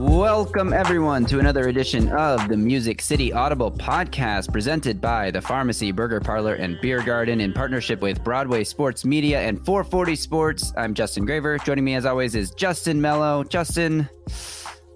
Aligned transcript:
Welcome, 0.00 0.72
everyone, 0.72 1.26
to 1.26 1.40
another 1.40 1.68
edition 1.68 2.08
of 2.08 2.48
the 2.48 2.56
Music 2.56 3.02
City 3.02 3.34
Audible 3.34 3.70
podcast 3.70 4.50
presented 4.50 4.98
by 4.98 5.30
the 5.30 5.42
Pharmacy 5.42 5.92
Burger 5.92 6.20
Parlor 6.20 6.54
and 6.54 6.80
Beer 6.80 7.02
Garden 7.02 7.38
in 7.38 7.52
partnership 7.52 8.00
with 8.00 8.24
Broadway 8.24 8.64
Sports 8.64 9.04
Media 9.04 9.42
and 9.42 9.62
440 9.66 10.16
Sports. 10.16 10.72
I'm 10.78 10.94
Justin 10.94 11.26
Graver. 11.26 11.58
Joining 11.58 11.84
me, 11.84 11.96
as 11.96 12.06
always, 12.06 12.34
is 12.34 12.50
Justin 12.52 12.98
Mello. 12.98 13.44
Justin, 13.44 14.08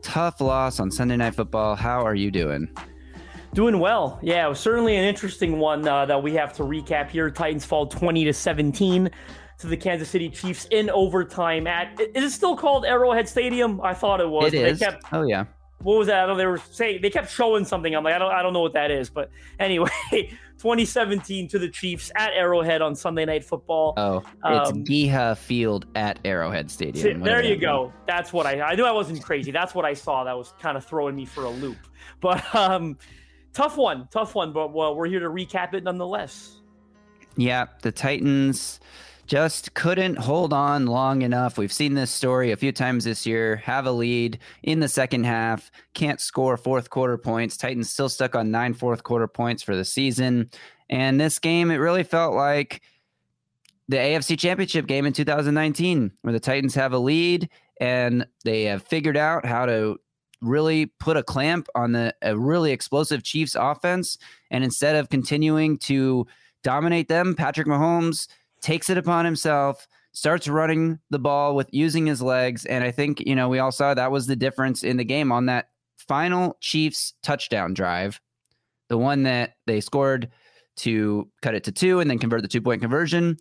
tough 0.01 0.41
loss 0.41 0.81
on 0.81 0.91
Sunday 0.91 1.19
Night 1.19 1.35
Football. 1.35 1.77
How 1.77 2.01
are 2.03 2.15
you 2.15 2.31
doing? 2.31 2.75
Doing 3.53 3.81
well. 3.81 4.19
Yeah, 4.23 4.47
it 4.47 4.49
was 4.49 4.59
certainly 4.59 4.97
an 4.97 5.05
interesting 5.05 5.59
one 5.59 5.87
uh, 5.87 6.07
that 6.07 6.23
we 6.23 6.33
have 6.33 6.55
to 6.55 6.63
recap 6.63 7.11
here. 7.11 7.31
Titans 7.31 7.67
fall 7.67 7.87
20 7.87 8.25
to 8.25 8.33
17 8.33 9.11
to 9.59 9.67
the 9.67 9.77
Kansas 9.77 10.09
City 10.09 10.29
Chiefs 10.29 10.67
in 10.71 10.91
overtime 10.91 11.67
at 11.67 11.99
is 12.01 12.25
it 12.25 12.31
still 12.31 12.57
called 12.57 12.85
Arrowhead 12.85 13.29
Stadium? 13.29 13.81
I 13.81 13.95
thought 13.95 14.21
it 14.21 14.29
was. 14.29 14.53
It 14.53 14.55
is. 14.55 14.79
They 14.79 14.87
kept, 14.87 15.05
oh 15.13 15.23
yeah. 15.23 15.45
What 15.83 15.99
was 15.99 16.07
that? 16.07 16.25
I 16.25 16.27
don't. 16.27 16.39
They 16.39 16.47
were 16.47 16.59
saying 16.59 17.03
they 17.03 17.11
kept 17.11 17.31
showing 17.31 17.65
something. 17.67 17.95
I'm 17.95 18.03
like, 18.03 18.15
I 18.15 18.19
don't. 18.19 18.33
I 18.33 18.43
don't 18.43 18.53
know 18.55 18.63
what 18.63 18.73
that 18.73 18.91
is. 18.91 19.11
But 19.11 19.31
anyway, 19.61 19.91
2017 20.59 21.49
to 21.49 21.59
the 21.59 21.69
Chiefs 21.69 22.11
at 22.17 22.33
Arrowhead 22.33 22.81
on 22.81 22.95
Sunday 22.95 23.27
Night 23.27 23.45
Football. 23.45 23.93
Oh, 23.99 24.23
it's 24.47 24.71
Um, 24.71 24.85
Geha 24.85 25.37
Field 25.37 25.87
at 25.95 26.19
Arrowhead 26.25 26.71
Stadium. 26.71 27.21
there 27.21 27.43
you 27.43 27.57
that 27.57 27.61
go. 27.61 27.93
That's 28.07 28.33
what 28.33 28.47
I. 28.47 28.61
I 28.63 28.75
knew 28.77 28.85
I 28.85 28.93
wasn't 28.93 29.23
crazy. 29.23 29.51
That's 29.51 29.75
what 29.75 29.85
I 29.85 29.93
saw. 29.93 30.25
That 30.25 30.39
was 30.39 30.55
kind 30.59 30.79
of 30.79 30.87
throwing 30.87 31.15
me 31.15 31.27
for 31.27 31.45
a 31.45 31.51
loop. 31.51 31.77
But 32.23 32.43
um, 32.55 32.97
tough 33.53 33.77
one, 33.77 34.09
tough 34.11 34.35
one. 34.35 34.55
But 34.55 34.73
well, 34.73 34.97
we're 34.97 35.09
here 35.09 35.21
to 35.21 35.29
recap 35.29 35.75
it 35.75 35.85
nonetheless. 35.85 36.63
Yeah, 37.37 37.67
the 37.83 37.93
Titans 37.93 38.81
just 39.27 39.75
couldn't 39.75 40.19
hold 40.19 40.53
on 40.53 40.87
long 40.87 41.23
enough. 41.23 41.57
We've 41.57 41.73
seen 41.73 41.95
this 41.95 42.11
story 42.11 42.53
a 42.53 42.57
few 42.57 42.73
times 42.73 43.05
this 43.05 43.27
year. 43.27 43.57
Have 43.57 43.87
a 43.87 43.93
lead 43.93 44.39
in 44.63 44.81
the 44.81 44.89
second 44.89 45.25
half, 45.25 45.71
can't 45.95 46.21
score 46.21 46.57
fourth 46.57 46.91
quarter 46.91 47.17
points. 47.17 47.57
Titans 47.57 47.91
still 47.91 48.09
stuck 48.09 48.35
on 48.35 48.51
nine 48.51 48.75
fourth 48.75 49.03
quarter 49.03 49.29
points 49.29 49.63
for 49.63 49.75
the 49.75 49.85
season. 49.85 50.51
And 50.91 51.21
this 51.21 51.39
game, 51.39 51.71
it 51.71 51.77
really 51.77 52.03
felt 52.03 52.35
like 52.35 52.83
the 53.89 53.97
AFC 53.97 54.39
Championship 54.39 54.87
game 54.87 55.07
in 55.07 55.13
2019, 55.13 56.13
where 56.23 56.33
the 56.33 56.41
Titans 56.41 56.75
have 56.75 56.93
a 56.93 56.99
lead 56.99 57.49
and 57.81 58.27
they 58.45 58.65
have 58.65 58.83
figured 58.83 59.17
out 59.17 59.45
how 59.45 59.67
to 59.67 59.99
really 60.41 60.87
put 60.87 61.17
a 61.17 61.23
clamp 61.23 61.69
on 61.75 61.93
the 61.93 62.15
a 62.23 62.37
really 62.37 62.73
explosive 62.73 63.23
Chiefs 63.23 63.57
offense. 63.59 64.19
And 64.51 64.63
instead 64.63 64.97
of 64.97 65.09
continuing 65.09 65.79
to 65.79 66.27
dominate 66.63 67.09
them, 67.09 67.35
Patrick 67.35 67.67
Mahomes 67.67 68.29
takes 68.65 68.89
it 68.89 68.97
upon 68.97 69.27
himself, 69.27 69.87
starts 70.15 70.49
running 70.49 70.99
the 71.11 71.19
ball 71.19 71.55
with 71.55 71.69
using 71.71 72.07
his 72.07 72.23
legs. 72.23 72.65
And 72.65 72.83
I 72.83 72.91
think, 72.91 73.21
you 73.21 73.37
know, 73.37 73.47
we 73.47 73.59
all 73.59 73.71
saw 73.71 73.93
that 73.93 74.11
was 74.11 74.27
the 74.27 74.35
difference 74.35 74.83
in 74.83 74.97
the 74.97 75.05
game 75.05 75.31
on 75.31 75.45
that 75.47 75.69
final 75.99 76.57
Chiefs 76.61 77.13
touchdown 77.23 77.75
drive, 77.75 78.19
the 78.89 78.97
one 78.97 79.25
that 79.25 79.57
they 79.67 79.83
scored 79.83 80.31
to 80.77 81.29
cut 81.43 81.55
it 81.55 81.63
to 81.65 81.73
two 81.73 82.01
and 82.01 82.11
then 82.11 82.19
convert 82.19 82.41
the 82.41 82.49
two 82.49 82.63
point 82.63 82.81
conversion. 82.81 83.37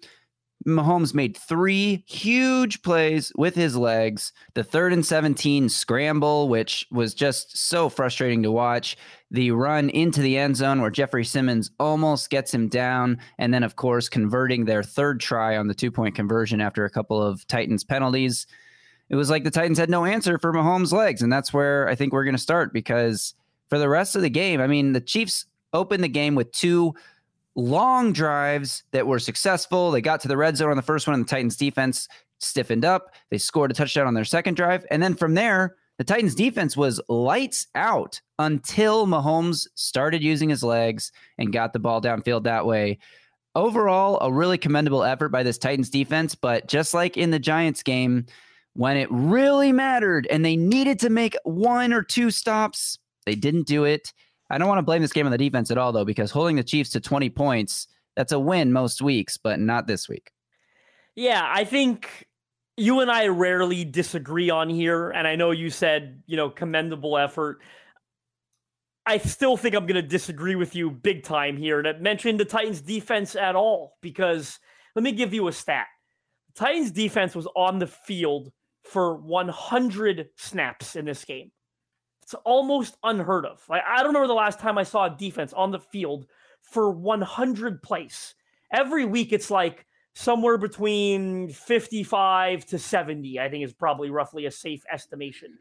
Mahomes 0.66 1.14
made 1.14 1.38
three 1.38 2.04
huge 2.08 2.82
plays 2.82 3.32
with 3.36 3.56
his 3.56 3.76
legs. 3.76 4.32
The 4.54 4.64
third 4.64 4.94
and 4.94 5.06
17 5.06 5.70
scramble, 5.70 6.48
which 6.50 6.86
was 6.92 7.14
just 7.14 7.58
so 7.58 7.90
frustrating 7.90 8.44
to 8.44 8.52
watch. 8.52 8.98
The 9.32 9.52
run 9.52 9.90
into 9.90 10.22
the 10.22 10.38
end 10.38 10.56
zone 10.56 10.82
where 10.82 10.90
Jeffrey 10.90 11.26
Simmons 11.26 11.72
almost 11.80 12.30
gets 12.30 12.54
him 12.54 12.70
down. 12.70 13.20
And 13.38 13.54
then, 13.54 13.64
of 13.64 13.76
course, 13.76 14.10
converting 14.10 14.66
their 14.66 14.84
third 14.84 15.20
try 15.20 15.58
on 15.58 15.68
the 15.68 15.74
two 15.74 15.92
point 15.92 16.16
conversion 16.16 16.62
after 16.62 16.86
a 16.86 16.90
couple 16.90 17.22
of 17.22 17.46
Titans 17.48 17.84
penalties. 17.84 18.48
It 19.10 19.16
was 19.16 19.30
like 19.30 19.44
the 19.44 19.52
Titans 19.52 19.78
had 19.78 19.90
no 19.90 20.06
answer 20.06 20.38
for 20.38 20.54
Mahomes' 20.54 20.94
legs. 20.94 21.22
And 21.22 21.32
that's 21.32 21.54
where 21.54 21.88
I 21.90 21.96
think 21.96 22.14
we're 22.14 22.24
going 22.24 22.36
to 22.36 22.42
start 22.42 22.74
because 22.74 23.34
for 23.70 23.78
the 23.78 23.90
rest 23.90 24.16
of 24.16 24.22
the 24.22 24.30
game, 24.30 24.62
I 24.62 24.68
mean, 24.68 24.94
the 24.94 25.02
Chiefs 25.02 25.46
opened 25.74 26.04
the 26.04 26.10
game 26.10 26.36
with 26.36 26.52
two 26.52 26.94
long 27.56 28.14
drives 28.14 28.84
that 28.92 29.08
were 29.08 29.20
successful. 29.20 29.92
They 29.92 30.02
got 30.02 30.22
to 30.22 30.28
the 30.28 30.38
red 30.38 30.58
zone 30.58 30.72
on 30.72 30.78
the 30.78 30.82
first 30.82 31.08
one, 31.08 31.14
and 31.14 31.26
the 31.26 31.30
Titans 31.30 31.58
defense 31.58 32.08
stiffened 32.40 32.86
up. 32.86 33.14
They 33.30 33.38
scored 33.38 33.72
a 33.72 33.74
touchdown 33.74 34.08
on 34.08 34.14
their 34.14 34.26
second 34.26 34.56
drive. 34.56 34.86
And 34.92 35.02
then 35.02 35.16
from 35.16 35.34
there, 35.34 35.76
the 35.98 36.04
Titans 36.04 36.36
defense 36.36 36.76
was 36.76 37.00
lights 37.08 37.68
out 37.76 38.20
until 38.40 39.06
Mahomes 39.06 39.68
started 39.76 40.24
using 40.24 40.50
his 40.50 40.64
legs 40.64 41.12
and 41.38 41.54
got 41.54 41.74
the 41.74 41.80
ball 41.80 42.02
downfield 42.02 42.44
that 42.44 42.66
way. 42.66 42.98
Overall, 43.56 44.18
a 44.22 44.34
really 44.34 44.58
commendable 44.58 45.04
effort 45.04 45.30
by 45.30 45.44
this 45.44 45.60
Titans 45.60 45.90
defense. 45.90 46.34
But 46.34 46.68
just 46.68 46.94
like 46.94 47.18
in 47.18 47.30
the 47.30 47.40
Giants 47.40 47.84
game, 47.84 48.26
when 48.74 48.98
it 48.98 49.08
really 49.12 49.72
mattered 49.72 50.28
and 50.32 50.44
they 50.44 50.56
needed 50.56 51.00
to 51.02 51.10
make 51.10 51.38
one 51.44 51.94
or 51.94 52.02
two 52.02 52.32
stops, 52.32 52.98
they 53.28 53.36
didn't 53.36 53.68
do 53.68 53.84
it. 53.84 54.12
I 54.54 54.60
don't 54.60 54.68
want 54.68 54.78
to 54.78 54.84
blame 54.84 55.02
this 55.02 55.12
game 55.12 55.26
on 55.26 55.32
the 55.32 55.38
defense 55.38 55.72
at 55.72 55.80
all, 55.80 55.92
though, 55.92 56.06
because 56.06 56.30
holding 56.30 56.58
the 56.58 56.64
Chiefs 56.64 56.92
to 56.92 57.00
20 57.00 57.32
points, 57.32 57.88
that's 58.16 58.32
a 58.32 58.40
win 58.40 58.72
most 58.72 59.02
weeks, 59.02 59.36
but 59.36 59.60
not 59.60 59.88
this 59.88 60.08
week. 60.08 60.32
Yeah, 61.16 61.42
I 61.44 61.64
think 61.64 62.28
you 62.78 63.00
and 63.00 63.10
I 63.10 63.28
rarely 63.28 63.84
disagree 63.84 64.52
on 64.52 64.70
here, 64.70 65.10
and 65.10 65.28
I 65.28 65.36
know 65.36 65.50
you 65.50 65.72
said 65.72 66.22
you 66.28 66.38
know 66.38 66.52
commendable 66.52 67.18
effort. 67.18 67.62
I 69.08 69.18
still 69.18 69.58
think 69.58 69.76
I'm 69.76 69.88
going 69.88 70.02
to 70.02 70.08
disagree 70.08 70.56
with 70.56 70.76
you 70.76 70.92
big 70.92 71.24
time 71.24 71.58
here 71.58 71.82
to 71.82 71.98
mention 72.00 72.38
the 72.38 72.46
Titans 72.46 72.80
defense 72.80 73.36
at 73.36 73.56
all 73.56 73.98
because 74.02 74.60
let 74.96 75.04
me 75.04 75.12
give 75.12 75.34
you 75.34 75.48
a 75.48 75.52
stat. 75.52 75.88
The 76.54 76.60
Titans 76.60 76.92
defense 76.92 77.36
was 77.36 77.48
on 77.56 77.80
the 77.80 77.88
field 77.88 78.52
for 78.84 79.18
100 79.18 80.30
snaps 80.38 80.96
in 80.96 81.06
this 81.06 81.26
game. 81.26 81.52
It's 82.24 82.34
almost 82.46 82.98
unheard 83.04 83.46
of. 83.46 83.62
Like, 83.70 83.84
I 83.88 83.98
don't 83.98 84.08
remember 84.08 84.28
the 84.28 84.34
last 84.34 84.60
time 84.60 84.78
I 84.78 84.84
saw 84.84 85.06
a 85.06 85.16
defense 85.16 85.54
on 85.54 85.72
the 85.72 85.80
field 85.80 86.26
for 86.62 86.90
100 86.90 87.84
plays. 87.84 88.36
Every 88.72 89.06
week 89.06 89.34
it's 89.34 89.52
like 89.52 89.86
somewhere 90.14 90.58
between 90.58 91.50
55 91.50 92.66
to 92.68 92.80
70, 92.80 93.40
I 93.40 93.50
think 93.50 93.64
is 93.64 93.74
probably 93.74 94.10
roughly 94.10 94.46
a 94.46 94.52
safe 94.52 94.84
estimation. 94.92 95.58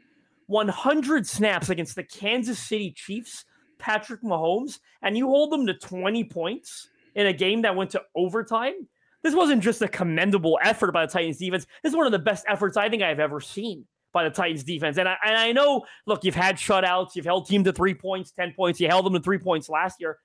100 0.47 1.27
snaps 1.27 1.69
against 1.69 1.97
the 1.97 2.05
Kansas 2.05 2.59
City 2.59 2.93
Chiefs, 2.93 3.45
Patrick 3.79 4.23
Mahomes, 4.23 4.79
and 5.03 5.17
you 5.17 5.27
hold 5.27 5.51
them 5.51 5.67
to 5.67 5.75
20 5.75 6.25
points 6.25 6.89
in 7.15 7.27
a 7.27 7.33
game 7.33 7.63
that 7.63 7.75
went 7.75 7.91
to 7.91 8.03
overtime. 8.15 8.89
This 9.23 9.35
wasn't 9.35 9.63
just 9.63 9.83
a 9.83 9.89
commendable 9.89 10.59
effort 10.63 10.93
by 10.93 11.07
the 11.07 11.13
Titans 11.13 11.39
defense. 11.39 11.67
This 11.83 11.93
is 11.93 11.97
one 11.97 12.07
of 12.07 12.13
the 12.13 12.19
best 12.19 12.45
efforts 12.49 12.77
I 12.77 12.89
think 12.89 13.03
I've 13.03 13.21
ever 13.21 13.41
seen 13.41 13.87
by 14.13 14.25
the 14.25 14.31
Titans 14.31 14.65
defense. 14.65 14.99
And 14.99 15.09
I, 15.09 15.17
and 15.25 15.37
I 15.37 15.53
know, 15.53 15.85
look, 16.07 16.25
you've 16.25 16.35
had 16.35 16.57
shutouts, 16.57 17.15
you've 17.15 17.25
held 17.25 17.47
team 17.47 17.65
to 17.65 17.73
three 17.73 17.95
points, 17.95 18.33
10 18.33 18.55
points, 18.55 18.81
you 18.81 18.89
held 18.89 19.07
them 19.07 19.15
to 19.15 19.21
three 19.21 19.39
points 19.39 19.69
last 19.69 20.01
year. 20.01 20.19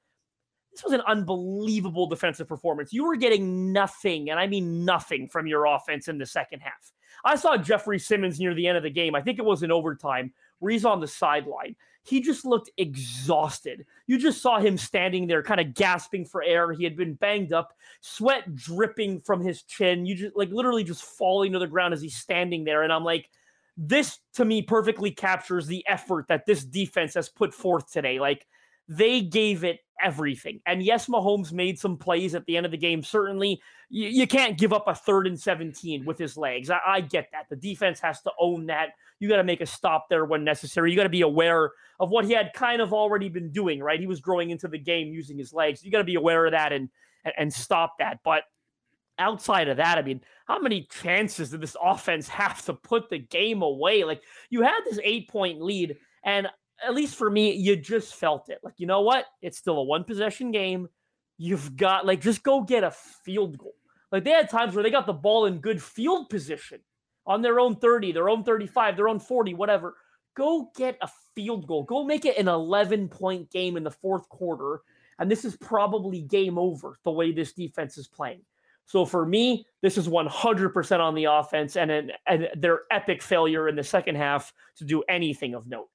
This 0.72 0.84
was 0.84 0.94
an 0.94 1.02
unbelievable 1.08 2.06
defensive 2.06 2.48
performance. 2.48 2.94
You 2.94 3.06
were 3.06 3.16
getting 3.16 3.74
nothing, 3.74 4.30
and 4.30 4.40
I 4.40 4.46
mean 4.46 4.86
nothing 4.86 5.28
from 5.28 5.48
your 5.48 5.66
offense 5.66 6.08
in 6.08 6.20
the 6.20 6.26
second 6.26 6.60
half. 6.60 6.92
I 7.26 7.36
saw 7.36 7.58
Jeffrey 7.58 7.98
Simmons 7.98 8.40
near 8.40 8.54
the 8.54 8.68
end 8.68 8.78
of 8.78 8.84
the 8.84 8.92
game. 8.92 9.16
I 9.16 9.22
think 9.22 9.40
it 9.40 9.46
was 9.46 9.64
in 9.64 9.72
overtime 9.72 10.32
where 10.60 10.72
he's 10.72 10.86
on 10.86 11.00
the 11.00 11.08
sideline. 11.08 11.76
He 12.04 12.22
just 12.22 12.46
looked 12.46 12.70
exhausted. 12.78 13.86
You 14.06 14.18
just 14.18 14.42
saw 14.42 14.60
him 14.60 14.78
standing 14.78 15.28
there, 15.28 15.44
kind 15.44 15.60
of 15.60 15.74
gasping 15.74 16.26
for 16.26 16.42
air. 16.42 16.72
He 16.72 16.84
had 16.84 16.96
been 16.96 17.16
banged 17.16 17.52
up, 17.52 17.74
sweat 18.02 18.56
dripping 18.56 19.22
from 19.22 19.42
his 19.42 19.64
chin. 19.64 20.06
You 20.06 20.16
just 20.16 20.38
like 20.38 20.50
literally 20.50 20.86
just 20.86 21.04
falling 21.04 21.52
to 21.54 21.60
the 21.60 21.68
ground 21.68 21.94
as 21.94 22.02
he's 22.02 22.16
standing 22.16 22.64
there. 22.64 22.84
And 22.84 22.94
I'm 22.94 23.04
like, 23.04 23.30
this 23.78 24.20
to 24.34 24.44
me 24.44 24.62
perfectly 24.64 25.12
captures 25.12 25.68
the 25.68 25.86
effort 25.88 26.26
that 26.28 26.46
this 26.46 26.66
defense 26.66 27.14
has 27.14 27.30
put 27.30 27.54
forth 27.54 27.92
today. 27.92 28.20
Like 28.20 28.46
they 28.88 29.22
gave 29.22 29.64
it 29.64 29.80
everything. 30.02 30.62
And 30.66 30.82
yes, 30.82 31.08
Mahomes 31.08 31.52
made 31.52 31.78
some 31.78 31.98
plays 31.98 32.36
at 32.36 32.46
the 32.46 32.58
end 32.58 32.66
of 32.66 32.72
the 32.72 32.78
game. 32.78 33.04
Certainly, 33.04 33.62
you, 33.90 34.08
you 34.08 34.28
can't 34.28 34.58
give 34.58 34.74
up 34.74 34.86
a 34.88 34.96
third 34.96 35.28
and 35.28 35.40
17 35.40 36.06
with 36.06 36.18
his 36.18 36.38
legs. 36.38 36.70
I, 36.70 36.80
I 36.86 37.02
get 37.02 37.30
that. 37.32 37.46
The 37.50 37.56
defense 37.56 38.00
has 38.00 38.22
to 38.22 38.32
own 38.40 38.66
that. 38.68 38.90
You 39.20 39.30
got 39.30 39.38
to 39.38 39.44
make 39.44 39.62
a 39.62 39.66
stop 39.66 40.08
there 40.10 40.26
when 40.26 40.44
necessary. 40.44 40.92
You 40.92 40.98
got 40.98 41.04
to 41.04 41.10
be 41.10 41.22
aware 41.22 41.72
of 42.00 42.10
what 42.10 42.26
he 42.26 42.34
had 42.34 42.52
kind 42.54 42.82
of 42.82 42.94
already 42.94 43.30
been 43.30 43.52
doing, 43.52 43.80
right? 43.80 44.00
He 44.00 44.08
was 44.08 44.20
growing 44.20 44.50
into 44.50 44.68
the 44.68 44.78
game 44.78 45.10
using 45.10 45.38
his 45.38 45.54
legs. 45.54 45.84
You 45.84 45.92
got 45.92 46.00
to 46.00 46.04
be 46.04 46.16
aware 46.16 46.46
of 46.46 46.52
that 46.52 46.72
and, 46.72 46.90
and, 47.26 47.34
and 47.38 47.54
stop 47.54 47.96
that. 48.00 48.20
But 48.24 48.44
outside 49.20 49.68
of 49.68 49.78
that, 49.78 49.98
I 49.98 50.02
mean, 50.02 50.22
how 50.48 50.60
many 50.60 50.88
chances 50.90 51.50
did 51.50 51.62
this 51.62 51.76
offense 51.82 52.28
have 52.30 52.64
to 52.66 52.74
put 52.74 53.10
the 53.10 53.20
game 53.20 53.62
away? 53.62 54.04
Like 54.04 54.22
you 54.50 54.62
had 54.62 54.80
this 54.86 55.00
eight 55.04 55.30
point 55.30 55.62
lead, 55.62 55.98
and 56.24 56.48
at 56.86 56.94
least 56.94 57.16
for 57.16 57.30
me, 57.30 57.54
you 57.54 57.76
just 57.76 58.16
felt 58.16 58.50
it. 58.50 58.60
Like, 58.64 58.76
you 58.78 58.88
know 58.88 59.02
what? 59.02 59.26
It's 59.42 59.58
still 59.58 59.78
a 59.78 59.84
one 59.84 60.04
possession 60.04 60.52
game. 60.52 60.88
You've 61.38 61.76
got 61.76 62.06
like 62.06 62.22
just 62.22 62.44
go 62.44 62.62
get 62.62 62.84
a 62.84 62.92
field 62.92 63.58
goal. 63.58 63.76
Like 64.12 64.24
they 64.24 64.32
had 64.32 64.50
times 64.50 64.74
where 64.74 64.84
they 64.84 64.90
got 64.90 65.06
the 65.06 65.14
ball 65.14 65.46
in 65.46 65.60
good 65.60 65.82
field 65.82 66.30
position 66.30 66.80
on 67.26 67.42
their 67.42 67.60
own 67.60 67.76
30, 67.76 68.14
their 68.14 68.30
own 68.30 68.44
35, 68.44 68.96
their 68.96 69.10
own 69.10 69.20
40, 69.20 69.54
whatever. 69.54 69.96
Go 70.36 70.72
get 70.76 70.98
a 71.02 71.10
field 71.36 71.68
goal. 71.68 71.84
Go 71.84 72.06
make 72.06 72.26
it 72.26 72.38
an 72.38 72.48
11 72.48 73.10
point 73.10 73.52
game 73.52 73.76
in 73.76 73.84
the 73.84 73.92
fourth 73.92 74.30
quarter. 74.30 74.82
And 75.20 75.30
this 75.30 75.44
is 75.44 75.58
probably 75.58 76.22
game 76.22 76.58
over 76.58 76.98
the 77.04 77.12
way 77.12 77.32
this 77.32 77.54
defense 77.54 77.98
is 77.98 78.08
playing. 78.08 78.42
So 78.88 79.06
for 79.06 79.26
me, 79.26 79.66
this 79.82 79.98
is 79.98 80.08
100% 80.08 81.00
on 81.00 81.14
the 81.14 81.26
offense 81.26 81.76
and, 81.76 81.92
an, 81.92 82.12
and 82.26 82.48
their 82.56 82.82
epic 82.90 83.22
failure 83.22 83.68
in 83.68 83.76
the 83.76 83.84
second 83.84 84.16
half 84.16 84.54
to 84.78 84.86
do 84.86 85.04
anything 85.10 85.54
of 85.54 85.68
note. 85.68 85.90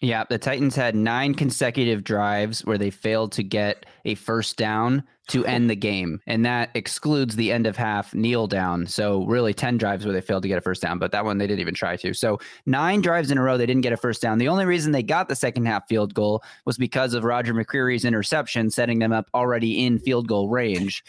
Yeah, 0.00 0.24
the 0.28 0.38
Titans 0.38 0.74
had 0.74 0.96
nine 0.96 1.34
consecutive 1.34 2.04
drives 2.04 2.64
where 2.64 2.76
they 2.76 2.90
failed 2.90 3.32
to 3.32 3.42
get 3.42 3.86
a 4.04 4.16
first 4.16 4.56
down 4.56 5.04
to 5.28 5.46
end 5.46 5.70
the 5.70 5.76
game. 5.76 6.20
And 6.26 6.44
that 6.44 6.70
excludes 6.74 7.36
the 7.36 7.52
end 7.52 7.66
of 7.66 7.76
half 7.76 8.12
kneel 8.14 8.46
down. 8.46 8.86
So, 8.86 9.24
really, 9.24 9.54
10 9.54 9.78
drives 9.78 10.04
where 10.04 10.12
they 10.12 10.20
failed 10.20 10.42
to 10.42 10.48
get 10.48 10.58
a 10.58 10.60
first 10.60 10.82
down, 10.82 10.98
but 10.98 11.12
that 11.12 11.24
one 11.24 11.38
they 11.38 11.46
didn't 11.46 11.60
even 11.60 11.74
try 11.74 11.96
to. 11.96 12.12
So, 12.12 12.38
nine 12.66 13.00
drives 13.00 13.30
in 13.30 13.38
a 13.38 13.42
row, 13.42 13.56
they 13.56 13.66
didn't 13.66 13.82
get 13.82 13.92
a 13.92 13.96
first 13.96 14.20
down. 14.20 14.38
The 14.38 14.48
only 14.48 14.66
reason 14.66 14.92
they 14.92 15.02
got 15.02 15.28
the 15.28 15.36
second 15.36 15.66
half 15.66 15.86
field 15.88 16.12
goal 16.12 16.42
was 16.66 16.76
because 16.76 17.14
of 17.14 17.24
Roger 17.24 17.54
McCreary's 17.54 18.04
interception, 18.04 18.70
setting 18.70 18.98
them 18.98 19.12
up 19.12 19.30
already 19.32 19.86
in 19.86 19.98
field 20.00 20.26
goal 20.26 20.50
range 20.50 21.04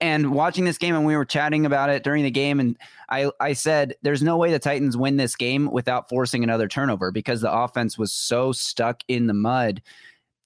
and 0.00 0.32
watching 0.32 0.64
this 0.64 0.78
game 0.78 0.94
and 0.94 1.04
we 1.04 1.16
were 1.16 1.24
chatting 1.24 1.66
about 1.66 1.90
it 1.90 2.04
during 2.04 2.24
the 2.24 2.30
game 2.30 2.60
and 2.60 2.76
I 3.08 3.30
I 3.40 3.52
said 3.52 3.94
there's 4.02 4.22
no 4.22 4.36
way 4.36 4.50
the 4.50 4.58
Titans 4.58 4.96
win 4.96 5.16
this 5.16 5.36
game 5.36 5.70
without 5.70 6.08
forcing 6.08 6.44
another 6.44 6.68
turnover 6.68 7.10
because 7.10 7.40
the 7.40 7.52
offense 7.52 7.98
was 7.98 8.12
so 8.12 8.52
stuck 8.52 9.02
in 9.08 9.26
the 9.26 9.34
mud. 9.34 9.82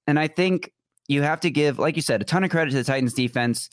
And 0.06 0.18
I 0.18 0.28
think 0.28 0.72
you 1.08 1.22
have 1.22 1.40
to 1.40 1.50
give 1.50 1.78
like 1.78 1.96
you 1.96 2.02
said 2.02 2.22
a 2.22 2.24
ton 2.24 2.44
of 2.44 2.50
credit 2.50 2.70
to 2.70 2.76
the 2.76 2.84
Titans 2.84 3.14
defense. 3.14 3.68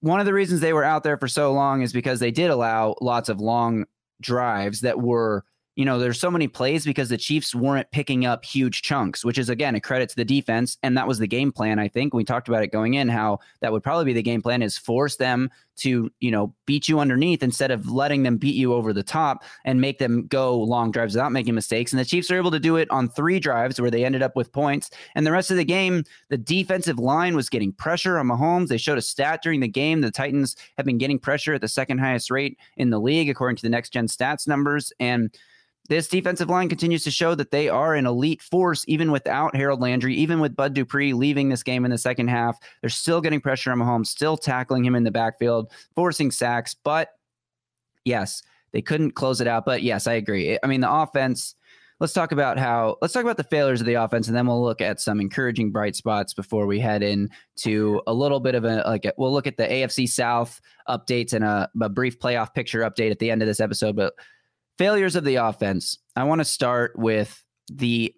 One 0.00 0.20
of 0.20 0.26
the 0.26 0.34
reasons 0.34 0.60
they 0.60 0.74
were 0.74 0.84
out 0.84 1.02
there 1.02 1.16
for 1.16 1.28
so 1.28 1.52
long 1.52 1.80
is 1.80 1.92
because 1.92 2.20
they 2.20 2.30
did 2.30 2.50
allow 2.50 2.94
lots 3.00 3.28
of 3.30 3.40
long 3.40 3.86
drives 4.20 4.82
that 4.82 5.00
were 5.00 5.44
you 5.76 5.84
know, 5.84 5.98
there's 5.98 6.20
so 6.20 6.30
many 6.30 6.46
plays 6.46 6.84
because 6.84 7.08
the 7.08 7.16
Chiefs 7.16 7.54
weren't 7.54 7.90
picking 7.90 8.24
up 8.24 8.44
huge 8.44 8.82
chunks, 8.82 9.24
which 9.24 9.38
is 9.38 9.48
again 9.48 9.74
a 9.74 9.80
credit 9.80 10.08
to 10.10 10.16
the 10.16 10.24
defense. 10.24 10.78
And 10.82 10.96
that 10.96 11.08
was 11.08 11.18
the 11.18 11.26
game 11.26 11.50
plan. 11.50 11.78
I 11.78 11.88
think 11.88 12.14
we 12.14 12.24
talked 12.24 12.48
about 12.48 12.62
it 12.62 12.68
going 12.68 12.94
in, 12.94 13.08
how 13.08 13.40
that 13.60 13.72
would 13.72 13.82
probably 13.82 14.04
be 14.04 14.12
the 14.12 14.22
game 14.22 14.40
plan 14.40 14.62
is 14.62 14.78
force 14.78 15.16
them 15.16 15.50
to, 15.76 16.08
you 16.20 16.30
know, 16.30 16.54
beat 16.66 16.86
you 16.86 17.00
underneath 17.00 17.42
instead 17.42 17.72
of 17.72 17.90
letting 17.90 18.22
them 18.22 18.36
beat 18.36 18.54
you 18.54 18.72
over 18.72 18.92
the 18.92 19.02
top 19.02 19.42
and 19.64 19.80
make 19.80 19.98
them 19.98 20.28
go 20.28 20.56
long 20.56 20.92
drives 20.92 21.14
without 21.14 21.32
making 21.32 21.56
mistakes. 21.56 21.92
And 21.92 21.98
the 21.98 22.04
Chiefs 22.04 22.30
are 22.30 22.36
able 22.36 22.52
to 22.52 22.60
do 22.60 22.76
it 22.76 22.88
on 22.92 23.08
three 23.08 23.40
drives 23.40 23.80
where 23.80 23.90
they 23.90 24.04
ended 24.04 24.22
up 24.22 24.36
with 24.36 24.52
points. 24.52 24.90
And 25.16 25.26
the 25.26 25.32
rest 25.32 25.50
of 25.50 25.56
the 25.56 25.64
game, 25.64 26.04
the 26.28 26.38
defensive 26.38 27.00
line 27.00 27.34
was 27.34 27.48
getting 27.48 27.72
pressure 27.72 28.18
on 28.18 28.28
Mahomes. 28.28 28.68
They 28.68 28.78
showed 28.78 28.98
a 28.98 29.02
stat 29.02 29.42
during 29.42 29.58
the 29.58 29.66
game. 29.66 30.02
The 30.02 30.12
Titans 30.12 30.54
have 30.76 30.86
been 30.86 30.98
getting 30.98 31.18
pressure 31.18 31.54
at 31.54 31.60
the 31.60 31.68
second 31.68 31.98
highest 31.98 32.30
rate 32.30 32.56
in 32.76 32.90
the 32.90 33.00
league, 33.00 33.28
according 33.28 33.56
to 33.56 33.62
the 33.62 33.68
next 33.68 33.90
gen 33.90 34.06
stats 34.06 34.46
numbers. 34.46 34.92
And 35.00 35.36
this 35.88 36.08
defensive 36.08 36.48
line 36.48 36.68
continues 36.68 37.04
to 37.04 37.10
show 37.10 37.34
that 37.34 37.50
they 37.50 37.68
are 37.68 37.94
an 37.94 38.06
elite 38.06 38.40
force, 38.40 38.84
even 38.88 39.12
without 39.12 39.54
Harold 39.54 39.80
Landry, 39.80 40.14
even 40.14 40.40
with 40.40 40.56
Bud 40.56 40.72
Dupree 40.72 41.12
leaving 41.12 41.50
this 41.50 41.62
game 41.62 41.84
in 41.84 41.90
the 41.90 41.98
second 41.98 42.28
half. 42.28 42.58
They're 42.80 42.88
still 42.88 43.20
getting 43.20 43.40
pressure 43.40 43.70
on 43.70 43.78
Mahomes, 43.78 44.06
still 44.06 44.36
tackling 44.36 44.84
him 44.84 44.94
in 44.94 45.04
the 45.04 45.10
backfield, 45.10 45.70
forcing 45.94 46.30
sacks. 46.30 46.74
But 46.74 47.10
yes, 48.04 48.42
they 48.72 48.80
couldn't 48.80 49.12
close 49.12 49.40
it 49.40 49.46
out. 49.46 49.66
But 49.66 49.82
yes, 49.82 50.06
I 50.06 50.14
agree. 50.14 50.58
I 50.62 50.66
mean, 50.66 50.80
the 50.80 50.92
offense. 50.92 51.54
Let's 52.00 52.12
talk 52.12 52.32
about 52.32 52.58
how. 52.58 52.96
Let's 53.00 53.14
talk 53.14 53.22
about 53.22 53.36
the 53.36 53.44
failures 53.44 53.80
of 53.80 53.86
the 53.86 53.94
offense, 53.94 54.26
and 54.26 54.36
then 54.36 54.48
we'll 54.48 54.62
look 54.62 54.80
at 54.80 55.00
some 55.00 55.20
encouraging 55.20 55.70
bright 55.70 55.94
spots 55.94 56.34
before 56.34 56.66
we 56.66 56.80
head 56.80 57.04
in 57.04 57.30
to 57.58 58.02
a 58.08 58.12
little 58.12 58.40
bit 58.40 58.56
of 58.56 58.64
a 58.64 58.82
like. 58.86 59.04
A, 59.04 59.12
we'll 59.16 59.32
look 59.32 59.46
at 59.46 59.56
the 59.56 59.64
AFC 59.64 60.08
South 60.08 60.60
updates 60.88 61.32
and 61.32 61.44
a, 61.44 61.70
a 61.80 61.88
brief 61.88 62.18
playoff 62.18 62.52
picture 62.52 62.80
update 62.80 63.12
at 63.12 63.20
the 63.20 63.30
end 63.30 63.42
of 63.42 63.48
this 63.48 63.60
episode. 63.60 63.94
But 63.94 64.14
failures 64.78 65.16
of 65.16 65.24
the 65.24 65.36
offense. 65.36 65.98
I 66.16 66.24
want 66.24 66.40
to 66.40 66.44
start 66.44 66.98
with 66.98 67.42
the 67.72 68.14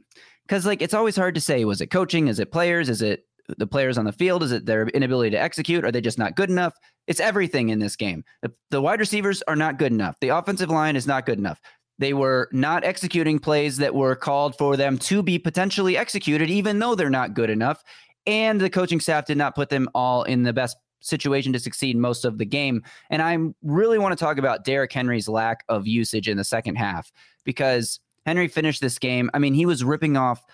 because 0.47 0.67
like 0.67 0.83
it's 0.83 0.95
always 0.95 1.17
hard 1.17 1.35
to 1.35 1.41
say 1.41 1.65
was 1.65 1.81
it 1.81 1.89
coaching, 1.89 2.29
is 2.29 2.39
it 2.39 2.53
players, 2.53 2.89
is 2.89 3.03
it 3.03 3.27
the 3.59 3.67
players 3.67 3.99
on 3.99 4.05
the 4.05 4.13
field, 4.13 4.43
is 4.43 4.53
it 4.53 4.67
their 4.67 4.89
inability 4.89 5.31
to 5.31 5.41
execute, 5.41 5.85
are 5.85 5.93
they 5.93 6.01
just 6.01 6.19
not 6.19 6.37
good 6.37 6.51
enough? 6.51 6.75
It's 7.07 7.21
everything 7.21 7.69
in 7.69 7.79
this 7.79 7.97
game. 7.97 8.25
The, 8.71 8.81
wide 8.81 9.01
receivers 9.01 9.43
are 9.43 9.57
not 9.57 9.79
good 9.79 9.93
enough. 9.93 10.17
The 10.21 10.31
offensive 10.31 10.71
line 10.71 10.97
is 10.97 11.07
not 11.07 11.27
good 11.27 11.39
enough. 11.39 11.61
They 11.99 12.13
were 12.13 12.49
not 12.53 12.85
executing 12.85 13.39
plays 13.39 13.77
that 13.79 13.95
were 13.95 14.17
called 14.17 14.59
for 14.59 14.77
them 14.77 14.99
to 14.99 15.23
be 15.23 15.39
potentially 15.39 15.97
executed, 15.97 16.51
even 16.51 16.79
though 16.79 16.95
they're 16.95 17.09
not 17.09 17.35
good 17.35 17.51
enough. 17.51 17.83
And 18.27 18.61
the 18.61 18.69
coaching 18.69 19.01
staff 19.01 19.27
did 19.27 19.39
not 19.39 19.55
put 19.55 19.69
them 19.69 19.89
all 19.95 20.25
in 20.25 20.43
the 20.43 20.53
best 20.53 20.77
situation 21.01 21.53
to 21.53 21.59
succeed 21.59 21.97
most 21.97 22.25
of 22.25 22.39
the 22.39 22.45
game. 22.45 22.83
And 23.11 23.23
I 23.23 23.39
really 23.63 23.99
want 23.99 24.17
to 24.17 24.25
talk 24.25 24.39
about 24.39 24.65
Derrick 24.65 24.93
Henry's 24.93 25.29
lack 25.29 25.65
of 25.69 25.87
usage 25.87 26.29
in 26.29 26.37
the 26.37 26.45
second 26.45 26.77
half 26.77 27.13
because 27.45 28.01
Henry 28.25 28.49
finished 28.49 28.81
this 28.81 28.99
game. 28.99 29.31
I 29.35 29.39
mean, 29.39 29.55
he 29.55 29.67
was 29.67 29.85
ripping 29.85 30.17
off 30.17 30.45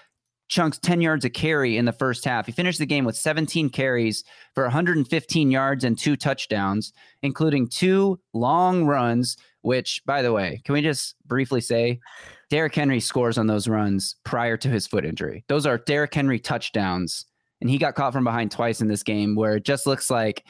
chunks 0.48 0.78
10 0.78 1.00
yards 1.00 1.24
a 1.24 1.30
carry 1.30 1.78
in 1.78 1.86
the 1.86 1.92
first 1.92 2.24
half. 2.26 2.44
He 2.44 2.52
finished 2.52 2.78
the 2.78 2.86
game 2.86 3.06
with 3.06 3.16
17 3.16 3.70
carries 3.70 4.22
for 4.54 4.64
115 4.64 5.50
yards 5.50 5.82
and 5.82 5.98
two 5.98 6.14
touchdowns, 6.14 6.92
including 7.22 7.68
two 7.68 8.20
long 8.34 8.84
runs, 8.84 9.38
which, 9.62 10.02
by 10.04 10.20
the 10.20 10.32
way, 10.32 10.60
can 10.64 10.74
we 10.74 10.82
just 10.82 11.14
briefly 11.26 11.62
say 11.62 12.00
Derrick 12.50 12.74
Henry 12.74 13.00
scores 13.00 13.38
on 13.38 13.46
those 13.46 13.66
runs 13.66 14.16
prior 14.24 14.58
to 14.58 14.68
his 14.68 14.86
foot 14.86 15.06
injury? 15.06 15.42
Those 15.48 15.64
are 15.64 15.78
Derrick 15.78 16.12
Henry 16.12 16.38
touchdowns 16.38 17.24
and 17.62 17.70
he 17.70 17.78
got 17.78 17.94
caught 17.94 18.12
from 18.12 18.24
behind 18.24 18.50
twice 18.50 18.80
in 18.80 18.88
this 18.88 19.04
game 19.04 19.36
where 19.36 19.56
it 19.56 19.64
just 19.64 19.86
looks 19.86 20.10
like 20.10 20.44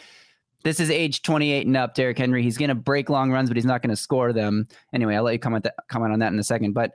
this 0.64 0.81
is 0.81 0.91
age 0.91 1.20
28 1.20 1.67
and 1.67 1.76
up. 1.76 1.94
Derrick 1.94 2.17
Henry, 2.17 2.43
he's 2.43 2.56
going 2.56 2.70
to 2.70 2.75
break 2.75 3.11
long 3.11 3.31
runs, 3.31 3.50
but 3.50 3.56
he's 3.56 3.67
not 3.67 3.82
going 3.82 3.91
to 3.91 3.97
score 3.97 4.32
them. 4.32 4.67
Anyway, 4.94 5.14
I'll 5.14 5.23
let 5.23 5.32
you 5.32 5.38
comment 5.38 5.64
that, 5.64 5.75
comment 5.88 6.14
on 6.14 6.20
that 6.20 6.32
in 6.32 6.38
a 6.38 6.44
second. 6.44 6.73
But 6.73 6.93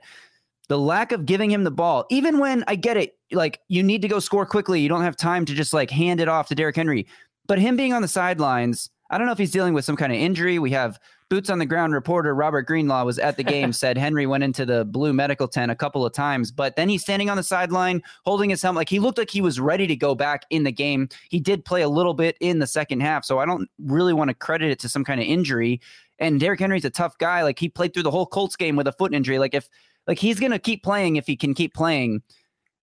the 0.68 0.78
lack 0.78 1.12
of 1.12 1.24
giving 1.24 1.52
him 1.52 1.62
the 1.62 1.70
ball, 1.70 2.04
even 2.10 2.38
when 2.40 2.64
I 2.66 2.74
get 2.74 2.96
it, 2.96 3.16
like 3.30 3.60
you 3.68 3.84
need 3.84 4.02
to 4.02 4.08
go 4.08 4.18
score 4.18 4.44
quickly, 4.44 4.80
you 4.80 4.88
don't 4.88 5.02
have 5.02 5.16
time 5.16 5.44
to 5.44 5.54
just 5.54 5.72
like 5.72 5.88
hand 5.88 6.20
it 6.20 6.28
off 6.28 6.48
to 6.48 6.56
Derrick 6.56 6.74
Henry. 6.74 7.06
But 7.46 7.60
him 7.60 7.76
being 7.76 7.92
on 7.92 8.02
the 8.02 8.08
sidelines, 8.08 8.90
I 9.10 9.18
don't 9.18 9.26
know 9.28 9.32
if 9.32 9.38
he's 9.38 9.52
dealing 9.52 9.72
with 9.72 9.84
some 9.84 9.96
kind 9.96 10.12
of 10.12 10.18
injury. 10.18 10.58
We 10.58 10.72
have 10.72 10.98
boots 11.28 11.50
on 11.50 11.58
the 11.58 11.66
ground 11.66 11.92
reporter 11.92 12.34
Robert 12.34 12.62
Greenlaw 12.62 13.04
was 13.04 13.18
at 13.18 13.36
the 13.36 13.42
game, 13.44 13.72
said 13.72 13.98
Henry 13.98 14.26
went 14.26 14.44
into 14.44 14.64
the 14.64 14.84
blue 14.84 15.12
medical 15.12 15.48
tent 15.48 15.70
a 15.70 15.74
couple 15.74 16.04
of 16.04 16.12
times, 16.12 16.50
but 16.50 16.76
then 16.76 16.88
he's 16.88 17.02
standing 17.02 17.30
on 17.30 17.36
the 17.36 17.42
sideline 17.42 18.02
holding 18.24 18.50
his 18.50 18.62
helmet. 18.62 18.80
Like 18.80 18.88
he 18.88 18.98
looked 18.98 19.18
like 19.18 19.30
he 19.30 19.40
was 19.40 19.60
ready 19.60 19.86
to 19.86 19.96
go 19.96 20.14
back 20.14 20.44
in 20.50 20.64
the 20.64 20.72
game. 20.72 21.08
He 21.28 21.40
did 21.40 21.64
play 21.64 21.82
a 21.82 21.88
little 21.88 22.14
bit 22.14 22.36
in 22.40 22.58
the 22.58 22.66
second 22.66 23.00
half, 23.00 23.24
so 23.24 23.38
I 23.38 23.46
don't 23.46 23.68
really 23.78 24.12
want 24.12 24.28
to 24.28 24.34
credit 24.34 24.70
it 24.70 24.78
to 24.80 24.88
some 24.88 25.04
kind 25.04 25.20
of 25.20 25.26
injury. 25.26 25.80
And 26.18 26.40
Derrick 26.40 26.60
Henry's 26.60 26.84
a 26.84 26.90
tough 26.90 27.16
guy. 27.18 27.42
Like 27.42 27.58
he 27.58 27.68
played 27.68 27.94
through 27.94 28.02
the 28.02 28.10
whole 28.10 28.26
Colts 28.26 28.56
game 28.56 28.76
with 28.76 28.88
a 28.88 28.92
foot 28.92 29.14
injury. 29.14 29.38
Like 29.38 29.54
if 29.54 29.68
like 30.06 30.18
he's 30.18 30.40
gonna 30.40 30.58
keep 30.58 30.82
playing 30.82 31.16
if 31.16 31.26
he 31.26 31.36
can 31.36 31.54
keep 31.54 31.74
playing 31.74 32.22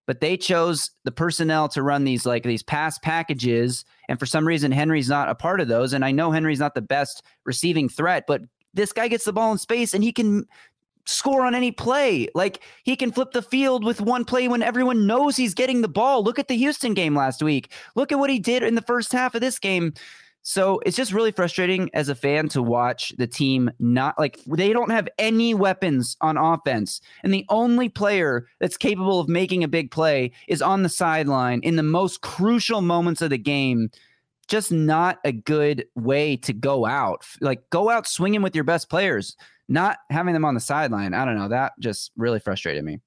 but 0.06 0.20
they 0.20 0.36
chose 0.36 0.90
the 1.04 1.10
personnel 1.10 1.68
to 1.68 1.82
run 1.82 2.04
these 2.04 2.24
like 2.24 2.44
these 2.44 2.62
pass 2.62 2.98
packages 2.98 3.84
and 4.08 4.18
for 4.18 4.26
some 4.26 4.46
reason 4.46 4.72
henry's 4.72 5.08
not 5.08 5.28
a 5.28 5.34
part 5.34 5.60
of 5.60 5.68
those. 5.68 5.92
And 5.92 6.04
i 6.04 6.12
know 6.12 6.30
henry's 6.30 6.60
not 6.60 6.74
the 6.74 6.82
best 6.82 7.22
receiving 7.44 7.88
threat 7.88 8.24
but 8.26 8.42
this 8.74 8.92
guy 8.92 9.08
gets 9.08 9.24
the 9.24 9.32
ball 9.32 9.52
in 9.52 9.58
space 9.58 9.94
and 9.94 10.04
he 10.04 10.12
can 10.12 10.46
score 11.06 11.46
on 11.46 11.54
any 11.54 11.72
play. 11.72 12.28
Like 12.34 12.62
he 12.84 12.96
can 12.96 13.12
flip 13.12 13.32
the 13.32 13.42
field 13.42 13.84
with 13.84 14.00
one 14.00 14.24
play 14.24 14.48
when 14.48 14.62
everyone 14.62 15.06
knows 15.06 15.36
he's 15.36 15.54
getting 15.54 15.80
the 15.80 15.88
ball. 15.88 16.22
Look 16.22 16.38
at 16.38 16.48
the 16.48 16.56
houston 16.56 16.94
game 16.94 17.14
last 17.16 17.42
week. 17.42 17.72
Look 17.94 18.12
at 18.12 18.18
what 18.18 18.30
he 18.30 18.38
did 18.38 18.62
in 18.62 18.74
the 18.74 18.82
first 18.82 19.12
half 19.12 19.34
of 19.34 19.40
this 19.40 19.58
game 19.58 19.94
so 20.48 20.80
it's 20.86 20.96
just 20.96 21.12
really 21.12 21.32
frustrating 21.32 21.90
as 21.92 22.08
a 22.08 22.14
fan 22.14 22.48
to 22.50 22.62
watch 22.62 23.12
the 23.18 23.26
team 23.26 23.68
not 23.80 24.16
like 24.16 24.38
they 24.46 24.72
don't 24.72 24.92
have 24.92 25.08
any 25.18 25.54
weapons 25.54 26.16
on 26.20 26.36
offense. 26.36 27.00
And 27.24 27.34
the 27.34 27.44
only 27.48 27.88
player 27.88 28.46
that's 28.60 28.76
capable 28.76 29.18
of 29.18 29.28
making 29.28 29.64
a 29.64 29.68
big 29.68 29.90
play 29.90 30.30
is 30.46 30.62
on 30.62 30.84
the 30.84 30.88
sideline 30.88 31.62
in 31.64 31.74
the 31.74 31.82
most 31.82 32.20
crucial 32.20 32.80
moments 32.80 33.22
of 33.22 33.30
the 33.30 33.38
game. 33.38 33.90
Just 34.46 34.70
not 34.70 35.18
a 35.24 35.32
good 35.32 35.84
way 35.96 36.36
to 36.36 36.52
go 36.52 36.86
out. 36.86 37.26
Like 37.40 37.68
go 37.70 37.90
out 37.90 38.06
swinging 38.06 38.42
with 38.42 38.54
your 38.54 38.62
best 38.62 38.88
players, 38.88 39.36
not 39.68 39.98
having 40.10 40.32
them 40.32 40.44
on 40.44 40.54
the 40.54 40.60
sideline. 40.60 41.12
I 41.12 41.24
don't 41.24 41.36
know. 41.36 41.48
That 41.48 41.72
just 41.80 42.12
really 42.16 42.38
frustrated 42.38 42.84
me. 42.84 43.00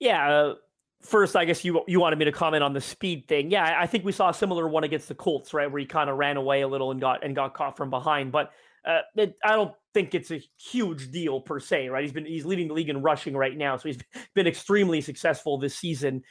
Yeah. 0.00 0.28
Uh, 0.28 0.54
first, 1.00 1.36
I 1.36 1.44
guess 1.44 1.64
you 1.64 1.82
you 1.86 2.00
wanted 2.00 2.18
me 2.18 2.24
to 2.24 2.32
comment 2.32 2.62
on 2.62 2.72
the 2.72 2.80
speed 2.80 3.26
thing. 3.28 3.50
Yeah, 3.50 3.76
I 3.78 3.86
think 3.86 4.04
we 4.04 4.12
saw 4.12 4.30
a 4.30 4.34
similar 4.34 4.68
one 4.68 4.84
against 4.84 5.08
the 5.08 5.14
Colts, 5.14 5.54
right, 5.54 5.70
where 5.70 5.80
he 5.80 5.86
kind 5.86 6.10
of 6.10 6.16
ran 6.16 6.36
away 6.36 6.62
a 6.62 6.68
little 6.68 6.90
and 6.90 7.00
got 7.00 7.24
and 7.24 7.34
got 7.34 7.54
caught 7.54 7.76
from 7.76 7.90
behind. 7.90 8.32
But 8.32 8.52
uh, 8.84 9.00
it, 9.16 9.36
I 9.44 9.54
don't 9.54 9.74
think 9.94 10.14
it's 10.14 10.30
a 10.30 10.42
huge 10.56 11.10
deal 11.10 11.40
per 11.40 11.60
se, 11.60 11.88
right? 11.88 12.02
He's 12.02 12.12
been 12.12 12.26
he's 12.26 12.44
leading 12.44 12.68
the 12.68 12.74
league 12.74 12.88
in 12.88 13.02
rushing 13.02 13.36
right 13.36 13.56
now, 13.56 13.76
so 13.76 13.88
he's 13.88 13.98
been 14.34 14.46
extremely 14.46 15.00
successful 15.00 15.58
this 15.58 15.76
season, 15.76 16.22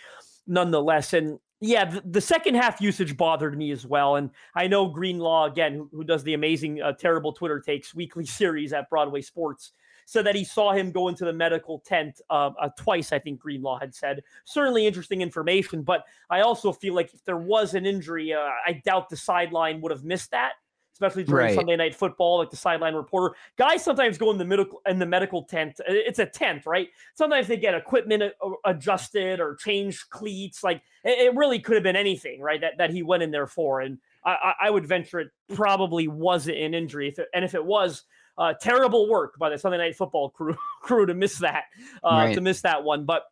nonetheless. 0.45 1.13
And 1.13 1.39
yeah, 1.59 1.85
the, 1.85 2.01
the 2.05 2.21
second 2.21 2.55
half 2.55 2.79
usage 2.81 3.17
bothered 3.17 3.57
me 3.57 3.71
as 3.71 3.85
well. 3.85 4.17
And 4.17 4.29
I 4.55 4.67
know 4.67 4.87
Greenlaw 4.87 5.45
again, 5.45 5.75
who, 5.75 5.89
who 5.91 6.03
does 6.03 6.23
the 6.23 6.35
amazing 6.35 6.81
uh, 6.81 6.93
terrible 6.93 7.33
Twitter 7.33 7.59
takes 7.59 7.95
weekly 7.95 8.25
series 8.27 8.73
at 8.73 8.89
Broadway 8.89 9.21
Sports 9.21 9.71
said 10.07 10.25
that 10.25 10.35
he 10.35 10.45
saw 10.45 10.71
him 10.71 10.89
go 10.89 11.09
into 11.09 11.25
the 11.25 11.33
medical 11.33 11.79
tent 11.79 12.21
uh, 12.29 12.51
uh, 12.59 12.69
twice. 12.77 13.11
I 13.11 13.19
think 13.19 13.39
Greenlaw 13.39 13.77
had 13.77 13.93
said. 13.93 14.23
Certainly 14.45 14.87
interesting 14.87 15.21
information, 15.21 15.83
but 15.83 16.05
I 16.29 16.41
also 16.41 16.71
feel 16.71 16.95
like 16.95 17.13
if 17.13 17.25
there 17.25 17.37
was 17.37 17.73
an 17.73 17.85
injury, 17.85 18.33
uh, 18.33 18.39
I 18.65 18.81
doubt 18.85 19.09
the 19.09 19.17
sideline 19.17 19.81
would 19.81 19.91
have 19.91 20.05
missed 20.05 20.31
that 20.31 20.53
especially 20.97 21.23
during 21.23 21.45
Right. 21.45 21.55
Sunday 21.55 21.75
night 21.75 21.93
football, 21.93 22.39
like 22.39 22.49
the 22.49 22.57
sideline 22.57 22.95
reporter. 22.95 23.35
Guys 23.55 23.83
sometimes 23.83 24.17
go 24.17 24.31
in 24.31 24.39
the 24.39 24.45
medical 24.45 24.81
in 24.87 24.97
the 24.97 25.05
medical 25.05 25.43
tent. 25.43 25.79
Uh, 25.81 25.93
It's 25.93 26.17
a 26.17 26.25
tent, 26.25 26.65
right? 26.65 26.89
Sometimes 27.13 27.47
they 27.47 27.55
get 27.57 27.75
equipment 27.75 28.23
a- 28.23 28.33
adjusted 28.65 29.39
or 29.39 29.55
change 29.57 30.09
cleats. 30.09 30.63
Like 30.63 30.81
it, 31.03 31.35
really 31.35 31.59
could 31.59 31.75
have 31.75 31.83
been 31.83 31.95
anything, 31.95 32.41
right? 32.41 32.59
That 32.59 32.79
that 32.79 32.89
he 32.89 33.03
went 33.03 33.21
in 33.21 33.29
there 33.29 33.45
for, 33.45 33.81
and 33.81 33.99
I, 34.25 34.31
I, 34.31 34.53
I 34.67 34.69
would 34.71 34.87
venture 34.87 35.19
it 35.19 35.27
probably 35.53 36.07
wasn't 36.07 36.57
an 36.57 36.73
injury. 36.73 37.09
If 37.09 37.19
it, 37.19 37.27
and 37.31 37.45
if 37.45 37.53
it 37.53 37.63
was, 37.63 38.03
uh, 38.37 38.53
terrible 38.61 39.09
work 39.09 39.37
by 39.39 39.49
the 39.49 39.57
Sunday 39.57 39.77
night 39.77 39.95
football 39.95 40.29
crew 40.29 40.55
crew 40.81 41.05
to 41.05 41.13
miss 41.13 41.39
that 41.39 41.65
uh, 42.03 42.09
Right. 42.09 42.35
to 42.35 42.41
miss 42.41 42.61
that 42.61 42.83
one, 42.83 43.05
but. 43.05 43.23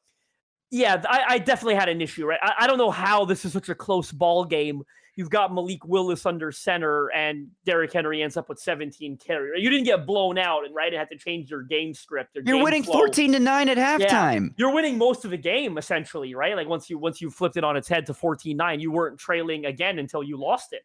Yeah, 0.71 1.01
I, 1.07 1.23
I 1.27 1.37
definitely 1.37 1.75
had 1.75 1.89
an 1.89 2.01
issue, 2.01 2.25
right? 2.25 2.39
I, 2.41 2.53
I 2.61 2.67
don't 2.67 2.79
know 2.79 2.89
how 2.89 3.23
this 3.23 3.45
is 3.45 3.53
such 3.53 3.69
a 3.69 3.75
close 3.75 4.11
ball 4.11 4.43
game 4.43 4.83
you've 5.15 5.29
got 5.29 5.53
Malik 5.53 5.85
Willis 5.85 6.25
under 6.25 6.51
center, 6.51 7.07
and 7.11 7.47
Derrick 7.65 7.93
Henry 7.93 8.21
ends 8.21 8.37
up 8.37 8.49
with 8.49 8.59
17 8.59 9.17
carries. 9.17 9.63
You 9.63 9.69
didn't 9.69 9.85
get 9.85 10.05
blown 10.05 10.37
out, 10.37 10.65
and 10.65 10.75
right, 10.75 10.93
it 10.93 10.97
had 10.97 11.09
to 11.09 11.17
change 11.17 11.49
your 11.49 11.63
game 11.63 11.93
script. 11.93 12.35
Your 12.35 12.43
You're 12.45 12.57
game 12.57 12.63
winning 12.63 12.83
flow. 12.83 12.93
14 12.93 13.33
to 13.33 13.39
9 13.39 13.69
at 13.69 13.77
halftime. 13.77 14.53
You're 14.57 14.73
winning 14.73 14.97
most 14.97 15.25
of 15.25 15.31
the 15.31 15.37
game 15.37 15.77
essentially, 15.77 16.35
right? 16.35 16.55
Like 16.55 16.67
once 16.67 16.89
you 16.89 16.97
once 16.97 17.21
you 17.21 17.29
flipped 17.29 17.57
it 17.57 17.63
on 17.63 17.77
its 17.77 17.87
head 17.87 18.05
to 18.07 18.13
14-9, 18.13 18.79
you 18.79 18.91
weren't 18.91 19.19
trailing 19.19 19.65
again 19.65 19.99
until 19.99 20.23
you 20.23 20.37
lost 20.37 20.73
it. 20.73 20.81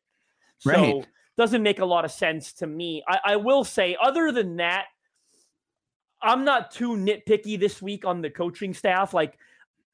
So 0.58 0.70
Right. 0.70 1.06
Doesn't 1.36 1.62
make 1.62 1.78
a 1.78 1.84
lot 1.84 2.04
of 2.04 2.10
sense 2.10 2.52
to 2.54 2.66
me. 2.66 3.02
I, 3.08 3.18
I 3.24 3.36
will 3.36 3.64
say, 3.64 3.96
other 4.00 4.32
than 4.32 4.56
that, 4.56 4.86
I'm 6.22 6.44
not 6.44 6.70
too 6.70 6.96
nitpicky 6.96 7.58
this 7.58 7.80
week 7.80 8.04
on 8.04 8.20
the 8.20 8.30
coaching 8.30 8.74
staff. 8.74 9.14
Like 9.14 9.38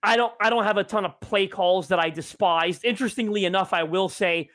I 0.02 0.16
don't 0.16 0.32
I 0.40 0.50
don't 0.50 0.64
have 0.64 0.76
a 0.76 0.84
ton 0.84 1.04
of 1.04 1.20
play 1.20 1.46
calls 1.46 1.88
that 1.88 1.98
I 1.98 2.10
despised. 2.10 2.84
Interestingly 2.84 3.44
enough, 3.44 3.72
I 3.72 3.84
will 3.84 4.08
say, 4.08 4.50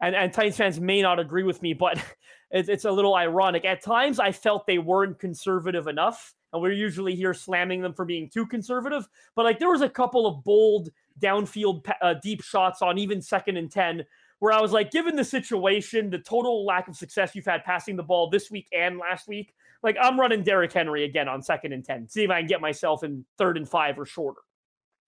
and, 0.00 0.14
and 0.14 0.32
Titans 0.32 0.56
fans 0.56 0.80
may 0.80 1.02
not 1.02 1.18
agree 1.18 1.42
with 1.42 1.62
me, 1.62 1.72
but 1.74 2.02
it's, 2.50 2.68
it's 2.68 2.84
a 2.84 2.92
little 2.92 3.14
ironic. 3.14 3.64
At 3.64 3.82
times, 3.82 4.18
I 4.18 4.32
felt 4.32 4.66
they 4.66 4.78
weren't 4.78 5.18
conservative 5.18 5.86
enough, 5.86 6.34
and 6.52 6.62
we're 6.62 6.72
usually 6.72 7.14
here 7.14 7.34
slamming 7.34 7.82
them 7.82 7.94
for 7.94 8.04
being 8.04 8.28
too 8.28 8.46
conservative. 8.46 9.06
But 9.34 9.44
like 9.44 9.58
there 9.58 9.70
was 9.70 9.82
a 9.82 9.88
couple 9.88 10.26
of 10.26 10.44
bold 10.44 10.90
downfield 11.20 11.90
uh, 12.00 12.14
deep 12.22 12.42
shots 12.42 12.80
on 12.80 12.98
even 12.98 13.20
second 13.20 13.56
and 13.58 13.70
ten 13.70 14.04
where 14.42 14.52
I 14.52 14.60
was 14.60 14.72
like, 14.72 14.90
given 14.90 15.14
the 15.14 15.22
situation, 15.22 16.10
the 16.10 16.18
total 16.18 16.66
lack 16.66 16.88
of 16.88 16.96
success 16.96 17.36
you've 17.36 17.46
had 17.46 17.62
passing 17.62 17.94
the 17.94 18.02
ball 18.02 18.28
this 18.28 18.50
week 18.50 18.66
and 18.76 18.98
last 18.98 19.28
week, 19.28 19.54
like 19.84 19.96
I'm 20.02 20.18
running 20.18 20.42
Derrick 20.42 20.72
Henry 20.72 21.04
again 21.04 21.28
on 21.28 21.42
second 21.42 21.72
and 21.72 21.84
ten. 21.84 22.08
See 22.08 22.24
if 22.24 22.30
I 22.30 22.40
can 22.40 22.48
get 22.48 22.60
myself 22.60 23.04
in 23.04 23.24
third 23.38 23.56
and 23.56 23.68
five 23.68 24.00
or 24.00 24.04
shorter. 24.04 24.40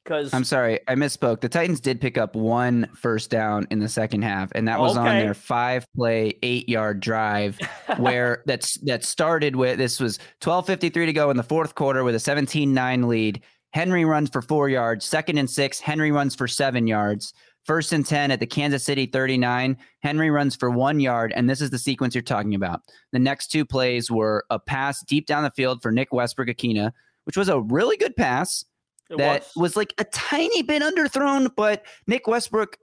Because 0.04 0.32
I'm 0.32 0.44
sorry, 0.44 0.78
I 0.86 0.94
misspoke. 0.94 1.40
The 1.40 1.48
Titans 1.48 1.80
did 1.80 2.00
pick 2.00 2.16
up 2.16 2.36
one 2.36 2.88
first 2.94 3.28
down 3.28 3.66
in 3.72 3.80
the 3.80 3.88
second 3.88 4.22
half, 4.22 4.52
and 4.54 4.68
that 4.68 4.78
was 4.78 4.96
on 4.96 5.06
their 5.06 5.34
five 5.34 5.84
play, 5.96 6.38
eight 6.44 6.68
yard 6.68 7.00
drive 7.00 7.58
where 7.96 8.44
that's 8.46 8.74
that 8.82 9.02
started 9.02 9.56
with 9.56 9.78
this 9.78 9.98
was 9.98 10.20
12:53 10.42 10.92
to 11.06 11.12
go 11.12 11.30
in 11.30 11.36
the 11.36 11.42
fourth 11.42 11.74
quarter 11.74 12.04
with 12.04 12.14
a 12.14 12.18
17-9 12.18 13.08
lead. 13.08 13.42
Henry 13.72 14.04
runs 14.04 14.30
for 14.30 14.42
four 14.42 14.68
yards, 14.68 15.04
second 15.04 15.38
and 15.38 15.50
six. 15.50 15.80
Henry 15.80 16.12
runs 16.12 16.36
for 16.36 16.46
seven 16.46 16.86
yards. 16.86 17.34
First 17.64 17.92
and 17.92 18.04
10 18.04 18.30
at 18.30 18.40
the 18.40 18.46
Kansas 18.46 18.84
City 18.84 19.06
39. 19.06 19.76
Henry 20.00 20.30
runs 20.30 20.54
for 20.54 20.70
one 20.70 21.00
yard, 21.00 21.32
and 21.34 21.48
this 21.48 21.60
is 21.60 21.70
the 21.70 21.78
sequence 21.78 22.14
you're 22.14 22.22
talking 22.22 22.54
about. 22.54 22.82
The 23.12 23.18
next 23.18 23.48
two 23.48 23.64
plays 23.64 24.10
were 24.10 24.44
a 24.50 24.58
pass 24.58 25.02
deep 25.02 25.26
down 25.26 25.44
the 25.44 25.50
field 25.50 25.82
for 25.82 25.90
Nick 25.90 26.12
Westbrook 26.12 26.48
Ikhine, 26.48 26.92
which 27.24 27.36
was 27.36 27.48
a 27.48 27.60
really 27.60 27.96
good 27.96 28.16
pass 28.16 28.64
it 29.10 29.18
that 29.18 29.44
was. 29.54 29.56
was. 29.56 29.76
like 29.76 29.94
a 29.98 30.04
tiny 30.04 30.62
bit 30.62 30.82
underthrown, 30.82 31.50
but 31.56 31.84
Nick 32.06 32.26
Westbrook 32.26 32.78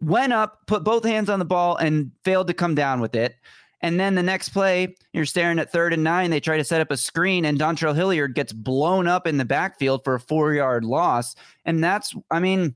went 0.00 0.32
up, 0.32 0.60
put 0.66 0.84
both 0.84 1.04
hands 1.04 1.28
on 1.28 1.38
the 1.38 1.44
ball, 1.44 1.76
and 1.76 2.12
failed 2.24 2.46
to 2.46 2.54
come 2.54 2.74
down 2.74 3.00
with 3.00 3.14
it. 3.14 3.34
And 3.82 3.98
then 3.98 4.14
the 4.14 4.22
next 4.22 4.50
play, 4.50 4.94
you're 5.12 5.24
staring 5.24 5.58
at 5.58 5.72
third 5.72 5.92
and 5.94 6.04
nine. 6.04 6.30
They 6.30 6.40
try 6.40 6.58
to 6.58 6.64
set 6.64 6.80
up 6.80 6.90
a 6.90 6.96
screen, 6.96 7.44
and 7.44 7.58
Dontrell 7.58 7.94
Hilliard 7.94 8.34
gets 8.34 8.52
blown 8.52 9.06
up 9.06 9.26
in 9.26 9.38
the 9.38 9.44
backfield 9.44 10.04
for 10.04 10.14
a 10.14 10.20
four 10.20 10.52
yard 10.54 10.84
loss. 10.84 11.34
And 11.64 11.82
that's, 11.82 12.14
I 12.30 12.40
mean, 12.40 12.74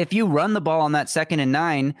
if 0.00 0.14
you 0.14 0.24
run 0.24 0.54
the 0.54 0.62
ball 0.62 0.80
on 0.80 0.92
that 0.92 1.10
second 1.10 1.40
and 1.40 1.52
nine, 1.52 1.94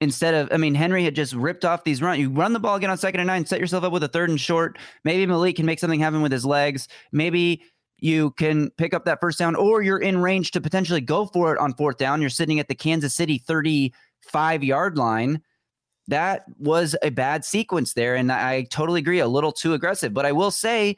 instead 0.00 0.32
of, 0.32 0.48
I 0.52 0.58
mean, 0.58 0.76
Henry 0.76 1.02
had 1.02 1.16
just 1.16 1.34
ripped 1.34 1.64
off 1.64 1.82
these 1.82 2.00
runs. 2.00 2.20
You 2.20 2.30
run 2.30 2.52
the 2.52 2.60
ball 2.60 2.76
again 2.76 2.88
on 2.88 2.96
second 2.96 3.18
and 3.18 3.26
nine, 3.26 3.44
set 3.44 3.58
yourself 3.58 3.82
up 3.82 3.92
with 3.92 4.04
a 4.04 4.08
third 4.08 4.30
and 4.30 4.40
short. 4.40 4.78
Maybe 5.02 5.26
Malik 5.26 5.56
can 5.56 5.66
make 5.66 5.80
something 5.80 5.98
happen 5.98 6.22
with 6.22 6.30
his 6.30 6.44
legs. 6.44 6.86
Maybe 7.10 7.62
you 7.98 8.30
can 8.32 8.70
pick 8.70 8.94
up 8.94 9.04
that 9.06 9.20
first 9.20 9.40
down, 9.40 9.56
or 9.56 9.82
you're 9.82 9.98
in 9.98 10.18
range 10.18 10.52
to 10.52 10.60
potentially 10.60 11.00
go 11.00 11.26
for 11.26 11.52
it 11.52 11.58
on 11.58 11.74
fourth 11.74 11.96
down. 11.96 12.20
You're 12.20 12.30
sitting 12.30 12.60
at 12.60 12.68
the 12.68 12.76
Kansas 12.76 13.12
City 13.12 13.38
35 13.38 14.62
yard 14.62 14.96
line. 14.96 15.42
That 16.06 16.44
was 16.58 16.94
a 17.02 17.10
bad 17.10 17.44
sequence 17.44 17.94
there. 17.94 18.14
And 18.14 18.30
I 18.30 18.64
totally 18.70 19.00
agree, 19.00 19.18
a 19.18 19.26
little 19.26 19.52
too 19.52 19.74
aggressive. 19.74 20.14
But 20.14 20.26
I 20.26 20.32
will 20.32 20.52
say 20.52 20.96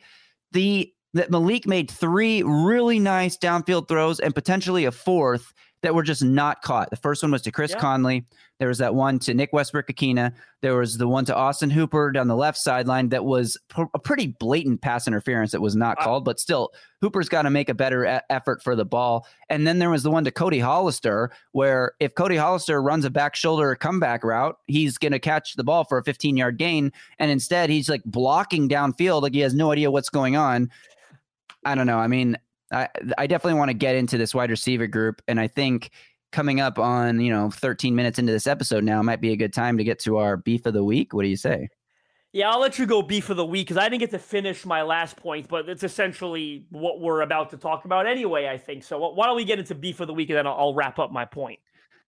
the 0.53 0.93
that 1.15 1.31
Malik 1.31 1.67
made 1.67 1.91
three 1.91 2.43
really 2.43 2.99
nice 2.99 3.39
downfield 3.39 3.89
throws 3.89 4.21
and 4.21 4.35
potentially 4.35 4.85
a 4.85 4.93
fourth 4.93 5.55
that 5.85 5.95
were 5.95 6.03
just 6.03 6.25
not 6.25 6.61
caught. 6.63 6.91
The 6.91 6.97
first 6.97 7.23
one 7.23 7.31
was 7.33 7.43
to 7.43 7.53
Chris 7.53 7.71
Yeah. 7.71 7.79
Conley. 7.79 8.27
There 8.59 8.69
was 8.69 8.79
that 8.79 8.95
one 8.95 9.19
to 9.21 9.35
Nick 9.35 9.53
Westbrook 9.53 9.89
Ikhine. 9.89 10.33
There 10.63 10.77
was 10.77 10.97
the 10.97 11.09
one 11.09 11.25
to 11.27 11.35
Austin 11.35 11.71
Hooper 11.71 12.11
down 12.13 12.29
the 12.29 12.37
left 12.37 12.57
sideline 12.59 13.09
that 13.11 13.25
was 13.25 13.59
pr- 13.69 13.83
a 13.95 13.99
pretty 13.99 14.29
blatant 14.39 14.81
pass 14.81 15.07
interference 15.07 15.51
that 15.53 15.61
was 15.61 15.75
not 15.77 15.99
called, 15.99 16.25
but 16.25 16.39
still, 16.41 16.71
Hooper's 17.01 17.29
got 17.29 17.43
to 17.43 17.51
make 17.51 17.69
a 17.69 17.75
better 17.75 18.21
effort 18.31 18.63
for 18.63 18.75
the 18.77 18.85
ball. 18.85 19.27
And 19.51 19.67
then 19.67 19.79
there 19.79 19.91
was 19.91 20.03
the 20.03 20.11
one 20.11 20.25
to 20.25 20.31
Cody 20.31 20.61
Hollister, 20.61 21.31
where 21.53 21.93
if 22.01 22.15
Cody 22.15 22.37
Hollister 22.37 22.81
runs 22.81 23.05
a 23.05 23.11
back 23.11 23.35
shoulder 23.37 23.75
comeback 23.75 24.25
route, 24.25 24.57
he's 24.67 24.99
going 24.99 25.13
to 25.13 25.19
catch 25.19 25.55
the 25.55 25.65
ball 25.65 25.85
for 25.85 25.99
a 25.99 26.05
15 26.05 26.37
yard 26.37 26.57
gain. 26.57 26.93
And 27.19 27.31
instead, 27.31 27.71
he's 27.71 27.89
like 27.89 28.03
blocking 28.05 28.69
downfield, 28.69 29.23
like 29.23 29.35
he 29.35 29.41
has 29.41 29.55
no 29.55 29.73
idea 29.73 29.91
what's 29.91 30.11
going 30.11 30.37
on. 30.37 30.71
I 31.67 31.75
don't 31.75 31.87
know. 31.87 31.99
I 31.99 32.07
mean, 32.09 32.37
I, 32.75 32.89
I 33.17 33.27
definitely 33.27 33.59
want 33.59 33.71
to 33.71 33.75
get 33.75 33.95
into 33.95 34.19
this 34.19 34.35
wide 34.35 34.51
receiver 34.51 34.87
group. 34.87 35.23
And 35.29 35.41
I 35.41 35.47
think 35.47 35.91
coming 36.33 36.61
up 36.61 36.79
on, 36.79 37.21
you 37.21 37.33
know, 37.33 37.51
13 37.51 37.95
minutes 37.95 38.19
into 38.19 38.33
this 38.33 38.47
episode 38.47 38.85
now 38.85 39.01
might 39.03 39.21
be 39.21 39.33
a 39.33 39.37
good 39.37 39.53
time 39.53 39.79
to 39.79 39.85
get 39.85 40.01
to 40.01 40.19
our 40.19 40.37
beef 40.37 40.67
of 40.67 40.75
the 40.75 40.85
week. 40.85 41.15
What 41.15 41.23
do 41.23 41.29
you 41.29 41.37
say? 41.37 41.69
Yeah, 42.33 42.51
I'll 42.51 42.59
let 42.59 42.81
you 42.81 42.87
go 42.87 43.01
beef 43.01 43.31
of 43.31 43.37
the 43.37 43.47
week 43.47 43.69
because 43.69 43.77
I 43.77 43.89
didn't 43.89 44.01
get 44.01 44.11
to 44.11 44.19
finish 44.19 44.67
my 44.67 44.83
last 44.83 45.17
point, 45.17 45.47
but 45.47 45.69
it's 45.69 45.85
essentially 45.85 46.67
what 46.71 47.01
we're 47.01 47.21
about 47.21 47.51
to 47.51 47.57
talk 47.57 47.85
about 47.85 48.09
anyway, 48.09 48.49
I 48.49 48.59
think. 48.59 48.83
So 48.83 48.99
why 49.13 49.27
don't 49.27 49.37
we 49.37 49.45
get 49.45 49.61
into 49.61 49.77
beef 49.77 50.01
of 50.01 50.09
the 50.09 50.15
week 50.15 50.31
and 50.31 50.39
then 50.39 50.47
I'll, 50.49 50.55
I'll 50.55 50.75
wrap 50.75 50.99
up 50.99 51.13
my 51.13 51.25
point. 51.25 51.61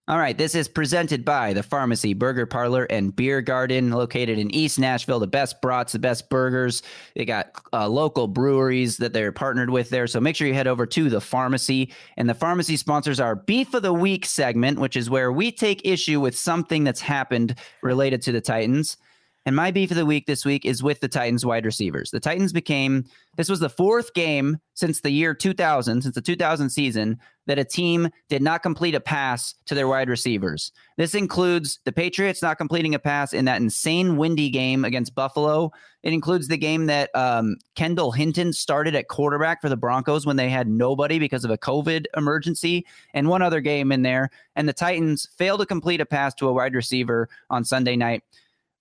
All 0.09 0.19
right, 0.19 0.39
this 0.39 0.55
is 0.55 0.69
presented 0.69 1.25
by 1.25 1.53
the 1.53 1.65
Pharmacy 1.65 2.15
Burger 2.15 2.47
Parlor 2.47 2.85
and 2.85 3.15
Beer 3.15 3.43
Garden, 3.43 3.91
located 3.91 4.39
in 4.39 4.55
East 4.55 4.79
Nashville. 4.79 5.19
The 5.19 5.27
best 5.27 5.61
brats, 5.61 5.95
the 5.95 5.99
best 5.99 6.31
burgers. 6.31 6.85
They 7.17 7.25
got 7.25 7.61
uh, 7.73 7.89
local 7.89 8.29
breweries 8.29 8.99
that 8.99 9.13
they're 9.13 9.33
partnered 9.33 9.71
with 9.71 9.91
there. 9.91 10.07
So 10.07 10.21
make 10.21 10.37
sure 10.37 10.47
you 10.47 10.55
head 10.55 10.69
over 10.69 10.87
to 10.87 11.11
the 11.11 11.21
pharmacy. 11.21 11.93
And 12.17 12.29
the 12.29 12.35
pharmacy 12.35 12.77
sponsors 12.77 13.19
our 13.19 13.35
Beef 13.35 13.75
of 13.75 13.83
the 13.83 13.93
Week 13.93 14.27
segment, 14.27 14.79
which 14.79 14.97
is 14.97 15.11
where 15.11 15.33
we 15.33 15.51
take 15.51 15.85
issue 15.85 16.21
with 16.21 16.39
something 16.39 16.85
that's 16.85 17.01
happened 17.01 17.57
related 17.83 18.23
to 18.23 18.33
the 18.33 18.41
Titans. 18.41 18.99
And 19.45 19.55
my 19.55 19.71
beef 19.71 19.93
of 19.93 19.97
the 19.97 20.05
week 20.05 20.27
this 20.27 20.45
week 20.45 20.65
is 20.65 20.83
with 20.83 21.01
the 21.01 21.09
Titans 21.09 21.47
wide 21.47 21.65
receivers. 21.65 22.11
The 22.11 22.19
Titans 22.19 22.53
became, 22.53 23.05
this 23.37 23.49
was 23.49 23.61
the 23.61 23.69
fourth 23.69 24.15
game 24.15 24.59
since 24.75 25.01
the 25.01 25.11
year 25.11 25.35
2000, 25.35 26.03
since 26.03 26.15
the 26.15 26.21
2000 26.21 26.71
season, 26.71 27.19
that 27.47 27.59
a 27.59 27.65
team 27.65 28.09
did 28.29 28.43
not 28.43 28.63
complete 28.63 28.95
a 28.95 29.01
pass 29.01 29.55
to 29.67 29.75
their 29.75 29.89
wide 29.89 30.09
receivers. 30.09 30.73
This 30.97 31.15
includes 31.15 31.79
the 31.85 31.93
Patriots 31.93 32.43
not 32.43 32.59
completing 32.59 32.95
a 32.95 32.99
pass 32.99 33.33
in 33.33 33.45
that 33.45 33.61
insane 33.61 34.17
windy 34.17 34.51
game 34.51 34.85
against 34.85 35.15
Buffalo. 35.15 35.71
It 36.03 36.13
includes 36.13 36.49
the 36.49 36.57
game 36.57 36.87
that 36.87 37.11
um, 37.15 37.57
Kendall 37.75 38.13
Hinton 38.13 38.53
started 38.53 38.95
at 38.95 39.09
quarterback 39.09 39.61
for 39.61 39.69
the 39.69 39.77
Broncos 39.77 40.27
when 40.27 40.37
they 40.37 40.49
had 40.49 40.69
nobody 40.69 41.19
because 41.19 41.45
of 41.45 41.51
a 41.51 41.59
COVID 41.59 42.07
emergency, 42.17 42.85
and 43.15 43.29
one 43.29 43.43
other 43.43 43.61
game 43.61 43.93
in 43.93 44.03
there. 44.03 44.31
And 44.57 44.69
the 44.69 44.73
Titans 44.73 45.29
failed 45.37 45.61
to 45.61 45.67
complete 45.67 46.01
a 46.01 46.07
pass 46.07 46.35
to 46.35 46.49
a 46.49 46.53
wide 46.53 46.75
receiver 46.75 47.29
on 47.51 47.65
Sunday 47.65 47.97
night. 47.97 48.23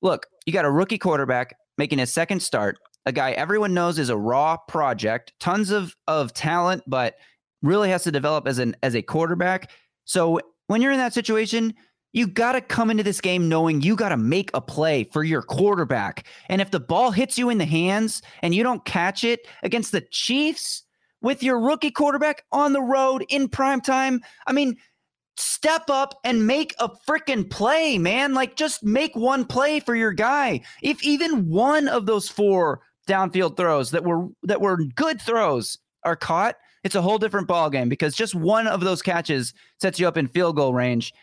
Look, 0.02 0.28
you 0.46 0.54
got 0.54 0.66
a 0.66 0.72
rookie 0.72 0.98
quarterback 0.98 1.56
making 1.78 2.00
his 2.00 2.12
second 2.12 2.42
start, 2.42 2.78
a 3.06 3.12
guy 3.12 3.32
everyone 3.32 3.74
knows 3.74 4.00
is 4.00 4.10
a 4.10 4.18
raw 4.18 4.58
project, 4.58 5.34
tons 5.40 5.72
of 5.72 5.96
of 6.08 6.34
talent, 6.34 6.84
but 6.88 7.16
really 7.62 7.90
has 7.90 8.04
to 8.04 8.12
develop 8.12 8.48
as 8.48 8.60
an 8.60 8.76
as 8.84 8.96
a 8.96 9.02
quarterback. 9.02 9.72
So 10.06 10.40
when 10.68 10.82
you're 10.82 10.92
in 10.92 11.00
that 11.00 11.14
situation, 11.14 11.74
you 12.14 12.28
got 12.28 12.54
to 12.54 12.62
come 12.62 12.90
into 12.90 13.04
this 13.04 13.20
game 13.20 13.50
knowing 13.50 13.82
you 13.82 13.96
got 13.96 14.10
to 14.10 14.18
make 14.18 14.50
a 14.54 14.62
play 14.62 15.04
for 15.12 15.24
your 15.24 15.42
quarterback. 15.42 16.26
And 16.48 16.62
if 16.62 16.72
the 16.72 16.80
ball 16.80 17.12
hits 17.12 17.38
you 17.38 17.50
in 17.50 17.58
the 17.58 17.66
hands 17.66 18.22
and 18.42 18.56
you 18.56 18.64
don't 18.64 18.86
catch 18.86 19.24
it 19.24 19.42
against 19.64 19.92
the 19.92 20.02
Chiefs 20.12 20.84
with 21.22 21.44
your 21.44 21.60
rookie 21.60 21.92
quarterback 21.92 22.44
on 22.54 22.72
the 22.72 22.82
road 22.82 23.26
in 23.30 23.50
prime 23.50 23.82
time, 23.82 24.22
I 24.48 24.54
mean, 24.54 24.78
step 25.38 25.90
up 25.90 26.18
and 26.24 26.48
make 26.48 26.74
a 26.80 26.90
freaking 27.08 27.50
play, 27.50 27.98
man. 27.98 28.34
Like 28.34 28.56
just 28.56 28.84
make 28.84 29.16
one 29.16 29.44
play 29.44 29.82
for 29.82 29.94
your 29.94 30.14
guy. 30.14 30.62
If 30.82 31.04
even 31.04 31.50
one 31.50 31.90
of 31.90 32.06
those 32.06 32.30
four 32.30 32.82
downfield 33.08 33.58
throws 33.58 33.92
that 33.92 34.04
were 34.04 34.28
that 34.44 34.62
were 34.62 34.78
good 34.78 35.22
throws 35.22 35.78
are 36.04 36.16
caught, 36.16 36.56
it's 36.84 36.96
a 36.96 37.02
whole 37.02 37.18
different 37.18 37.48
ball 37.48 37.70
game 37.70 37.90
because 37.90 38.16
just 38.16 38.36
one 38.36 38.68
of 38.68 38.82
those 38.82 39.02
catches 39.02 39.54
sets 39.82 40.00
you 40.00 40.08
up 40.08 40.18
in 40.18 40.28
field 40.28 40.56
goal 40.56 40.74
range. 40.74 41.14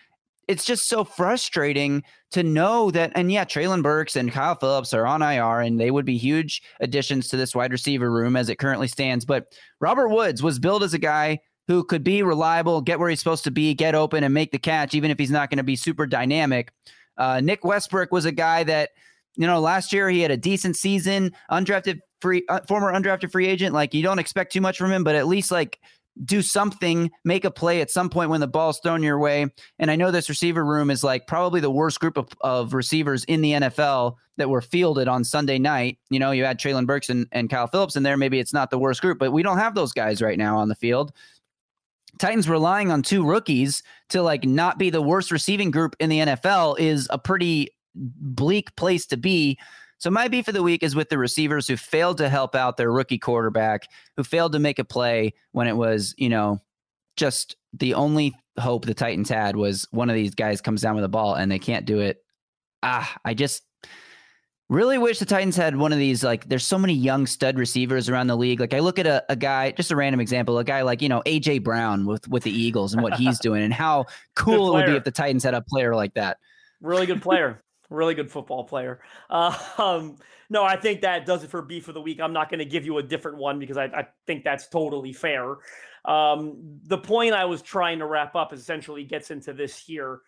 It's 0.49 0.65
just 0.65 0.89
so 0.89 1.05
frustrating 1.05 2.03
to 2.33 2.43
know 2.43 2.91
that, 2.91 3.13
and 3.15 3.31
yeah, 3.31 3.45
Treylon 3.45 3.81
Burks 3.81 4.17
and 4.17 4.33
Kyle 4.33 4.57
Phillips 4.57 4.93
are 4.93 5.07
on 5.07 5.23
IR, 5.23 5.61
and 5.61 5.79
they 5.79 5.93
would 5.93 6.05
be 6.05 6.19
huge 6.19 6.63
additions 6.81 7.29
to 7.29 7.37
this 7.37 7.55
wide 7.55 7.71
receiver 7.71 8.11
room 8.11 8.35
as 8.35 8.49
it 8.49 8.59
currently 8.59 8.89
stands. 8.89 9.25
But 9.25 9.55
Robert 9.81 10.09
Woods 10.09 10.43
was 10.43 10.59
billed 10.59 10.83
as 10.83 10.95
a 10.95 10.99
guy 10.99 11.39
who 11.69 11.85
could 11.85 12.03
be 12.03 12.25
reliable, 12.25 12.81
get 12.81 12.99
where 12.99 13.09
he's 13.09 13.21
supposed 13.21 13.45
to 13.45 13.53
be, 13.53 13.73
get 13.73 13.95
open, 13.95 14.25
and 14.25 14.35
make 14.35 14.51
the 14.51 14.59
catch, 14.59 14.95
even 14.95 15.13
if 15.13 15.19
he's 15.19 15.31
not 15.31 15.49
going 15.49 15.59
to 15.59 15.63
be 15.63 15.77
super 15.77 16.07
dynamic. 16.07 16.73
Uh, 17.17 17.41
Nick 17.41 17.65
Westbrook 17.65 18.11
was 18.11 18.25
a 18.25 18.33
guy 18.33 18.65
that, 18.65 18.91
you 19.37 19.47
know, 19.47 19.61
last 19.61 19.93
year 19.93 20.09
he 20.09 20.21
had 20.21 20.31
a 20.31 20.37
decent 20.37 20.77
season, 20.77 21.33
undrafted 21.51 22.01
free, 22.21 22.45
uh, 22.49 22.61
former 22.69 22.93
undrafted 22.93 23.31
free 23.31 23.47
agent. 23.47 23.75
Like 23.75 23.95
you 23.95 24.03
don't 24.03 24.19
expect 24.19 24.53
too 24.53 24.61
much 24.61 24.79
from 24.79 24.93
him, 24.93 25.05
but 25.05 25.15
at 25.15 25.27
least 25.27 25.51
like 25.51 25.79
do 26.25 26.43
something, 26.43 27.11
make 27.25 27.45
a 27.45 27.51
play 27.51 27.81
at 27.81 27.91
some 27.91 28.11
point 28.11 28.31
when 28.31 28.41
the 28.41 28.47
ball's 28.47 28.81
thrown 28.81 29.03
your 29.03 29.19
way. 29.19 29.47
And 29.79 29.91
I 29.91 29.97
know 29.97 30.11
this 30.11 30.29
receiver 30.29 30.65
room 30.65 30.91
is 30.91 31.03
like 31.03 31.27
probably 31.27 31.61
the 31.61 31.71
worst 31.71 32.01
group 32.01 32.17
of, 32.17 32.29
of 32.43 32.75
receivers 32.75 33.25
in 33.25 33.41
the 33.41 33.53
NFL 33.53 34.17
that 34.37 34.51
were 34.51 34.61
fielded 34.61 35.09
on 35.09 35.25
Sunday 35.25 35.59
night. 35.59 35.99
You 36.11 36.19
know, 36.19 36.31
you 36.31 36.45
had 36.45 36.59
Treylon 36.59 36.87
Burks 36.87 37.09
and, 37.09 37.27
and 37.33 37.51
Kyle 37.51 37.67
Phillips 37.67 37.97
in 37.97 38.03
there. 38.03 38.17
Maybe 38.17 38.39
it's 38.39 38.53
not 38.53 38.71
the 38.71 38.79
worst 38.79 39.01
group, 39.01 39.19
but 39.19 39.33
we 39.33 39.43
don't 39.43 39.59
have 39.59 39.75
those 39.75 39.93
guys 39.93 40.23
right 40.23 40.39
now 40.39 40.59
on 40.59 40.69
the 40.69 40.75
field. 40.75 41.13
Titans 42.19 42.49
relying 42.49 42.91
on 42.93 43.03
two 43.03 43.25
rookies 43.25 43.83
to 44.11 44.23
like 44.23 44.45
not 44.45 44.79
be 44.79 44.91
the 44.91 45.03
worst 45.03 45.31
receiving 45.31 45.71
group 45.71 45.97
in 45.99 46.11
the 46.11 46.19
NFL 46.19 46.79
is 46.79 47.09
a 47.11 47.19
pretty 47.19 47.71
bleak 47.95 48.75
place 48.77 49.07
to 49.07 49.17
be. 49.17 49.59
So 49.99 50.11
my 50.11 50.29
beef 50.29 50.49
of 50.49 50.55
the 50.55 50.63
week 50.63 50.83
is 50.83 50.97
with 50.97 51.09
the 51.09 51.19
receivers 51.19 51.69
who 51.69 51.77
failed 51.77 52.19
to 52.19 52.29
help 52.29 52.55
out 52.55 52.77
their 52.77 52.91
rookie 52.91 53.19
quarterback, 53.19 53.89
who 54.17 54.25
failed 54.25 54.53
to 54.53 54.59
make 54.59 54.79
a 54.79 54.85
play 54.85 55.35
when 55.53 55.69
it 55.69 55.77
was, 55.77 56.15
you 56.19 56.29
know, 56.29 56.61
just 57.17 57.57
the 57.73 57.95
only 57.95 58.35
hope 58.59 58.85
the 58.85 58.95
Titans 58.95 59.29
had 59.29 59.57
was 59.57 59.87
one 59.91 60.11
of 60.11 60.17
these 60.17 60.35
guys 60.35 60.61
comes 60.61 60.83
down 60.83 60.97
with 60.97 61.05
a 61.05 61.09
ball 61.09 61.35
and 61.35 61.51
they 61.51 61.59
can't 61.59 61.87
do 61.87 62.01
it. 62.01 62.23
Ah, 62.83 63.17
I 63.25 63.35
just 63.35 63.63
Really 64.73 64.97
wish 64.97 65.19
the 65.19 65.27
Titans 65.27 65.55
had 65.55 65.77
one 65.77 65.93
of 65.93 65.99
these. 65.99 66.25
Like, 66.25 66.49
there's 66.49 66.65
so 66.65 66.79
many 66.79 66.95
young 66.95 67.27
stud 67.27 67.59
receivers 67.59 68.09
around 68.09 68.29
the 68.29 68.37
league. 68.39 68.59
Like, 68.59 68.73
I 68.73 68.79
look 68.79 68.99
at 68.99 69.07
a, 69.07 69.23
a 69.29 69.37
guy, 69.37 69.73
just 69.73 69.91
a 69.91 69.97
random 69.97 70.19
example, 70.19 70.59
a 70.59 70.65
guy 70.65 70.81
like, 70.81 71.03
you 71.03 71.11
know, 71.11 71.23
AJ 71.27 71.63
Brown 71.63 72.07
with, 72.07 72.27
with 72.27 72.43
the 72.43 72.51
Eagles 72.51 72.95
and 72.95 73.03
what 73.03 73.13
he's 73.13 73.39
doing 73.41 73.63
and 73.63 73.71
how 73.71 74.07
cool 74.35 74.71
it 74.71 74.73
would 74.73 74.87
be 74.87 74.97
if 74.97 75.05
the 75.05 75.11
Titans 75.11 75.45
had 75.45 75.53
a 75.53 75.61
player 75.61 75.95
like 75.95 76.15
that. 76.15 76.39
Really 76.81 77.05
good 77.05 77.21
player. 77.21 77.63
Really 77.93 78.15
good 78.15 78.31
football 78.31 78.65
player. 78.65 79.01
Uh, 79.31 79.57
um, 79.79 80.17
no, 80.51 80.65
I 80.65 80.77
think 80.77 81.03
that 81.03 81.27
does 81.27 81.45
it 81.45 81.51
for 81.51 81.63
beef 81.63 81.89
of 81.89 81.95
the 81.95 82.01
week. 82.01 82.21
I'm 82.21 82.33
not 82.33 82.51
going 82.51 82.59
to 82.59 82.65
give 82.65 82.85
you 82.85 82.99
a 82.99 83.03
different 83.03 83.39
one 83.39 83.59
because 83.59 83.77
I, 83.77 83.85
I 83.85 84.07
think 84.27 84.45
that's 84.45 84.69
totally 84.69 85.13
fair. 85.13 85.57
Um, 86.05 86.81
the 86.85 86.99
point 86.99 87.35
I 87.35 87.45
was 87.45 87.63
trying 87.63 88.01
to 88.01 88.07
wrap 88.07 88.35
up 88.35 88.53
essentially 88.53 89.05
gets 89.05 89.31
into 89.31 89.53
this 89.53 89.79
here 89.79 90.23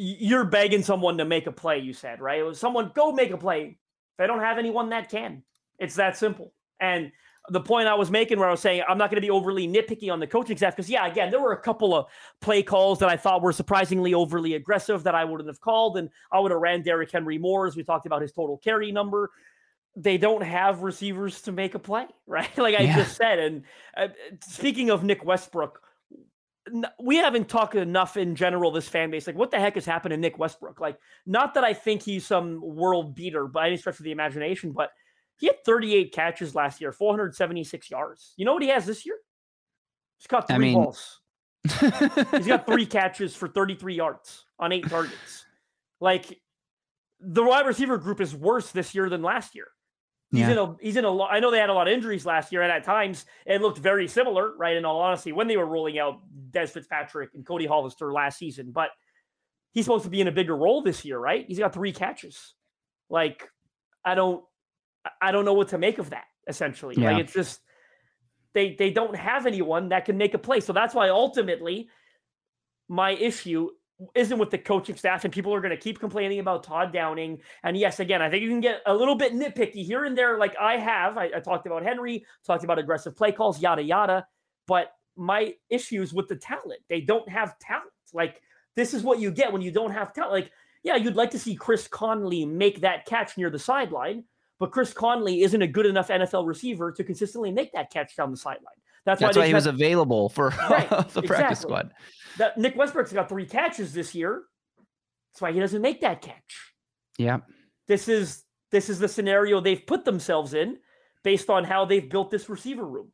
you're 0.00 0.44
begging 0.44 0.82
someone 0.82 1.18
to 1.18 1.24
make 1.24 1.48
a 1.48 1.52
play, 1.52 1.78
you 1.78 1.92
said, 1.92 2.20
right? 2.20 2.38
It 2.38 2.44
was 2.44 2.60
someone 2.60 2.92
go 2.94 3.10
make 3.10 3.32
a 3.32 3.36
play. 3.36 3.78
They 4.16 4.28
don't 4.28 4.38
have 4.40 4.58
anyone 4.58 4.90
that 4.90 5.10
can, 5.10 5.42
it's 5.78 5.96
that 5.96 6.16
simple. 6.16 6.52
And 6.80 7.10
the 7.50 7.60
point 7.60 7.88
I 7.88 7.94
was 7.94 8.10
making 8.10 8.38
where 8.38 8.48
I 8.48 8.50
was 8.50 8.60
saying 8.60 8.82
I'm 8.88 8.98
not 8.98 9.10
going 9.10 9.20
to 9.20 9.26
be 9.26 9.30
overly 9.30 9.66
nitpicky 9.66 10.12
on 10.12 10.20
the 10.20 10.26
coaching 10.26 10.56
staff 10.56 10.74
because 10.76 10.90
yeah, 10.90 11.06
again, 11.06 11.30
there 11.30 11.40
were 11.40 11.52
a 11.52 11.60
couple 11.60 11.94
of 11.94 12.06
play 12.40 12.62
calls 12.62 12.98
that 12.98 13.08
I 13.08 13.16
thought 13.16 13.42
were 13.42 13.52
surprisingly 13.52 14.14
overly 14.14 14.54
aggressive 14.54 15.02
that 15.04 15.14
I 15.14 15.24
wouldn't 15.24 15.48
have 15.48 15.60
called, 15.60 15.96
and 15.96 16.10
I 16.30 16.40
would 16.40 16.50
have 16.50 16.60
ran 16.60 16.82
Derrick 16.82 17.10
Henry 17.10 17.38
more 17.38 17.66
as 17.66 17.76
we 17.76 17.82
talked 17.82 18.06
about 18.06 18.22
his 18.22 18.32
total 18.32 18.58
carry 18.58 18.92
number. 18.92 19.30
They 19.96 20.18
don't 20.18 20.42
have 20.42 20.82
receivers 20.82 21.42
to 21.42 21.52
make 21.52 21.74
a 21.74 21.78
play, 21.78 22.06
right? 22.26 22.56
like 22.58 22.78
I 22.78 22.82
yeah. 22.82 22.96
just 22.96 23.16
said. 23.16 23.38
And 23.38 23.62
uh, 23.96 24.08
speaking 24.46 24.90
of 24.90 25.04
Nick 25.04 25.24
Westbrook, 25.24 25.80
we 27.00 27.16
haven't 27.16 27.48
talked 27.48 27.74
enough 27.74 28.16
in 28.16 28.34
general 28.34 28.70
this 28.70 28.88
fan 28.88 29.10
base 29.10 29.26
like 29.26 29.36
what 29.36 29.50
the 29.50 29.58
heck 29.58 29.74
has 29.74 29.86
happened 29.86 30.10
to 30.12 30.18
nick 30.18 30.38
westbrook 30.38 30.80
like 30.80 30.98
not 31.24 31.54
that 31.54 31.64
i 31.64 31.72
think 31.72 32.02
he's 32.02 32.26
some 32.26 32.60
world 32.60 33.14
beater 33.14 33.46
by 33.46 33.68
any 33.68 33.76
stretch 33.78 33.98
of 33.98 34.04
the 34.04 34.10
imagination 34.10 34.72
but 34.72 34.90
he 35.38 35.46
had 35.46 35.64
38 35.64 36.12
catches 36.12 36.54
last 36.54 36.80
year 36.80 36.92
476 36.92 37.90
yards 37.90 38.34
you 38.36 38.44
know 38.44 38.52
what 38.52 38.62
he 38.62 38.68
has 38.68 38.86
this 38.86 39.06
year 39.06 39.16
he's 40.18 40.26
caught 40.26 40.46
three 40.46 40.56
I 40.56 40.58
mean... 40.58 40.74
balls 40.74 41.20
he's 42.32 42.46
got 42.46 42.66
three 42.66 42.86
catches 42.86 43.34
for 43.34 43.48
33 43.48 43.94
yards 43.94 44.44
on 44.58 44.72
eight 44.72 44.88
targets 44.88 45.44
like 46.00 46.40
the 47.20 47.42
wide 47.42 47.66
receiver 47.66 47.98
group 47.98 48.20
is 48.20 48.34
worse 48.34 48.70
this 48.70 48.94
year 48.94 49.08
than 49.08 49.22
last 49.22 49.54
year 49.54 49.68
He's 50.30 50.40
yeah. 50.40 50.50
in 50.50 50.58
a 50.58 50.76
he's 50.80 50.96
in 50.96 51.06
a 51.06 51.10
lot. 51.10 51.30
I 51.32 51.40
know 51.40 51.50
they 51.50 51.58
had 51.58 51.70
a 51.70 51.74
lot 51.74 51.88
of 51.88 51.94
injuries 51.94 52.26
last 52.26 52.52
year, 52.52 52.60
and 52.60 52.70
at 52.70 52.84
times 52.84 53.24
it 53.46 53.62
looked 53.62 53.78
very 53.78 54.06
similar, 54.06 54.54
right? 54.58 54.76
In 54.76 54.84
all 54.84 55.00
honesty, 55.00 55.32
when 55.32 55.46
they 55.46 55.56
were 55.56 55.64
rolling 55.64 55.98
out 55.98 56.20
Dez 56.50 56.68
Fitzpatrick 56.68 57.30
and 57.34 57.46
Cody 57.46 57.64
Hollister 57.64 58.12
last 58.12 58.38
season, 58.38 58.70
but 58.70 58.90
he's 59.72 59.86
supposed 59.86 60.04
to 60.04 60.10
be 60.10 60.20
in 60.20 60.28
a 60.28 60.32
bigger 60.32 60.54
role 60.54 60.82
this 60.82 61.02
year, 61.02 61.18
right? 61.18 61.46
He's 61.48 61.58
got 61.58 61.72
three 61.72 61.92
catches. 61.92 62.54
Like, 63.08 63.48
I 64.04 64.14
don't 64.14 64.44
I 65.20 65.32
don't 65.32 65.44
know 65.44 65.54
what 65.54 65.68
to 65.68 65.78
make 65.78 65.98
of 65.98 66.10
that. 66.10 66.24
Essentially, 66.46 66.94
yeah. 66.96 67.12
like 67.12 67.24
it's 67.24 67.32
just 67.32 67.60
they 68.54 68.74
they 68.78 68.90
don't 68.90 69.14
have 69.14 69.46
anyone 69.46 69.90
that 69.90 70.04
can 70.04 70.16
make 70.16 70.34
a 70.34 70.38
play. 70.38 70.60
So 70.60 70.72
that's 70.72 70.94
why 70.94 71.10
ultimately 71.10 71.88
my 72.88 73.10
issue 73.10 73.68
isn't 74.14 74.38
with 74.38 74.50
the 74.50 74.58
coaching 74.58 74.96
staff, 74.96 75.24
and 75.24 75.32
people 75.32 75.52
are 75.52 75.60
going 75.60 75.76
to 75.76 75.76
keep 75.76 75.98
complaining 75.98 76.38
about 76.38 76.62
Todd 76.62 76.92
Downing. 76.92 77.38
And 77.64 77.76
yes, 77.76 78.00
again, 78.00 78.22
I 78.22 78.30
think 78.30 78.42
you 78.42 78.48
can 78.48 78.60
get 78.60 78.80
a 78.86 78.94
little 78.94 79.16
bit 79.16 79.34
nitpicky 79.34 79.84
here 79.84 80.04
and 80.04 80.16
there, 80.16 80.38
like 80.38 80.56
I 80.58 80.76
have. 80.76 81.18
I, 81.18 81.30
I 81.36 81.40
talked 81.40 81.66
about 81.66 81.82
Henry, 81.82 82.24
talked 82.46 82.64
about 82.64 82.78
aggressive 82.78 83.16
play 83.16 83.32
calls, 83.32 83.60
yada 83.60 83.82
yada. 83.82 84.26
But 84.66 84.92
my 85.16 85.54
issues 85.68 86.14
with 86.14 86.28
the 86.28 86.36
talent, 86.36 86.80
they 86.88 87.00
don't 87.00 87.28
have 87.28 87.58
talent. 87.58 87.90
Like 88.12 88.40
this 88.76 88.94
is 88.94 89.02
what 89.02 89.18
you 89.18 89.30
get 89.30 89.52
when 89.52 89.62
you 89.62 89.70
don't 89.70 89.90
have 89.90 90.14
talent. 90.14 90.32
Like 90.32 90.52
yeah, 90.82 90.96
you'd 90.96 91.16
like 91.16 91.30
to 91.32 91.38
see 91.38 91.56
Chris 91.56 91.88
Conley 91.88 92.46
make 92.46 92.80
that 92.82 93.04
catch 93.04 93.36
near 93.36 93.50
the 93.50 93.58
sideline, 93.58 94.24
but 94.58 94.72
Chris 94.72 94.92
Conley 94.92 95.42
isn't 95.42 95.62
a 95.62 95.66
good 95.66 95.86
enough 95.86 96.08
NFL 96.08 96.46
receiver 96.46 96.92
to 96.92 97.04
consistently 97.04 97.52
make 97.52 97.72
that 97.72 97.90
catch 97.90 98.16
down 98.16 98.30
the 98.30 98.36
sideline. 98.36 98.74
That's, 99.04 99.20
That's 99.20 99.36
why, 99.36 99.44
why 99.44 99.48
he 99.48 99.54
was 99.54 99.66
available 99.66 100.28
for 100.28 100.48
right, 100.70 100.88
the 100.90 100.98
exactly. 100.98 101.26
practice 101.28 101.60
squad 101.60 101.92
that 102.38 102.58
Nick 102.58 102.76
Westbrook's 102.76 103.12
got 103.12 103.28
three 103.28 103.46
catches 103.46 103.92
this 103.92 104.14
year. 104.14 104.42
That's 105.32 105.42
why 105.42 105.52
he 105.52 105.60
doesn't 105.60 105.82
make 105.82 106.00
that 106.00 106.22
catch. 106.22 106.72
Yeah. 107.18 107.38
This 107.86 108.08
is 108.08 108.44
this 108.70 108.88
is 108.88 108.98
the 108.98 109.08
scenario 109.08 109.60
they've 109.60 109.84
put 109.86 110.04
themselves 110.04 110.54
in 110.54 110.78
based 111.24 111.50
on 111.50 111.64
how 111.64 111.84
they've 111.84 112.08
built 112.08 112.30
this 112.30 112.48
receiver 112.48 112.84
room. 112.84 113.12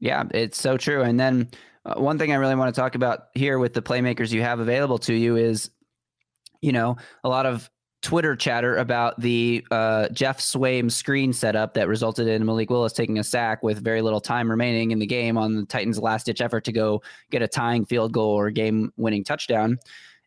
Yeah, 0.00 0.24
it's 0.32 0.60
so 0.60 0.76
true. 0.76 1.02
And 1.02 1.18
then 1.18 1.48
uh, 1.84 1.94
one 1.94 2.18
thing 2.18 2.32
I 2.32 2.36
really 2.36 2.56
want 2.56 2.74
to 2.74 2.80
talk 2.80 2.94
about 2.94 3.26
here 3.34 3.58
with 3.58 3.72
the 3.72 3.82
playmakers 3.82 4.32
you 4.32 4.42
have 4.42 4.58
available 4.58 4.98
to 4.98 5.14
you 5.14 5.36
is, 5.36 5.70
you 6.60 6.72
know, 6.72 6.96
a 7.22 7.28
lot 7.28 7.46
of 7.46 7.70
Twitter 8.02 8.34
chatter 8.34 8.76
about 8.76 9.18
the 9.20 9.64
uh, 9.70 10.08
Geoff 10.08 10.38
Swaim 10.38 10.90
screen 10.90 11.32
setup 11.32 11.74
that 11.74 11.88
resulted 11.88 12.26
in 12.26 12.44
Malik 12.44 12.68
Willis 12.68 12.92
taking 12.92 13.18
a 13.18 13.24
sack 13.24 13.62
with 13.62 13.82
very 13.82 14.02
little 14.02 14.20
time 14.20 14.50
remaining 14.50 14.90
in 14.90 14.98
the 14.98 15.06
game 15.06 15.38
on 15.38 15.54
the 15.54 15.64
Titans' 15.64 16.00
last 16.00 16.26
ditch 16.26 16.40
effort 16.40 16.64
to 16.64 16.72
go 16.72 17.00
get 17.30 17.42
a 17.42 17.48
tying 17.48 17.84
field 17.84 18.12
goal 18.12 18.32
or 18.32 18.50
game 18.50 18.92
winning 18.96 19.22
touchdown. 19.22 19.78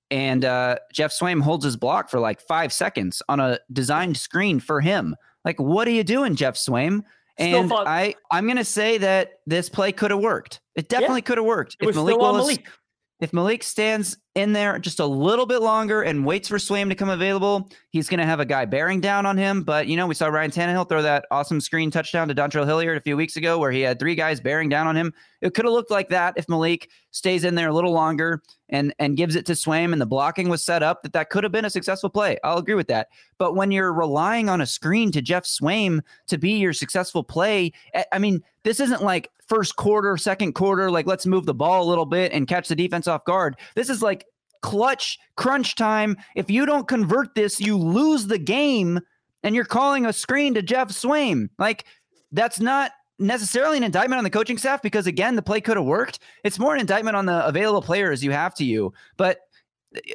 And 0.09 0.45
uh, 0.45 0.77
Geoff 0.93 1.11
Swaim 1.11 1.41
holds 1.41 1.65
his 1.65 1.75
block 1.75 2.09
for 2.09 2.19
like 2.19 2.39
five 2.39 2.71
seconds 2.71 3.21
on 3.27 3.39
a 3.39 3.59
designed 3.73 4.17
screen 4.17 4.59
for 4.59 4.79
him. 4.79 5.15
Like, 5.43 5.59
what 5.59 5.87
are 5.87 5.91
you 5.91 6.03
doing, 6.03 6.35
Geoff 6.35 6.55
Swaim? 6.55 7.03
And 7.37 7.73
I, 7.73 8.15
I'm 8.31 8.45
going 8.45 8.57
to 8.57 8.63
say 8.63 8.97
that 8.99 9.39
this 9.45 9.67
play 9.67 9.91
could 9.91 10.11
have 10.11 10.21
worked. 10.21 10.61
It 10.75 10.87
definitely 10.87 11.17
yeah. 11.17 11.25
could 11.25 11.37
have 11.39 11.45
worked. 11.45 11.75
It 11.81 11.89
if 11.89 11.95
Malik 11.95 12.17
Willis, 12.17 12.47
Malik. 12.47 12.67
if 13.19 13.33
Malik 13.33 13.63
stands 13.63 14.17
in 14.35 14.51
there 14.51 14.77
just 14.77 14.99
a 14.99 15.05
little 15.05 15.45
bit 15.45 15.61
longer 15.61 16.01
and 16.01 16.25
waits 16.25 16.49
for 16.49 16.57
Swaim 16.57 16.89
to 16.89 16.95
come 16.95 17.09
available, 17.09 17.69
he's 17.89 18.09
going 18.09 18.19
to 18.19 18.25
have 18.25 18.41
a 18.41 18.45
guy 18.45 18.65
bearing 18.65 18.99
down 18.99 19.25
on 19.25 19.37
him. 19.37 19.63
But, 19.63 19.87
you 19.87 19.95
know, 19.95 20.07
we 20.07 20.13
saw 20.13 20.27
Ryan 20.27 20.51
Tannehill 20.51 20.89
throw 20.89 21.01
that 21.01 21.25
awesome 21.31 21.61
screen 21.61 21.89
touchdown 21.89 22.27
to 22.27 22.35
Dontrell 22.35 22.65
Hilliard 22.65 22.97
a 22.97 23.01
few 23.01 23.15
weeks 23.15 23.37
ago 23.37 23.57
where 23.57 23.71
he 23.71 23.81
had 23.81 23.97
three 23.97 24.13
guys 24.13 24.41
bearing 24.41 24.67
down 24.67 24.87
on 24.87 24.97
him. 24.97 25.13
It 25.41 25.53
could 25.53 25.63
have 25.63 25.73
looked 25.73 25.91
like 25.91 26.09
that 26.09 26.33
if 26.35 26.49
Malik 26.49 26.89
stays 27.11 27.45
in 27.45 27.55
there 27.55 27.69
a 27.69 27.73
little 27.73 27.93
longer 27.93 28.41
and, 28.67 28.93
and 28.99 29.15
gives 29.15 29.37
it 29.37 29.45
to 29.45 29.53
Swaim 29.53 29.93
and 29.93 30.01
the 30.01 30.05
blocking 30.05 30.49
was 30.49 30.65
set 30.65 30.83
up, 30.83 31.03
that 31.03 31.13
that 31.13 31.29
could 31.29 31.43
have 31.43 31.53
been 31.53 31.65
a 31.65 31.69
successful 31.69 32.09
play. 32.09 32.37
I'll 32.43 32.57
agree 32.57 32.75
with 32.75 32.87
that. 32.87 33.07
But 33.37 33.55
when 33.55 33.71
you're 33.71 33.93
relying 33.93 34.49
on 34.49 34.59
a 34.59 34.65
screen 34.65 35.11
to 35.13 35.21
Jeff 35.21 35.45
Swaim 35.45 36.01
to 36.27 36.37
be 36.37 36.53
your 36.53 36.73
successful 36.73 37.23
play, 37.23 37.71
eh, 37.93 38.03
I 38.11 38.19
mean, 38.19 38.41
this 38.63 38.79
isn't 38.79 39.03
like 39.03 39.29
first 39.47 39.75
quarter, 39.75 40.17
second 40.17 40.53
quarter, 40.53 40.89
like 40.89 41.05
let's 41.05 41.25
move 41.25 41.45
the 41.45 41.53
ball 41.53 41.83
a 41.83 41.89
little 41.89 42.05
bit 42.05 42.31
and 42.31 42.47
catch 42.47 42.67
the 42.67 42.75
defense 42.75 43.07
off 43.07 43.23
guard. 43.25 43.57
This 43.75 43.89
is 43.89 44.01
like 44.01 44.24
clutch 44.65 45.19
crunch 45.37 45.75
time. 45.75 46.17
If 46.35 46.49
you 46.49 46.65
don't 46.65 46.87
convert 46.87 47.35
this, 47.35 47.61
you 47.61 47.77
lose 47.77 48.25
the 48.25 48.39
game 48.39 48.99
and 49.43 49.53
you're 49.53 49.63
calling 49.63 50.07
a 50.07 50.11
screen 50.11 50.55
to 50.55 50.63
Geoff 50.63 50.89
Swaim. 50.89 51.49
Like 51.59 51.85
that's 52.31 52.59
not 52.59 52.91
necessarily 53.19 53.77
an 53.77 53.83
indictment 53.83 54.17
on 54.17 54.23
the 54.23 54.31
coaching 54.31 54.57
staff 54.57 54.81
because 54.81 55.05
again, 55.05 55.35
the 55.35 55.43
play 55.43 55.61
could 55.61 55.77
have 55.77 55.85
worked. 55.85 56.17
It's 56.43 56.57
more 56.57 56.73
an 56.73 56.81
indictment 56.81 57.15
on 57.15 57.27
the 57.27 57.45
available 57.45 57.83
players 57.83 58.23
you 58.23 58.31
have 58.31 58.55
to 58.55 58.65
you. 58.65 58.91
But 59.17 59.41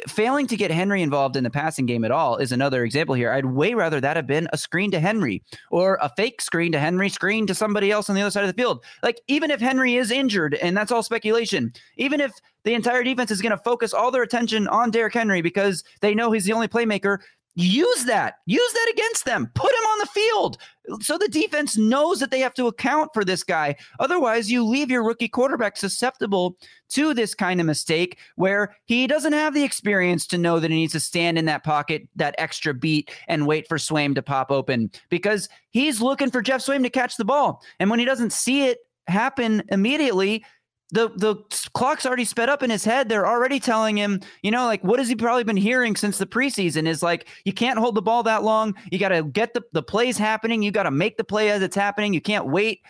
failing 0.08 0.46
to 0.48 0.56
get 0.56 0.70
Henry 0.70 1.02
involved 1.02 1.36
in 1.36 1.44
the 1.44 1.50
passing 1.50 1.86
game 1.86 2.04
at 2.04 2.10
all 2.10 2.36
is 2.36 2.52
another 2.52 2.84
example 2.84 3.14
here. 3.14 3.32
I'd 3.32 3.46
way 3.46 3.74
rather 3.74 4.00
that 4.00 4.16
have 4.16 4.26
been 4.26 4.48
a 4.52 4.58
screen 4.58 4.90
to 4.92 5.00
Henry 5.00 5.42
or 5.70 5.98
a 6.00 6.10
fake 6.16 6.40
screen 6.40 6.72
to 6.72 6.78
Henry, 6.78 7.08
screen 7.08 7.46
to 7.46 7.54
somebody 7.54 7.90
else 7.90 8.08
on 8.08 8.16
the 8.16 8.22
other 8.22 8.30
side 8.30 8.44
of 8.44 8.54
the 8.54 8.60
field. 8.60 8.84
Like, 9.02 9.20
even 9.28 9.50
if 9.50 9.60
Henry 9.60 9.96
is 9.96 10.10
injured, 10.10 10.54
and 10.54 10.76
that's 10.76 10.92
all 10.92 11.02
speculation, 11.02 11.72
even 11.96 12.20
if 12.20 12.32
the 12.64 12.74
entire 12.74 13.02
defense 13.02 13.30
is 13.30 13.40
going 13.40 13.56
to 13.56 13.62
focus 13.62 13.94
all 13.94 14.10
their 14.10 14.22
attention 14.22 14.68
on 14.68 14.90
Derrick 14.90 15.14
Henry 15.14 15.40
because 15.42 15.82
they 16.00 16.14
know 16.14 16.30
he's 16.30 16.44
the 16.44 16.52
only 16.52 16.68
playmaker, 16.68 17.18
use 17.54 18.04
that. 18.04 18.34
Use 18.46 18.72
that 18.72 18.92
against 18.92 19.24
them. 19.24 19.50
Put 19.54 19.70
him 19.70 19.86
on 19.90 19.98
the 19.98 20.06
field 20.06 20.58
so 21.00 21.16
the 21.16 21.28
defense 21.28 21.76
knows 21.76 22.18
that 22.20 22.30
they 22.30 22.40
have 22.40 22.54
to 22.54 22.66
account 22.66 23.10
for 23.14 23.24
this 23.24 23.44
guy. 23.44 23.76
Otherwise, 23.98 24.50
you 24.50 24.64
leave 24.64 24.90
your 24.90 25.04
rookie 25.04 25.28
quarterback 25.28 25.76
susceptible 25.76 26.56
to 26.90 27.14
this 27.14 27.34
kind 27.34 27.60
of 27.60 27.66
mistake 27.66 28.18
where 28.36 28.74
he 28.86 29.06
doesn't 29.06 29.32
have 29.32 29.54
the 29.54 29.62
experience 29.62 30.26
to 30.26 30.38
know 30.38 30.58
that 30.58 30.70
he 30.70 30.76
needs 30.76 30.92
to 30.92 31.00
stand 31.00 31.38
in 31.38 31.44
that 31.44 31.64
pocket 31.64 32.08
that 32.16 32.34
extra 32.38 32.74
beat 32.74 33.10
and 33.28 33.46
wait 33.46 33.68
for 33.68 33.78
Swaim 33.78 34.14
to 34.14 34.22
pop 34.22 34.50
open 34.50 34.90
because 35.08 35.48
he's 35.70 36.00
looking 36.00 36.30
for 36.30 36.42
Geoff 36.42 36.62
Swaim 36.62 36.82
to 36.82 36.90
catch 36.90 37.16
the 37.16 37.24
ball. 37.24 37.62
And 37.78 37.90
when 37.90 37.98
he 37.98 38.04
doesn't 38.04 38.32
see 38.32 38.66
it 38.66 38.78
happen 39.06 39.62
immediately, 39.68 40.44
the 40.92 41.10
the 41.16 41.36
clock's 41.74 42.04
already 42.04 42.24
sped 42.24 42.48
up 42.48 42.62
in 42.62 42.70
his 42.70 42.84
head. 42.84 43.08
They're 43.08 43.26
already 43.26 43.60
telling 43.60 43.96
him, 43.96 44.20
you 44.42 44.50
know, 44.50 44.66
like 44.66 44.82
what 44.82 44.98
has 44.98 45.08
he 45.08 45.14
probably 45.14 45.44
been 45.44 45.56
hearing 45.56 45.96
since 45.96 46.18
the 46.18 46.26
preseason 46.26 46.86
is 46.86 47.02
like 47.02 47.28
you 47.44 47.52
can't 47.52 47.78
hold 47.78 47.94
the 47.94 48.02
ball 48.02 48.22
that 48.24 48.42
long. 48.42 48.74
You 48.90 48.98
got 48.98 49.10
to 49.10 49.22
get 49.22 49.54
the 49.54 49.62
the 49.72 49.82
plays 49.82 50.18
happening. 50.18 50.62
You 50.62 50.70
got 50.70 50.84
to 50.84 50.90
make 50.90 51.16
the 51.16 51.24
play 51.24 51.50
as 51.50 51.62
it's 51.62 51.76
happening. 51.76 52.12
You 52.12 52.20
can't 52.20 52.46
wait 52.46 52.80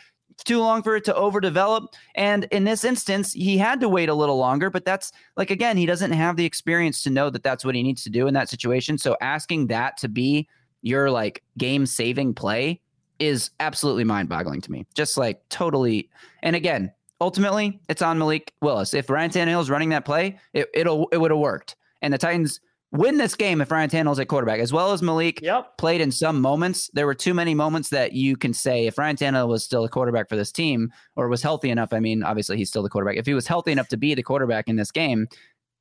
too 0.45 0.61
long 0.61 0.83
for 0.83 0.97
it 0.97 1.05
to 1.05 1.13
overdevelop. 1.13 1.89
And 2.15 2.45
in 2.45 2.65
this 2.65 2.85
instance, 2.85 3.33
he 3.33 3.59
had 3.59 3.81
to 3.81 3.89
wait 3.89 4.09
a 4.09 4.15
little 4.15 4.39
longer, 4.39 4.71
but 4.71 4.85
that's 4.85 5.13
like 5.37 5.51
again, 5.51 5.77
he 5.77 5.87
doesn't 5.87 6.13
have 6.13 6.37
the 6.37 6.45
experience 6.45 7.03
to 7.03 7.11
know 7.11 7.31
that 7.31 7.43
that's 7.43 7.65
what 7.65 7.75
he 7.75 7.83
needs 7.83 8.03
to 8.05 8.11
do 8.11 8.27
in 8.27 8.35
that 8.35 8.49
situation. 8.49 8.99
So 8.99 9.17
asking 9.21 9.69
that 9.69 9.97
to 9.99 10.09
be 10.09 10.49
your 10.83 11.11
like 11.11 11.43
game 11.59 11.87
saving 11.87 12.35
play 12.35 12.81
is 13.19 13.51
absolutely 13.61 14.05
mind 14.05 14.29
boggling 14.29 14.63
to 14.63 14.73
me. 14.73 14.87
Just 14.95 15.19
like 15.19 15.47
totally. 15.51 16.09
And 16.43 16.57
again, 16.57 16.91
ultimately 17.21 17.81
it's 17.89 18.03
on 18.03 18.19
Malik 18.19 18.53
Willis. 18.63 18.95
If 18.95 19.11
Ryan 19.11 19.31
Tannehill 19.31 19.61
is 19.61 19.71
running 19.71 19.91
that 19.91 20.05
play, 20.05 20.39
it, 20.53 20.69
it'll 20.75 21.09
it 21.13 21.19
would 21.19 21.31
have 21.31 21.41
worked. 21.41 21.77
And 22.03 22.13
the 22.13 22.19
Titans 22.19 22.61
win 22.93 23.19
this 23.19 23.37
game 23.37 23.61
if 23.61 23.71
Ryan 23.71 23.89
Tannehill's 23.89 24.19
at 24.19 24.27
quarterback, 24.29 24.59
as 24.59 24.73
well 24.73 24.93
as 24.93 25.01
Malik 25.01 25.41
Yep. 25.43 25.79
played 25.79 26.01
in 26.01 26.11
some 26.11 26.41
moments. 26.41 26.91
There 26.93 27.07
were 27.07 27.15
too 27.15 27.35
many 27.35 27.55
moments 27.55 27.91
that 27.91 28.15
you 28.15 28.37
can 28.37 28.53
say 28.53 28.87
if 28.87 28.99
Ryan 28.99 29.17
Tannehill 29.17 29.49
was 29.49 29.65
still 29.65 29.85
a 29.85 29.89
quarterback 29.89 30.29
for 30.29 30.35
this 30.37 30.51
team 30.51 30.91
or 31.15 31.29
was 31.29 31.43
healthy 31.43 31.71
enough. 31.71 31.93
I 31.93 32.01
mean, 32.01 32.23
obviously 32.25 32.57
he's 32.57 32.69
still 32.69 32.83
the 32.83 32.89
quarterback. 32.89 33.17
If 33.17 33.27
he 33.27 33.35
was 33.35 33.47
healthy 33.47 33.71
enough 33.71 33.89
to 33.89 33.97
be 33.97 34.15
the 34.15 34.23
quarterback 34.23 34.69
in 34.69 34.77
this 34.77 34.91
game, 34.91 35.29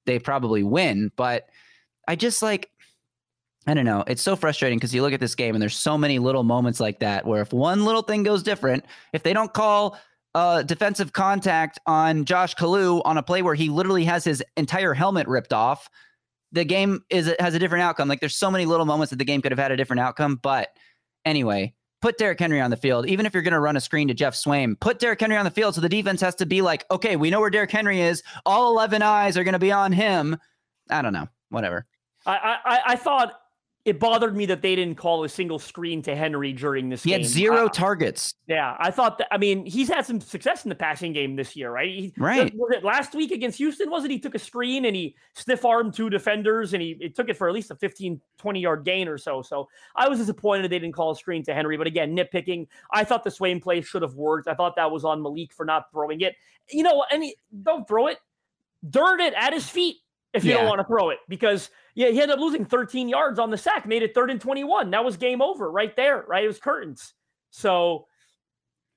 they 0.06 0.19
probably 0.19 0.62
win. 0.63 1.12
But 1.15 1.49
I 2.08 2.15
just 2.15 2.41
like 2.43 2.69
I 3.67 3.73
don't 3.73 3.86
know. 3.86 4.04
It's 4.08 4.21
so 4.21 4.36
frustrating 4.36 4.80
because 4.80 4.95
you 4.95 5.02
look 5.02 5.13
at 5.13 5.19
this 5.19 5.36
game 5.36 5.54
and 5.54 5.62
there's 5.62 5.75
so 5.75 5.97
many 5.97 6.17
little 6.17 6.43
moments 6.43 6.80
like 6.80 6.99
that 6.99 7.25
where 7.25 7.41
if 7.41 7.54
one 7.54 7.86
little 7.86 8.02
thing 8.02 8.23
goes 8.23 8.41
different, 8.41 8.86
if 9.13 9.21
they 9.21 9.34
don't 9.34 9.54
call 9.54 9.99
uh, 10.39 10.63
defensive 10.63 11.12
contact 11.12 11.80
on 11.86 12.23
Josh 12.23 12.56
Kalu 12.56 13.02
on 13.04 13.17
a 13.17 13.23
play 13.23 13.41
where 13.41 13.56
he 13.56 13.67
literally 13.67 14.06
has 14.06 14.23
his 14.23 14.41
entire 14.56 14.93
helmet 14.93 15.28
ripped 15.28 15.52
off, 15.52 15.89
the 16.54 16.63
game 16.63 17.02
is 17.10 17.30
has 17.41 17.54
a 17.54 17.60
different 17.60 17.84
outcome. 17.84 18.08
Like 18.08 18.21
there's 18.21 18.38
so 18.38 18.49
many 18.49 18.65
little 18.65 18.86
moments 18.86 19.10
that 19.10 19.17
the 19.17 19.25
game 19.25 19.41
could 19.41 19.52
have 19.52 19.60
had 19.60 19.73
a 19.73 19.78
different 19.78 19.99
outcome. 19.99 20.39
But 20.41 20.69
anyway, 21.25 21.73
put 22.02 22.17
Derrick 22.17 22.39
Henry 22.39 22.62
on 22.62 22.71
the 22.71 22.78
field. 22.78 23.06
Even 23.08 23.25
if 23.25 23.34
you're 23.34 23.43
going 23.43 23.52
to 23.52 23.60
run 23.60 23.75
a 23.75 23.82
screen 23.82 24.08
to 24.08 24.13
Geoff 24.13 24.34
Swaim, 24.34 24.80
put 24.80 24.99
Derrick 24.99 25.19
Henry 25.19 25.36
on 25.36 25.43
the 25.43 25.52
field 25.52 25.75
so 25.75 25.82
the 25.82 25.89
defense 25.89 26.21
has 26.21 26.36
to 26.36 26.45
be 26.45 26.62
like, 26.62 26.86
okay, 26.89 27.17
we 27.17 27.30
know 27.30 27.41
where 27.41 27.49
Derrick 27.49 27.71
Henry 27.71 27.99
is. 27.99 28.23
All 28.45 28.71
11 28.71 29.02
eyes 29.02 29.38
are 29.38 29.43
going 29.43 29.54
to 29.54 29.60
be 29.60 29.73
on 29.73 29.91
him. 29.91 30.38
I 30.89 31.02
don't 31.02 31.13
know. 31.13 31.28
Whatever. 31.49 31.86
I, 32.25 32.58
I 32.63 32.80
I 32.93 32.95
thought 32.95 33.34
it 33.86 33.98
bothered 34.00 34.36
me 34.36 34.46
that 34.46 34.62
they 34.62 34.76
didn't 34.76 34.96
call 34.96 35.24
a 35.24 35.30
single 35.30 35.58
screen 35.58 36.02
to 36.02 36.13
Henry 36.15 36.52
during 36.52 36.89
this 36.89 37.02
He 37.04 37.12
game. 37.12 37.22
had 37.22 37.28
zero 37.30 37.65
I- 37.65 37.70
targets. 37.70 38.36
Yeah, 38.46 38.76
I 38.78 38.92
thought 38.92 39.18
that. 39.20 39.28
I 39.34 39.38
mean, 39.38 39.65
he's 39.65 39.88
had 39.88 40.06
some 40.06 40.20
success 40.20 40.65
in 40.65 40.70
the 40.70 40.76
passing 40.76 41.13
game 41.13 41.36
this 41.38 41.56
year, 41.56 41.72
right? 41.72 41.89
He, 41.89 42.13
Right. 42.18 42.54
Was 42.56 42.72
it 42.76 42.84
last 42.84 43.15
week 43.15 43.32
against 43.32 43.58
Houston? 43.58 43.89
Was 43.89 44.04
it? 44.04 44.12
He 44.12 44.20
took 44.20 44.36
a 44.36 44.39
screen 44.39 44.86
and 44.86 44.96
he 44.96 45.15
stiff 45.34 45.63
armed 45.63 45.94
two 45.94 46.10
defenders 46.10 46.74
and 46.74 46.82
he 46.82 46.98
it 47.00 47.15
took 47.15 47.30
it 47.30 47.38
for 47.38 47.48
at 47.48 47.54
least 47.56 47.72
a 47.72 47.76
15, 47.76 48.20
20 48.38 48.60
yard 48.60 48.84
gain 48.84 49.08
or 49.08 49.18
so. 49.18 49.42
So 49.42 49.70
I 49.96 50.10
was 50.10 50.20
disappointed 50.20 50.70
they 50.70 50.80
didn't 50.80 50.94
call 50.94 51.12
a 51.12 51.15
screen 51.15 51.42
to 51.46 51.54
Henry. 51.54 51.78
But 51.78 51.88
again, 51.88 52.15
nitpicking. 52.15 52.68
I 52.92 53.06
thought 53.06 53.24
the 53.24 53.30
Swaim 53.30 53.62
play 53.62 53.82
should 53.82 54.02
have 54.02 54.15
worked. 54.15 54.48
I 54.50 54.56
thought 54.56 54.76
that 54.76 54.92
was 54.92 55.06
on 55.06 55.22
Malik 55.22 55.54
for 55.54 55.65
not 55.65 55.89
throwing 55.92 56.22
it. 56.22 56.36
You 56.70 56.84
know, 56.84 57.06
and 57.12 57.24
he, 57.24 57.36
don't 57.63 57.88
throw 57.88 58.08
it. 58.08 58.18
Dirt 58.89 59.20
it 59.22 59.34
at 59.36 59.54
his 59.54 59.68
feet 59.70 59.98
if 60.34 60.44
you 60.44 60.54
don't 60.54 60.68
want 60.68 60.80
to 60.80 60.86
throw 60.86 61.10
it 61.10 61.20
because 61.28 61.70
yeah, 61.96 62.10
he 62.10 62.22
ended 62.22 62.32
up 62.32 62.39
losing 62.39 62.65
13 62.65 63.10
yards 63.10 63.39
on 63.39 63.50
the 63.50 63.58
sack, 63.58 63.88
made 63.88 64.04
it 64.04 64.13
third 64.13 64.30
and 64.30 64.39
21. 64.39 64.92
That 64.92 65.04
was 65.04 65.18
game 65.18 65.42
over 65.42 65.72
right 65.72 65.96
there, 65.96 66.24
right? 66.28 66.44
It 66.44 66.48
was 66.48 66.60
curtains. 66.60 67.13
So 67.50 68.06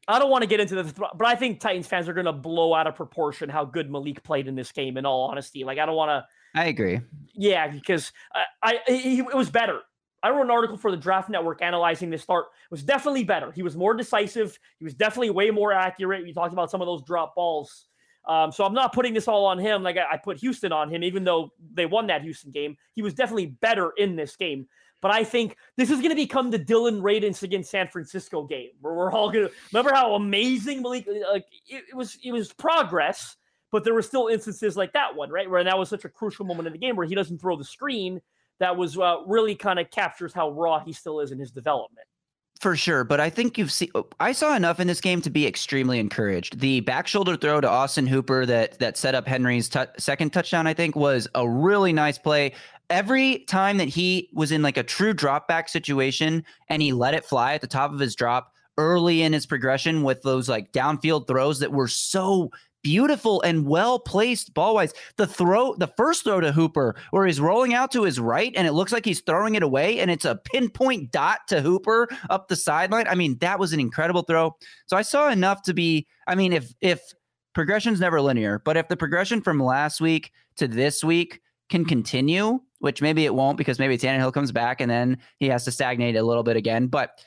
I 0.08 0.18
don't 0.18 0.30
want 0.30 0.42
to 0.42 0.48
get 0.48 0.60
into 0.60 0.82
the, 0.82 1.08
but 1.14 1.26
I 1.26 1.34
think 1.34 1.60
Titans 1.60 1.86
fans 1.86 2.08
are 2.08 2.12
going 2.12 2.26
to 2.26 2.32
blow 2.32 2.74
out 2.74 2.86
of 2.86 2.94
proportion 2.96 3.48
how 3.48 3.64
good 3.64 3.90
Malik 3.90 4.22
played 4.22 4.48
in 4.48 4.54
this 4.54 4.72
game. 4.72 4.96
In 4.96 5.06
all 5.06 5.28
honesty, 5.28 5.64
like 5.64 5.78
I 5.78 5.86
don't 5.86 5.96
want 5.96 6.10
to, 6.10 6.60
I 6.60 6.66
agree. 6.66 7.00
yeah, 7.34 7.68
because 7.68 8.12
I, 8.34 8.44
I 8.62 8.92
he, 8.92 9.20
it 9.20 9.34
was 9.34 9.50
better. 9.50 9.80
I 10.24 10.30
wrote 10.30 10.42
an 10.42 10.50
article 10.50 10.76
for 10.76 10.90
the 10.90 10.96
Draft 10.96 11.28
Network 11.30 11.62
analyzing 11.62 12.10
this 12.10 12.22
start. 12.22 12.46
It 12.64 12.70
was 12.70 12.82
definitely 12.82 13.24
better. 13.24 13.50
He 13.50 13.62
was 13.62 13.76
more 13.76 13.94
decisive. 13.94 14.56
He 14.78 14.84
was 14.84 14.94
definitely 14.94 15.30
way 15.30 15.50
more 15.50 15.72
accurate. 15.72 16.22
We 16.22 16.32
talked 16.32 16.52
about 16.52 16.70
some 16.70 16.80
of 16.80 16.86
those 16.86 17.02
drop 17.02 17.34
balls. 17.34 17.86
Um, 18.26 18.52
so 18.52 18.64
I'm 18.64 18.74
not 18.74 18.92
putting 18.92 19.14
this 19.14 19.28
all 19.28 19.44
on 19.46 19.58
him. 19.58 19.82
Like 19.82 19.96
I, 19.96 20.12
I 20.12 20.16
put 20.16 20.38
Houston 20.38 20.72
on 20.72 20.88
him, 20.88 21.02
even 21.02 21.24
though 21.24 21.52
they 21.74 21.86
won 21.86 22.06
that 22.06 22.22
Houston 22.22 22.52
game. 22.52 22.76
He 22.94 23.02
was 23.02 23.14
definitely 23.14 23.46
better 23.46 23.92
in 23.96 24.16
this 24.16 24.36
game. 24.36 24.68
But 25.00 25.10
I 25.10 25.24
think 25.24 25.56
this 25.76 25.90
is 25.90 25.98
going 25.98 26.10
to 26.10 26.16
become 26.16 26.50
the 26.50 26.58
Dylan 26.60 27.02
Radins 27.02 27.42
against 27.42 27.72
San 27.72 27.88
Francisco 27.88 28.44
game, 28.44 28.70
where 28.80 28.94
we're 28.94 29.12
all 29.12 29.32
going 29.32 29.48
to 29.48 29.54
remember 29.72 29.92
how 29.92 30.14
amazing 30.14 30.80
Malik. 30.80 31.08
Like 31.30 31.44
it, 31.66 31.84
it 31.90 31.96
was, 31.96 32.16
it 32.22 32.30
was 32.30 32.52
progress, 32.52 33.36
but 33.72 33.82
there 33.82 33.94
were 33.94 34.02
still 34.02 34.28
instances 34.28 34.76
like 34.76 34.92
that 34.92 35.16
one, 35.16 35.30
right, 35.30 35.50
where 35.50 35.64
that 35.64 35.76
was 35.76 35.88
such 35.88 36.04
a 36.04 36.08
crucial 36.08 36.44
moment 36.44 36.68
in 36.68 36.72
the 36.72 36.78
game 36.78 36.94
where 36.94 37.06
he 37.06 37.16
doesn't 37.16 37.40
throw 37.40 37.56
the 37.56 37.64
screen. 37.64 38.20
That 38.60 38.76
was 38.76 38.96
uh, 38.96 39.16
really 39.26 39.56
kind 39.56 39.80
of 39.80 39.90
captures 39.90 40.32
how 40.32 40.52
raw 40.52 40.78
he 40.78 40.92
still 40.92 41.18
is 41.18 41.32
in 41.32 41.38
his 41.40 41.50
development. 41.50 42.06
For 42.62 42.76
sure, 42.76 43.02
but 43.02 43.18
I 43.18 43.28
think 43.28 43.58
you've 43.58 43.72
seen. 43.72 43.90
Oh, 43.92 44.06
I 44.20 44.30
saw 44.30 44.54
enough 44.54 44.78
in 44.78 44.86
this 44.86 45.00
game 45.00 45.20
to 45.22 45.30
be 45.30 45.48
extremely 45.48 45.98
encouraged. 45.98 46.60
The 46.60 46.78
back 46.78 47.08
shoulder 47.08 47.36
throw 47.36 47.60
to 47.60 47.68
Austin 47.68 48.06
Hooper 48.06 48.46
that 48.46 48.78
that 48.78 48.96
set 48.96 49.16
up 49.16 49.26
Henry's 49.26 49.68
tou- 49.68 49.86
second 49.98 50.32
touchdown, 50.32 50.68
I 50.68 50.72
think, 50.72 50.94
was 50.94 51.26
a 51.34 51.48
really 51.48 51.92
nice 51.92 52.18
play. 52.18 52.52
Every 52.88 53.40
time 53.48 53.78
that 53.78 53.88
he 53.88 54.28
was 54.32 54.52
in 54.52 54.62
like 54.62 54.76
a 54.76 54.84
true 54.84 55.12
drop 55.12 55.48
back 55.48 55.68
situation 55.68 56.44
and 56.68 56.80
he 56.80 56.92
let 56.92 57.14
it 57.14 57.24
fly 57.24 57.54
at 57.54 57.62
the 57.62 57.66
top 57.66 57.92
of 57.92 57.98
his 57.98 58.14
drop 58.14 58.52
early 58.78 59.22
in 59.22 59.32
his 59.32 59.44
progression 59.44 60.04
with 60.04 60.22
those 60.22 60.48
like 60.48 60.70
downfield 60.70 61.26
throws 61.26 61.58
that 61.58 61.72
were 61.72 61.88
so 61.88 62.48
beautiful 62.82 63.42
and 63.42 63.66
well 63.66 63.98
placed 63.98 64.54
ball 64.54 64.74
wise. 64.74 64.92
The 65.16 65.26
throw, 65.26 65.74
the 65.74 65.92
first 65.96 66.24
throw 66.24 66.40
to 66.40 66.52
Hooper, 66.52 66.96
where 67.10 67.26
he's 67.26 67.40
rolling 67.40 67.74
out 67.74 67.90
to 67.92 68.02
his 68.02 68.20
right 68.20 68.52
and 68.56 68.66
it 68.66 68.72
looks 68.72 68.92
like 68.92 69.04
he's 69.04 69.20
throwing 69.20 69.54
it 69.54 69.62
away, 69.62 70.00
and 70.00 70.10
it's 70.10 70.24
a 70.24 70.36
pinpoint 70.36 71.10
dot 71.12 71.40
to 71.48 71.60
Hooper 71.60 72.08
up 72.30 72.48
the 72.48 72.56
sideline. 72.56 73.06
I 73.08 73.14
mean, 73.14 73.38
that 73.38 73.58
was 73.58 73.72
an 73.72 73.80
incredible 73.80 74.22
throw. 74.22 74.56
So 74.86 74.96
I 74.96 75.02
saw 75.02 75.28
enough 75.28 75.62
to 75.62 75.74
be. 75.74 76.06
I 76.26 76.34
mean, 76.34 76.52
if 76.52 76.72
if 76.80 77.00
progression's 77.54 78.00
never 78.00 78.20
linear, 78.20 78.60
but 78.64 78.76
if 78.76 78.88
the 78.88 78.96
progression 78.96 79.40
from 79.40 79.62
last 79.62 80.00
week 80.00 80.32
to 80.56 80.68
this 80.68 81.04
week 81.04 81.40
can 81.70 81.84
continue, 81.84 82.60
which 82.80 83.00
maybe 83.00 83.24
it 83.24 83.34
won't 83.34 83.56
because 83.56 83.78
maybe 83.78 83.96
Tannehill 83.96 84.32
comes 84.32 84.52
back 84.52 84.80
and 84.80 84.90
then 84.90 85.18
he 85.38 85.48
has 85.48 85.64
to 85.64 85.70
stagnate 85.70 86.16
a 86.16 86.22
little 86.22 86.42
bit 86.42 86.56
again. 86.56 86.86
But 86.86 87.18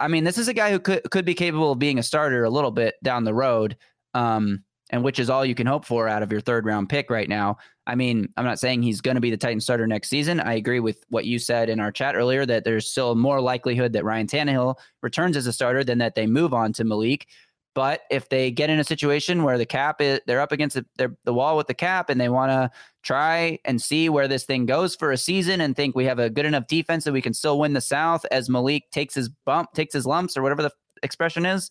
I 0.00 0.08
mean, 0.08 0.24
this 0.24 0.38
is 0.38 0.48
a 0.48 0.54
guy 0.54 0.70
who 0.70 0.80
could 0.80 1.02
could 1.10 1.24
be 1.24 1.34
capable 1.34 1.72
of 1.72 1.78
being 1.78 1.98
a 1.98 2.02
starter 2.02 2.44
a 2.44 2.50
little 2.50 2.70
bit 2.70 2.94
down 3.02 3.24
the 3.24 3.34
road. 3.34 3.76
Um, 4.14 4.64
and 4.90 5.02
which 5.02 5.18
is 5.18 5.30
all 5.30 5.44
you 5.44 5.54
can 5.54 5.66
hope 5.66 5.84
for 5.84 6.08
out 6.08 6.22
of 6.22 6.30
your 6.30 6.40
third 6.40 6.66
round 6.66 6.88
pick 6.88 7.10
right 7.10 7.28
now. 7.28 7.56
I 7.86 7.94
mean, 7.94 8.28
I'm 8.36 8.44
not 8.44 8.58
saying 8.58 8.82
he's 8.82 9.00
going 9.00 9.14
to 9.14 9.20
be 9.20 9.30
the 9.30 9.36
Titan 9.36 9.60
starter 9.60 9.86
next 9.86 10.10
season. 10.10 10.40
I 10.40 10.54
agree 10.54 10.80
with 10.80 11.04
what 11.08 11.24
you 11.24 11.38
said 11.38 11.68
in 11.68 11.80
our 11.80 11.90
chat 11.90 12.14
earlier 12.14 12.44
that 12.46 12.64
there's 12.64 12.88
still 12.88 13.14
more 13.14 13.40
likelihood 13.40 13.92
that 13.94 14.04
Ryan 14.04 14.26
Tannehill 14.26 14.76
returns 15.02 15.36
as 15.36 15.46
a 15.46 15.52
starter 15.52 15.82
than 15.82 15.98
that 15.98 16.14
they 16.14 16.26
move 16.26 16.52
on 16.52 16.72
to 16.74 16.84
Malik. 16.84 17.26
But 17.72 18.02
if 18.10 18.28
they 18.28 18.50
get 18.50 18.68
in 18.68 18.80
a 18.80 18.84
situation 18.84 19.44
where 19.44 19.56
the 19.56 19.66
cap 19.66 20.00
is, 20.00 20.20
they're 20.26 20.40
up 20.40 20.50
against 20.50 20.76
the, 20.96 21.14
the 21.24 21.32
wall 21.32 21.56
with 21.56 21.68
the 21.68 21.74
cap 21.74 22.10
and 22.10 22.20
they 22.20 22.28
want 22.28 22.50
to 22.50 22.70
try 23.02 23.60
and 23.64 23.80
see 23.80 24.08
where 24.08 24.26
this 24.26 24.44
thing 24.44 24.66
goes 24.66 24.96
for 24.96 25.12
a 25.12 25.16
season 25.16 25.60
and 25.60 25.76
think 25.76 25.94
we 25.94 26.04
have 26.04 26.18
a 26.18 26.30
good 26.30 26.46
enough 26.46 26.66
defense 26.66 27.04
that 27.04 27.12
we 27.12 27.22
can 27.22 27.32
still 27.32 27.60
win 27.60 27.72
the 27.72 27.80
South 27.80 28.26
as 28.32 28.50
Malik 28.50 28.90
takes 28.90 29.14
his 29.14 29.28
bump, 29.28 29.72
takes 29.72 29.94
his 29.94 30.04
lumps 30.04 30.36
or 30.36 30.42
whatever 30.42 30.62
the 30.62 30.72
expression 31.04 31.46
is, 31.46 31.70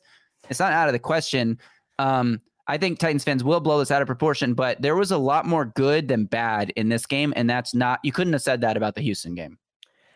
it's 0.49 0.59
not 0.59 0.73
out 0.73 0.87
of 0.87 0.93
the 0.93 0.99
question. 0.99 1.59
Um, 1.97 2.41
I 2.69 2.77
think 2.77 2.99
Titans 2.99 3.23
fans 3.23 3.43
will 3.43 3.59
blow 3.59 3.79
this 3.79 3.89
out 3.89 4.03
of 4.03 4.05
proportion, 4.05 4.53
but 4.53 4.79
there 4.79 4.95
was 4.95 5.09
a 5.09 5.17
lot 5.17 5.47
more 5.47 5.65
good 5.65 6.07
than 6.07 6.25
bad 6.25 6.69
in 6.75 6.87
this 6.87 7.07
game, 7.07 7.33
and 7.35 7.49
that's 7.49 7.73
not 7.73 7.99
you 8.03 8.11
couldn't 8.11 8.33
have 8.33 8.43
said 8.43 8.61
that 8.61 8.77
about 8.77 8.93
the 8.93 9.01
Houston 9.01 9.33
game. 9.33 9.57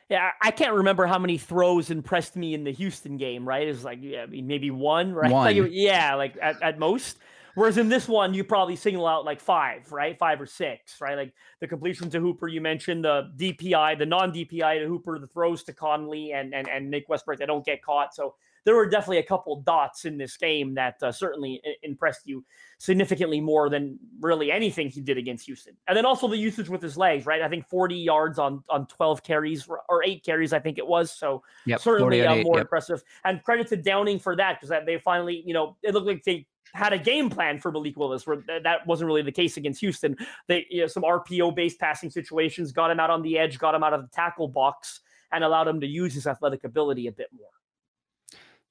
Yeah, 0.08 0.30
I 0.40 0.52
can't 0.52 0.74
remember 0.74 1.08
how 1.08 1.18
many 1.18 1.40
throws 1.40 1.90
impressed 1.90 2.36
me 2.36 2.54
in 2.54 2.64
the 2.64 2.72
Houston 2.72 3.18
game. 3.18 3.48
Right? 3.48 3.68
It's 3.68 3.84
like, 3.84 3.98
yeah, 4.02 4.22
I 4.22 4.26
mean, 4.28 4.46
maybe 4.46 4.70
one, 4.70 5.14
right? 5.14 5.32
Like, 5.34 5.58
yeah, 5.72 6.14
like 6.14 6.38
at, 6.40 6.62
at 6.62 6.78
most. 6.78 7.18
Whereas 7.56 7.80
in 7.80 7.90
this 7.90 8.08
one, 8.08 8.36
you 8.36 8.44
probably 8.44 8.76
single 8.76 9.08
out 9.08 9.26
like 9.26 9.40
five, 9.40 9.92
right? 9.92 10.18
Five 10.18 10.40
or 10.40 10.46
six, 10.46 11.02
right? 11.02 11.16
Like 11.16 11.34
the 11.60 11.68
completion 11.68 12.10
to 12.12 12.20
Hooper, 12.20 12.48
you 12.48 12.62
mentioned 12.62 13.04
the 13.06 13.32
DPI, 13.36 13.98
the 13.98 14.06
non-DPI 14.06 14.80
to 14.80 14.88
Hooper, 14.88 15.18
the 15.18 15.28
throws 15.28 15.64
to 15.64 15.74
Conley 15.74 16.34
and 16.34 16.54
and 16.54 16.70
and 16.70 16.92
Nick 16.92 17.10
Westbrook 17.10 17.40
that 17.40 17.48
don't 17.48 17.66
get 17.66 17.82
caught. 17.82 18.14
So 18.14 18.36
there 18.66 18.76
were 18.76 18.88
definitely 18.88 19.18
a 19.18 19.24
couple 19.24 19.62
dots 19.62 20.06
in 20.06 20.18
this 20.18 20.38
game 20.38 20.74
that 20.76 20.96
uh, 21.02 21.12
certainly 21.12 21.62
impressed 21.82 22.22
you 22.26 22.44
significantly 22.78 23.42
more 23.42 23.70
than 23.70 24.00
really 24.20 24.52
anything 24.52 24.90
he 24.90 25.02
did 25.02 25.18
against 25.18 25.46
Houston. 25.46 25.76
And 25.88 25.98
then 25.98 26.06
also 26.06 26.28
the 26.28 26.38
usage 26.38 26.70
with 26.70 26.82
his 26.82 26.98
legs, 26.98 27.26
right? 27.26 27.42
I 27.42 27.50
think 27.50 27.68
40 27.68 27.96
yards 27.96 28.40
on 28.40 28.64
on 28.70 28.88
12 28.88 29.24
carries 29.24 29.68
or 29.68 30.04
eight 30.04 30.24
carries, 30.24 30.54
I 30.54 30.60
think 30.60 30.78
it 30.78 30.88
was. 30.88 31.12
So 31.12 31.44
Yep, 31.66 31.82
certainly 31.82 32.26
uh, 32.26 32.36
more 32.44 32.58
yep. 32.58 32.66
impressive. 32.66 33.04
And 33.24 33.44
credit 33.44 33.68
to 33.68 33.78
Downing 33.78 34.20
for 34.20 34.36
that 34.36 34.60
because 34.60 34.76
they 34.86 34.98
finally, 34.98 35.44
you 35.46 35.54
know, 35.54 35.78
it 35.84 35.94
looked 35.94 36.08
like 36.08 36.24
they 36.24 36.48
had 36.74 36.94
a 36.94 36.98
game 36.98 37.30
plan 37.30 37.60
for 37.60 37.72
Malik 37.72 37.98
Willis, 37.98 38.26
where 38.26 38.38
th- 38.38 38.64
that 38.64 38.86
wasn't 38.88 39.08
really 39.08 39.22
the 39.22 39.32
case 39.32 39.58
against 39.58 39.80
Houston. 39.82 40.18
They 40.48 40.66
you 40.70 40.82
know, 40.82 40.88
some 40.88 41.04
RPO 41.04 41.56
based 41.56 41.80
passing 41.80 42.10
situations 42.10 42.72
got 42.72 42.92
him 42.92 43.00
out 43.00 43.10
on 43.10 43.22
the 43.22 43.38
edge, 43.38 43.60
got 43.60 43.76
him 43.76 43.84
out 43.84 43.94
of 43.94 44.02
the 44.02 44.10
tackle 44.10 44.48
box, 44.48 45.02
and 45.32 45.44
allowed 45.44 45.68
him 45.68 45.80
to 45.82 45.88
use 45.88 46.14
his 46.14 46.28
athletic 46.28 46.64
ability 46.64 47.08
a 47.08 47.12
bit 47.12 47.30
more. 47.32 47.50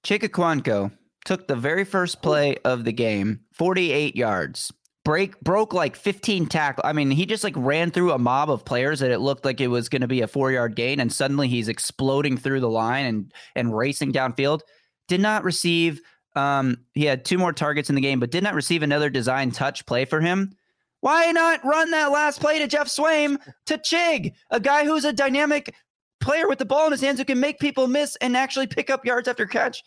Chig 0.05 0.23
Okonkwo 0.23 0.91
took 1.25 1.47
the 1.47 1.57
very 1.57 1.85
first 1.85 2.23
play 2.23 2.57
of 2.65 2.85
the 2.85 2.93
game, 2.93 3.41
48 3.55 4.17
yards. 4.17 4.73
Break 5.05 5.41
broke 5.41 5.73
like 5.75 5.97
15 5.97 6.47
tackle. 6.47 6.83
I 6.85 6.93
mean, 6.93 7.11
he 7.11 7.27
just 7.27 7.43
like 7.43 7.55
ran 7.57 7.91
through 7.91 8.13
a 8.13 8.19
mob 8.19 8.51
of 8.51 8.65
players 8.65 9.01
that 9.01 9.11
it 9.11 9.19
looked 9.19 9.45
like 9.45 9.61
it 9.61 9.69
was 9.69 9.89
going 9.89 10.03
to 10.03 10.09
be 10.09 10.23
a 10.23 10.29
4-yard 10.29 10.77
gain 10.77 11.01
and 11.01 11.13
suddenly 11.13 11.49
he's 11.49 11.69
exploding 11.69 12.37
through 12.37 12.61
the 12.61 12.71
line 12.71 13.07
and 13.07 13.33
and 13.57 13.77
racing 13.77 14.13
downfield. 14.13 14.61
Did 15.09 15.21
not 15.21 15.45
receive 15.45 16.01
um 16.35 16.79
he 16.95 17.05
had 17.05 17.25
two 17.25 17.37
more 17.37 17.53
targets 17.53 17.89
in 17.89 17.95
the 17.95 18.01
game 18.01 18.21
but 18.21 18.31
did 18.31 18.45
not 18.45 18.55
receive 18.55 18.83
another 18.83 19.11
design 19.11 19.51
touch 19.51 19.87
play 19.87 20.05
for 20.05 20.21
him. 20.21 20.53
Why 21.01 21.33
not 21.33 21.65
run 21.65 21.91
that 21.91 22.13
last 22.13 22.41
play 22.41 22.61
to 22.61 22.69
Geoff 22.69 22.87
Swaim 22.87 23.39
to 23.67 23.79
Chig, 23.79 24.35
a 24.51 24.61
guy 24.61 24.85
who's 24.85 25.05
a 25.05 25.13
dynamic 25.13 25.75
player 26.23 26.49
with 26.49 26.59
the 26.59 26.65
ball 26.65 26.87
in 26.87 26.93
his 26.93 27.01
hands 27.01 27.19
who 27.19 27.25
can 27.25 27.41
make 27.41 27.59
people 27.59 27.87
miss 27.87 28.17
and 28.17 28.37
actually 28.37 28.67
pick 28.67 28.89
up 28.89 29.05
yards 29.05 29.29
after 29.29 29.45
catch? 29.45 29.85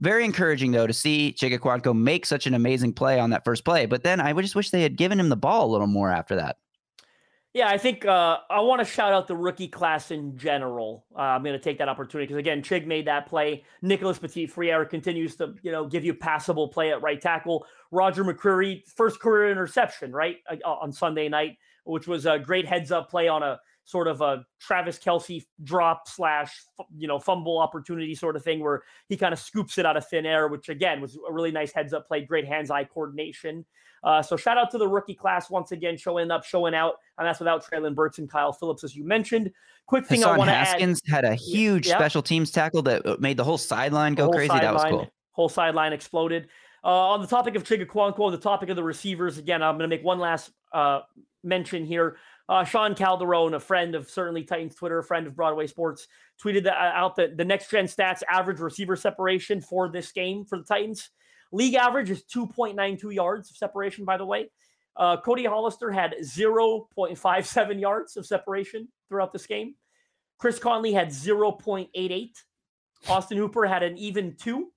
Very 0.00 0.24
encouraging 0.24 0.72
though 0.72 0.86
to 0.86 0.92
see 0.92 1.34
Chig 1.36 1.58
Okonkwo 1.58 1.96
make 1.96 2.26
such 2.26 2.46
an 2.46 2.54
amazing 2.54 2.92
play 2.92 3.18
on 3.18 3.30
that 3.30 3.44
first 3.44 3.64
play. 3.64 3.86
But 3.86 4.02
then 4.02 4.20
I 4.20 4.32
just 4.34 4.54
wish 4.54 4.70
they 4.70 4.82
had 4.82 4.96
given 4.96 5.18
him 5.18 5.28
the 5.28 5.36
ball 5.36 5.66
a 5.66 5.72
little 5.72 5.86
more 5.86 6.10
after 6.10 6.36
that. 6.36 6.58
Yeah, 7.54 7.68
I 7.68 7.78
think 7.78 8.04
uh, 8.04 8.38
I 8.50 8.60
want 8.60 8.80
to 8.80 8.84
shout 8.84 9.12
out 9.12 9.26
the 9.26 9.34
rookie 9.34 9.68
class 9.68 10.10
in 10.10 10.36
general. 10.36 11.06
Uh, 11.16 11.22
I'm 11.22 11.42
going 11.42 11.54
to 11.54 11.58
take 11.58 11.78
that 11.78 11.88
opportunity 11.88 12.26
because 12.26 12.38
again, 12.38 12.62
Chig 12.62 12.86
made 12.86 13.06
that 13.06 13.26
play. 13.26 13.64
Nicholas 13.80 14.18
Petit 14.18 14.46
Frere 14.46 14.84
continues 14.84 15.34
to 15.36 15.54
you 15.62 15.72
know 15.72 15.86
give 15.86 16.04
you 16.04 16.14
passable 16.14 16.68
play 16.68 16.92
at 16.92 17.02
right 17.02 17.20
tackle. 17.20 17.66
Roger 17.90 18.22
McCreary 18.22 18.86
first 18.86 19.18
career 19.18 19.50
interception 19.50 20.12
right 20.12 20.36
uh, 20.48 20.56
on 20.68 20.92
Sunday 20.92 21.28
night, 21.28 21.56
which 21.84 22.06
was 22.06 22.26
a 22.26 22.38
great 22.38 22.66
heads 22.66 22.92
up 22.92 23.10
play 23.10 23.28
on 23.28 23.42
a 23.42 23.58
sort 23.88 24.06
of 24.06 24.20
a 24.20 24.44
Travis 24.60 24.98
Kelce 24.98 25.46
drop 25.64 26.06
slash 26.08 26.62
you 26.94 27.08
know 27.08 27.18
fumble 27.18 27.58
opportunity 27.58 28.14
sort 28.14 28.36
of 28.36 28.44
thing 28.44 28.60
where 28.60 28.82
he 29.08 29.16
kind 29.16 29.32
of 29.32 29.38
scoops 29.38 29.78
it 29.78 29.86
out 29.86 29.96
of 29.96 30.06
thin 30.06 30.26
air, 30.26 30.48
which 30.48 30.68
again 30.68 31.00
was 31.00 31.16
a 31.26 31.32
really 31.32 31.50
nice 31.50 31.72
heads 31.72 31.94
up 31.94 32.06
play, 32.06 32.20
great 32.20 32.46
hands 32.46 32.70
eye 32.70 32.84
coordination. 32.84 33.64
Uh, 34.04 34.20
so 34.20 34.36
shout 34.36 34.58
out 34.58 34.70
to 34.70 34.78
the 34.78 34.86
rookie 34.86 35.14
class 35.14 35.48
once 35.48 35.72
again, 35.72 35.96
showing 35.96 36.30
up, 36.30 36.44
showing 36.44 36.74
out, 36.74 36.96
and 37.16 37.26
that's 37.26 37.38
without 37.38 37.64
Treylon 37.64 37.94
Burks 37.94 38.18
and 38.18 38.30
Kyle 38.30 38.52
Phillips, 38.52 38.84
as 38.84 38.94
you 38.94 39.04
mentioned. 39.04 39.50
Quick 39.86 40.06
thing 40.06 40.22
I 40.22 40.36
want 40.36 40.50
to 40.50 40.54
add: 40.54 40.66
Haskins 40.66 41.00
had 41.08 41.24
a 41.24 41.34
huge 41.34 41.86
yeah. 41.86 41.96
special 41.96 42.20
teams 42.20 42.50
tackle 42.50 42.82
that 42.82 43.06
uh, 43.06 43.16
made 43.18 43.38
the 43.38 43.44
whole 43.44 43.56
sideline 43.56 44.14
go 44.14 44.24
whole 44.24 44.34
crazy. 44.34 44.48
That 44.48 44.74
was 44.74 44.84
cool. 44.84 45.08
Whole 45.32 45.48
sideline 45.48 45.94
exploded. 45.94 46.48
Uh, 46.84 46.88
on 46.88 47.22
the 47.22 47.26
topic 47.26 47.54
of 47.54 47.64
Chig 47.64 47.84
Okonkwo, 47.86 48.30
the 48.30 48.36
topic 48.36 48.68
of 48.68 48.76
the 48.76 48.84
receivers, 48.84 49.38
again, 49.38 49.62
I'm 49.62 49.78
going 49.78 49.88
to 49.88 49.96
make 49.96 50.04
one 50.04 50.18
last 50.18 50.52
uh, 50.74 51.00
mention 51.42 51.84
here. 51.84 52.16
Uh, 52.48 52.64
Sean 52.64 52.94
Calderon, 52.94 53.54
a 53.54 53.60
friend 53.60 53.94
of 53.94 54.08
certainly 54.08 54.42
Titans 54.42 54.74
Twitter, 54.74 54.98
a 54.98 55.04
friend 55.04 55.26
of 55.26 55.36
Broadway 55.36 55.66
Sports, 55.66 56.08
tweeted 56.42 56.64
that, 56.64 56.76
uh, 56.76 56.92
out 56.94 57.14
the, 57.14 57.32
the 57.36 57.44
next 57.44 57.70
gen 57.70 57.84
stats 57.84 58.22
average 58.28 58.58
receiver 58.58 58.96
separation 58.96 59.60
for 59.60 59.88
this 59.88 60.12
game 60.12 60.44
for 60.46 60.58
the 60.58 60.64
Titans. 60.64 61.10
League 61.52 61.74
average 61.74 62.10
is 62.10 62.24
2.92 62.24 63.14
yards 63.14 63.50
of 63.50 63.56
separation, 63.56 64.04
by 64.04 64.16
the 64.16 64.24
way. 64.24 64.50
Uh, 64.96 65.16
Cody 65.18 65.44
Hollister 65.44 65.90
had 65.90 66.14
0.57 66.22 67.80
yards 67.80 68.16
of 68.16 68.26
separation 68.26 68.88
throughout 69.08 69.32
this 69.32 69.46
game. 69.46 69.74
Chris 70.38 70.58
Conley 70.58 70.92
had 70.92 71.08
0.88. 71.08 72.30
Austin 73.08 73.38
Hooper 73.38 73.66
had 73.66 73.82
an 73.82 73.96
even 73.98 74.34
two. 74.36 74.72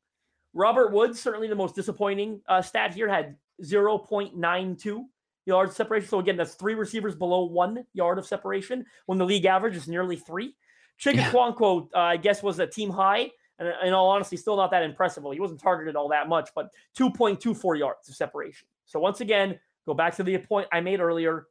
Robert 0.54 0.92
Woods, 0.92 1.20
certainly 1.20 1.48
the 1.48 1.56
most 1.56 1.76
disappointing 1.76 2.42
uh, 2.48 2.62
stat 2.62 2.94
here, 2.94 3.08
had 3.08 3.38
0.92 3.64 5.06
yards 5.46 5.76
separation. 5.76 6.10
So 6.10 6.20
again, 6.20 6.38
that's 6.38 6.56
three 6.56 6.76
receivers 6.76 7.16
below 7.16 7.46
one 7.46 7.86
yard 7.94 8.18
of 8.18 8.26
separation 8.26 8.86
when 9.06 9.18
the 9.18 9.26
league 9.26 9.46
average 9.46 9.76
is 9.76 9.88
nearly 9.88 10.16
three. 10.16 10.56
Chig 11.00 11.16
Okonkwo, 11.16 11.88
uh, 11.96 12.00
I 12.00 12.18
guess, 12.18 12.44
was 12.44 12.60
a 12.60 12.68
team 12.68 12.90
high. 12.90 13.32
And 13.60 13.72
in 13.84 13.94
all 13.94 14.10
honesty, 14.10 14.38
still 14.38 14.56
not 14.56 14.72
that 14.72 14.84
impressive. 14.84 15.24
Well, 15.24 15.34
he 15.34 15.40
wasn't 15.40 15.62
targeted 15.62 15.96
all 15.96 16.10
that 16.10 16.28
much, 16.28 16.50
but 16.56 16.70
2.24 16.98 17.78
yards 17.78 18.10
of 18.10 18.16
separation. 18.16 18.68
So 18.86 19.00
once 19.00 19.22
again, 19.22 19.60
go 19.86 19.94
back 19.94 20.16
to 20.16 20.24
the 20.24 20.38
point 20.40 20.68
I 20.72 20.82
made 20.82 21.00
earlier. 21.00 21.48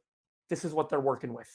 This 0.49 0.65
is 0.65 0.73
what 0.73 0.89
they're 0.89 0.99
working 0.99 1.33
with. 1.33 1.47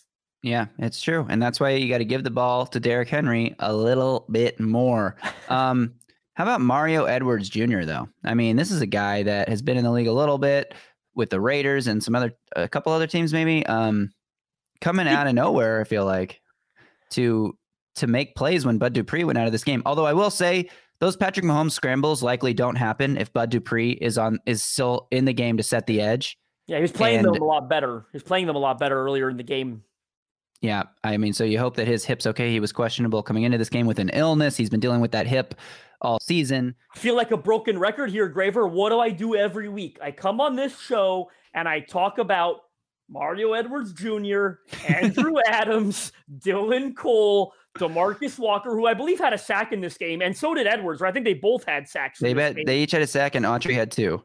Yeah, 0.42 0.66
it's 0.78 1.00
true. 1.00 1.26
And 1.28 1.42
that's 1.42 1.60
why 1.60 1.70
you 1.70 1.88
got 1.88 1.98
to 1.98 2.04
give 2.04 2.24
the 2.24 2.30
ball 2.30 2.66
to 2.66 2.80
Derrick 2.80 3.08
Henry 3.08 3.54
a 3.58 3.72
little 3.74 4.26
bit 4.30 4.58
more. 4.60 5.16
Um, 5.48 5.94
how 6.34 6.42
about 6.42 6.60
Mario 6.60 7.04
Edwards 7.04 7.48
Jr., 7.48 7.84
though? 7.84 8.08
I 8.24 8.34
mean, 8.34 8.56
this 8.56 8.72
is 8.72 8.80
a 8.80 8.86
guy 8.86 9.22
that 9.22 9.48
has 9.48 9.62
been 9.62 9.76
in 9.76 9.84
the 9.84 9.92
league 9.92 10.08
a 10.08 10.12
little 10.12 10.38
bit 10.38 10.74
with 11.16 11.30
the 11.30 11.40
Raiders 11.40 11.86
and 11.88 12.02
some 12.02 12.14
other, 12.14 12.32
a 12.54 12.68
couple 12.68 12.92
other 12.92 13.06
teams, 13.06 13.32
maybe. 13.32 13.64
Um, 13.66 14.10
coming 14.80 15.08
out 15.08 15.26
of 15.26 15.34
nowhere, 15.34 15.80
I 15.80 15.84
feel 15.84 16.04
like, 16.04 16.40
to 17.10 17.56
to 17.96 18.06
make 18.06 18.34
plays 18.36 18.66
when 18.66 18.76
Bud 18.78 18.92
Dupree 18.92 19.24
went 19.24 19.38
out 19.38 19.46
of 19.46 19.52
this 19.52 19.64
game. 19.64 19.82
Although 19.86 20.04
I 20.06 20.12
will 20.12 20.30
say 20.30 20.68
those 21.00 21.16
Patrick 21.16 21.46
Mahomes 21.46 21.72
scrambles 21.72 22.22
likely 22.22 22.52
don't 22.52 22.76
happen 22.76 23.16
if 23.16 23.32
Bud 23.32 23.50
Dupree 23.50 23.92
is 23.92 24.18
on 24.18 24.38
is 24.46 24.62
still 24.62 25.08
in 25.10 25.24
the 25.24 25.32
game 25.32 25.56
to 25.56 25.62
set 25.62 25.86
the 25.86 26.00
edge. 26.02 26.36
Yeah, 26.66 26.76
he 26.76 26.82
was 26.82 26.92
playing 26.92 27.24
And- 27.24 27.34
them 27.34 27.40
a 27.42 27.44
lot 27.44 27.68
better. 27.70 28.04
He 28.12 28.16
was 28.16 28.22
playing 28.22 28.46
them 28.46 28.56
a 28.56 28.58
lot 28.58 28.78
better 28.78 29.00
earlier 29.02 29.30
in 29.30 29.36
the 29.36 29.42
game. 29.42 29.82
Yeah, 30.66 30.82
I 31.04 31.16
mean, 31.16 31.32
so 31.32 31.44
you 31.44 31.60
hope 31.60 31.76
that 31.76 31.86
his 31.86 32.04
hip's 32.04 32.26
okay. 32.26 32.50
He 32.50 32.58
was 32.58 32.72
questionable 32.72 33.22
coming 33.22 33.44
into 33.44 33.56
this 33.56 33.68
game 33.68 33.86
with 33.86 34.00
an 34.00 34.08
illness. 34.08 34.56
He's 34.56 34.68
been 34.68 34.80
dealing 34.80 35.00
with 35.00 35.12
that 35.12 35.26
hip 35.28 35.54
all 36.00 36.18
season. 36.20 36.74
I 36.94 36.98
feel 36.98 37.14
like 37.14 37.30
a 37.30 37.36
broken 37.36 37.78
record 37.78 38.10
here, 38.10 38.28
Graver. 38.28 38.66
What 38.66 38.90
do 38.90 38.98
I 38.98 39.10
do 39.10 39.36
every 39.36 39.68
week? 39.68 39.98
I 40.02 40.10
come 40.10 40.40
on 40.40 40.56
this 40.56 40.76
show 40.80 41.30
and 41.54 41.68
I 41.68 41.78
talk 41.80 42.18
about 42.18 42.62
Mario 43.08 43.52
Edwards 43.52 43.92
Jr., 43.92 44.54
Andrew 44.88 45.34
Adams, 45.46 46.10
Dylan 46.38 46.96
Cole, 46.96 47.52
Demarcus 47.78 48.36
Walker, 48.36 48.70
who 48.74 48.86
I 48.86 48.94
believe 48.94 49.20
had 49.20 49.32
a 49.32 49.38
sack 49.38 49.72
in 49.72 49.80
this 49.80 49.96
game, 49.96 50.20
and 50.20 50.36
so 50.36 50.52
did 50.54 50.66
Edwards. 50.66 51.00
Or 51.00 51.06
I 51.06 51.12
think 51.12 51.24
they 51.24 51.34
both 51.34 51.62
had 51.64 51.88
sacks. 51.88 52.20
in 52.20 52.26
They 52.26 52.32
this 52.32 52.40
bet 52.40 52.56
game. 52.56 52.64
they 52.66 52.78
each 52.80 52.90
had 52.90 53.02
a 53.02 53.06
sack, 53.06 53.36
and 53.36 53.46
Autry 53.46 53.74
had 53.74 53.92
two. 53.92 54.22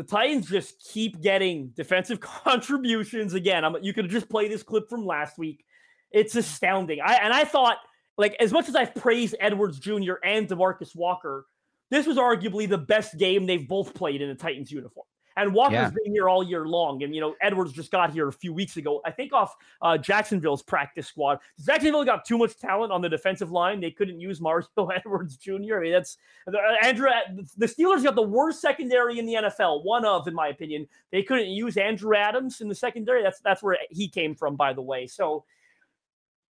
The 0.00 0.06
Titans 0.06 0.48
just 0.48 0.82
keep 0.82 1.20
getting 1.20 1.68
defensive 1.76 2.20
contributions 2.44 3.34
again. 3.34 3.66
I'm, 3.66 3.76
you 3.82 3.92
could 3.92 4.08
just 4.08 4.30
play 4.30 4.48
this 4.48 4.62
clip 4.62 4.88
from 4.88 5.04
last 5.04 5.36
week. 5.36 5.62
It's 6.10 6.34
astounding. 6.34 7.00
I 7.04 7.16
and 7.16 7.34
I 7.34 7.44
thought 7.44 7.76
like 8.16 8.34
as 8.40 8.50
much 8.50 8.70
as 8.70 8.74
I've 8.74 8.94
praised 8.94 9.34
Edwards 9.38 9.78
Jr. 9.78 10.14
and 10.24 10.48
Demarcus 10.48 10.96
Walker, 10.96 11.44
this 11.90 12.06
was 12.06 12.16
arguably 12.16 12.66
the 12.66 12.78
best 12.78 13.18
game 13.18 13.44
they've 13.44 13.68
both 13.68 13.92
played 13.92 14.22
in 14.22 14.30
a 14.30 14.34
Titans 14.34 14.72
uniform. 14.72 15.04
And 15.40 15.54
Walker's 15.54 15.74
Yeah. 15.74 15.90
been 15.90 16.12
here 16.12 16.28
all 16.28 16.42
year 16.42 16.66
long, 16.66 17.02
and 17.02 17.14
you 17.14 17.20
know 17.20 17.34
Edwards 17.40 17.72
just 17.72 17.90
got 17.90 18.12
here 18.12 18.28
a 18.28 18.32
few 18.32 18.52
weeks 18.52 18.76
ago. 18.76 19.00
I 19.04 19.10
think 19.10 19.32
off 19.32 19.56
uh, 19.80 19.96
Jacksonville's 19.96 20.62
practice 20.62 21.06
squad. 21.06 21.38
Jacksonville 21.64 22.04
got 22.04 22.24
too 22.24 22.36
much 22.38 22.58
talent 22.58 22.92
on 22.92 23.00
the 23.00 23.08
defensive 23.08 23.50
line; 23.50 23.80
they 23.80 23.90
couldn't 23.90 24.20
use 24.20 24.40
Mario 24.40 24.66
Edwards 24.94 25.36
Jr. 25.36 25.78
I 25.78 25.80
mean, 25.80 25.92
that's 25.92 26.18
uh, 26.46 26.56
Andrew. 26.82 27.08
The 27.56 27.66
Steelers 27.66 28.04
got 28.04 28.14
the 28.14 28.22
worst 28.22 28.60
secondary 28.60 29.18
in 29.18 29.26
the 29.26 29.34
NFL, 29.34 29.84
one 29.84 30.04
of, 30.04 30.28
in 30.28 30.34
my 30.34 30.48
opinion. 30.48 30.86
They 31.10 31.22
couldn't 31.22 31.48
use 31.48 31.76
Andrew 31.76 32.14
Adams 32.16 32.60
in 32.60 32.68
the 32.68 32.74
secondary. 32.74 33.22
That's 33.22 33.40
that's 33.40 33.62
where 33.62 33.78
he 33.90 34.08
came 34.08 34.34
from, 34.34 34.56
by 34.56 34.72
the 34.72 34.82
way. 34.82 35.06
So 35.06 35.44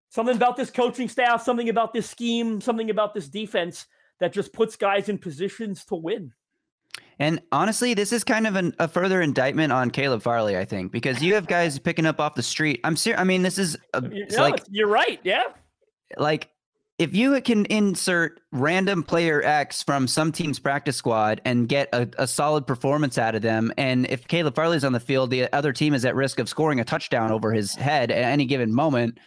something 0.09 0.35
about 0.35 0.57
this 0.57 0.71
coaching 0.71 1.07
staff, 1.07 1.43
something 1.43 1.69
about 1.69 1.93
this 1.93 2.09
scheme, 2.09 2.59
something 2.59 2.89
about 2.89 3.13
this 3.13 3.27
defense 3.27 3.85
that 4.19 4.33
just 4.33 4.51
puts 4.51 4.75
guys 4.75 5.09
in 5.09 5.17
positions 5.17 5.85
to 5.85 5.95
win. 5.95 6.33
And 7.19 7.41
honestly, 7.51 7.93
this 7.93 8.13
is 8.13 8.23
kind 8.23 8.47
of 8.47 8.55
an, 8.55 8.73
a 8.79 8.87
further 8.87 9.21
indictment 9.21 9.73
on 9.73 9.91
Caleb 9.91 10.21
Farley, 10.21 10.57
I 10.57 10.63
think, 10.63 10.91
because 10.91 11.21
you 11.21 11.35
have 11.35 11.47
guys 11.47 11.77
picking 11.77 12.05
up 12.05 12.19
off 12.19 12.35
the 12.35 12.43
street. 12.43 12.79
I'm 12.83 12.95
serious. 12.95 13.19
I 13.19 13.25
mean, 13.25 13.41
this 13.41 13.57
is 13.57 13.77
a, 13.93 14.01
know, 14.01 14.25
like 14.37 14.63
you're 14.69 14.87
right. 14.87 15.19
Yeah. 15.23 15.43
like 16.17 16.49
if 16.97 17.15
you 17.15 17.39
can 17.41 17.65
insert 17.65 18.41
random 18.51 19.03
player 19.03 19.41
X 19.43 19.83
from 19.83 20.05
some 20.07 20.33
team's 20.33 20.59
practice 20.59 20.97
squad 20.97 21.41
and 21.45 21.67
get 21.67 21.87
a, 21.93 22.09
a 22.17 22.27
solid 22.27 22.67
performance 22.67 23.17
out 23.17 23.35
of 23.35 23.41
them, 23.41 23.71
and 23.77 24.05
if 24.09 24.27
Caleb 24.27 24.55
Farley's 24.55 24.83
on 24.83 24.91
the 24.91 24.99
field, 24.99 25.29
the 25.29 25.53
other 25.55 25.71
team 25.71 25.93
is 25.93 26.03
at 26.03 26.13
risk 26.15 26.39
of 26.39 26.49
scoring 26.49 26.79
a 26.79 26.83
touchdown 26.83 27.31
over 27.31 27.53
his 27.53 27.73
head 27.75 28.11
at 28.11 28.23
any 28.23 28.45
given 28.45 28.73
moment. 28.73 29.17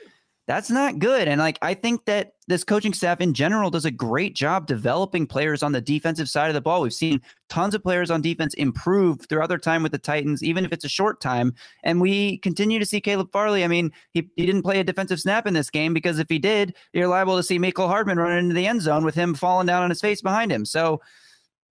That's 0.49 0.71
not 0.71 0.99
good. 0.99 1.29
And 1.29 1.41
like 1.41 1.59
I 1.63 1.73
think 1.75 2.05
that 2.07 2.33
this 2.49 2.65
coaching 2.65 2.93
staff 2.93 3.21
in 3.21 3.33
general 3.33 3.71
does 3.71 3.85
a 3.85 3.93
great 3.93 4.35
job 4.35 4.67
developing 4.67 5.25
players 5.25 5.63
on 5.63 5.71
the 5.71 5.81
defensive 5.81 6.29
side 6.29 6.49
of 6.49 6.55
the 6.55 6.61
ball. 6.61 6.83
We've 6.83 6.93
seen 6.93 7.23
tons 7.49 7.75
of 7.75 7.83
players 7.83 8.11
on 8.11 8.23
defense 8.23 8.53
improve 8.55 9.21
throughout 9.29 9.49
their 9.49 9.59
time 9.59 9.85
with 9.85 9.93
the 9.93 9.99
Titans, 9.99 10.43
even 10.43 10.65
if 10.65 10.73
it's 10.73 10.85
a 10.85 10.89
short 10.89 11.21
time. 11.21 11.55
And 11.85 12.01
we 12.01 12.39
continue 12.39 12.81
to 12.81 12.87
see 12.87 13.01
Caleb 13.01 13.31
Farley. 13.31 13.63
I 13.63 13.69
mean, 13.69 13.93
he, 14.11 14.29
he 14.35 14.45
didn't 14.45 14.63
play 14.63 14.81
a 14.81 14.85
defensive 14.85 15.21
snap 15.21 15.47
in 15.47 15.55
this 15.55 15.71
game 15.71 15.95
because 15.95 16.19
if 16.19 16.29
he 16.29 16.41
did, 16.41 16.75
you're 16.93 17.07
liable 17.07 17.37
to 17.37 17.43
see 17.45 17.61
Mecole 17.61 17.87
Hardman 17.87 18.19
run 18.19 18.37
into 18.37 18.55
the 18.55 18.67
end 18.67 18.83
zone 18.83 19.05
with 19.05 19.15
him 19.15 19.35
falling 19.35 19.69
down 19.69 19.85
on 19.85 19.91
his 19.91 20.01
face 20.01 20.23
behind 20.23 20.51
him. 20.51 20.65
So 20.65 21.01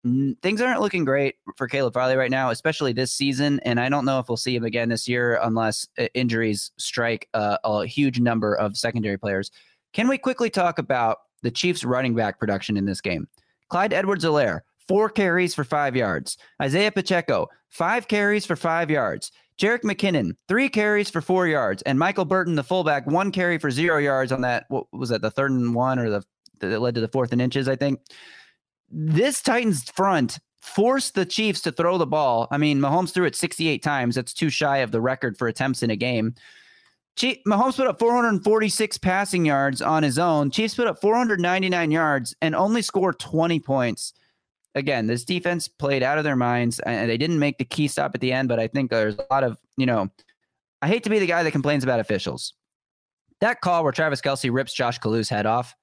things 0.04 0.62
aren't 0.62 0.82
looking 0.82 1.06
great 1.06 1.36
for 1.56 1.68
Caleb 1.68 1.94
Farley 1.94 2.16
right 2.16 2.32
now, 2.32 2.50
especially 2.50 2.94
this 2.94 3.12
season. 3.12 3.60
And 3.64 3.80
I 3.80 3.90
don't 3.90 4.06
know 4.06 4.20
if 4.20 4.30
we'll 4.30 4.38
see 4.38 4.56
him 4.56 4.64
again 4.64 4.90
this 4.90 5.08
year 5.08 5.40
unless 5.42 5.88
uh, 5.98 6.08
injuries 6.14 6.72
strike 6.78 7.28
uh, 7.34 7.58
a 7.64 7.86
huge 7.86 8.20
number 8.20 8.56
of 8.56 8.78
secondary 8.78 9.18
players. 9.18 9.52
Can 9.94 10.08
we 10.08 10.18
quickly 10.18 10.50
talk 10.50 10.80
about 10.80 11.20
the 11.42 11.52
Chiefs 11.52 11.84
running 11.84 12.16
back 12.16 12.40
production 12.40 12.78
in 12.78 12.86
this 12.86 13.02
game? 13.02 13.28
Clyde 13.70 13.94
Edwards 13.94 14.24
Helaire, 14.24 14.62
four 14.88 15.10
carries 15.10 15.54
for 15.54 15.64
five 15.64 15.96
yards. 15.96 16.38
Isaiah 16.62 16.92
Pacheco, 16.92 17.48
five 17.70 18.08
carries 18.08 18.46
for 18.46 18.56
five 18.56 18.90
yards. 18.90 19.32
Jerick 19.60 19.82
McKinnon, 19.82 20.34
three 20.48 20.70
carries 20.70 21.10
for 21.10 21.20
four 21.20 21.48
yards. 21.48 21.82
And 21.84 21.98
Michael 21.98 22.26
Burton, 22.26 22.56
the 22.56 22.64
fullback, 22.64 23.08
one 23.08 23.32
carry 23.32 23.58
for 23.58 23.72
zero 23.72 23.98
yards 23.98 24.32
on 24.32 24.42
that. 24.42 24.66
What 24.70 24.86
was 24.94 25.10
that, 25.10 25.22
the 25.22 25.32
third 25.32 25.52
and 25.52 25.74
one 25.74 25.98
or 25.98 26.10
the 26.10 26.24
that 26.60 26.80
led 26.80 26.96
to 26.96 27.02
the 27.02 27.08
fourth 27.08 27.32
and 27.32 27.42
inches, 27.42 27.68
I 27.68 27.76
think 27.76 28.00
this 28.90 29.42
Titans 29.42 29.90
front 29.92 30.40
forced 30.62 31.16
the 31.16 31.26
Chiefs 31.26 31.62
to 31.62 31.72
throw 31.72 31.98
the 31.98 32.06
ball. 32.06 32.48
I 32.52 32.58
mean, 32.58 32.80
Mahomes 32.80 33.14
threw 33.14 33.26
it 33.26 33.36
68 33.36 33.82
times. 33.82 34.16
That's 34.16 34.34
too 34.34 34.50
shy 34.50 34.78
of 34.78 34.92
the 34.92 35.02
record 35.02 35.38
for 35.38 35.48
attempts 35.48 35.82
in 35.82 35.90
a 35.90 35.96
game. 35.96 36.36
Chief, 37.16 37.38
Mahomes 37.48 37.76
put 37.76 37.88
up 37.88 37.98
446 37.98 38.98
passing 39.00 39.46
yards 39.46 39.82
on 39.82 40.04
his 40.04 40.20
own. 40.20 40.52
Chiefs 40.52 40.76
put 40.76 40.88
up 40.88 41.02
499 41.02 41.90
yards 41.90 42.36
and 42.42 42.54
only 42.54 42.82
scored 42.82 43.18
20 43.18 43.60
points. 43.60 44.14
Again, 44.76 45.08
this 45.08 45.26
defense 45.26 45.68
played 45.68 46.04
out 46.04 46.20
of 46.20 46.24
their 46.24 46.36
minds 46.36 46.80
and 46.82 47.10
they 47.10 47.18
didn't 47.18 47.40
make 47.40 47.58
the 47.58 47.66
key 47.66 47.88
stop 47.88 48.12
at 48.14 48.22
the 48.22 48.32
end, 48.32 48.48
but 48.48 48.60
I 48.60 48.68
think 48.68 48.92
there's 48.92 49.16
a 49.16 49.26
lot 49.32 49.44
of, 49.44 49.58
you 49.78 49.88
know, 49.88 50.10
I 50.84 50.88
hate 50.88 51.04
to 51.06 51.10
be 51.10 51.18
the 51.18 51.26
guy 51.26 51.42
that 51.42 51.52
complains 51.52 51.84
about 51.84 52.00
officials. 52.00 52.54
That 53.42 53.62
call 53.62 53.84
where 53.84 53.92
Travis 53.92 54.22
Kelce 54.22 54.54
rips 54.54 54.74
Josh 54.74 55.00
Kalu's 55.00 55.30
head 55.30 55.48
off, 55.48 55.76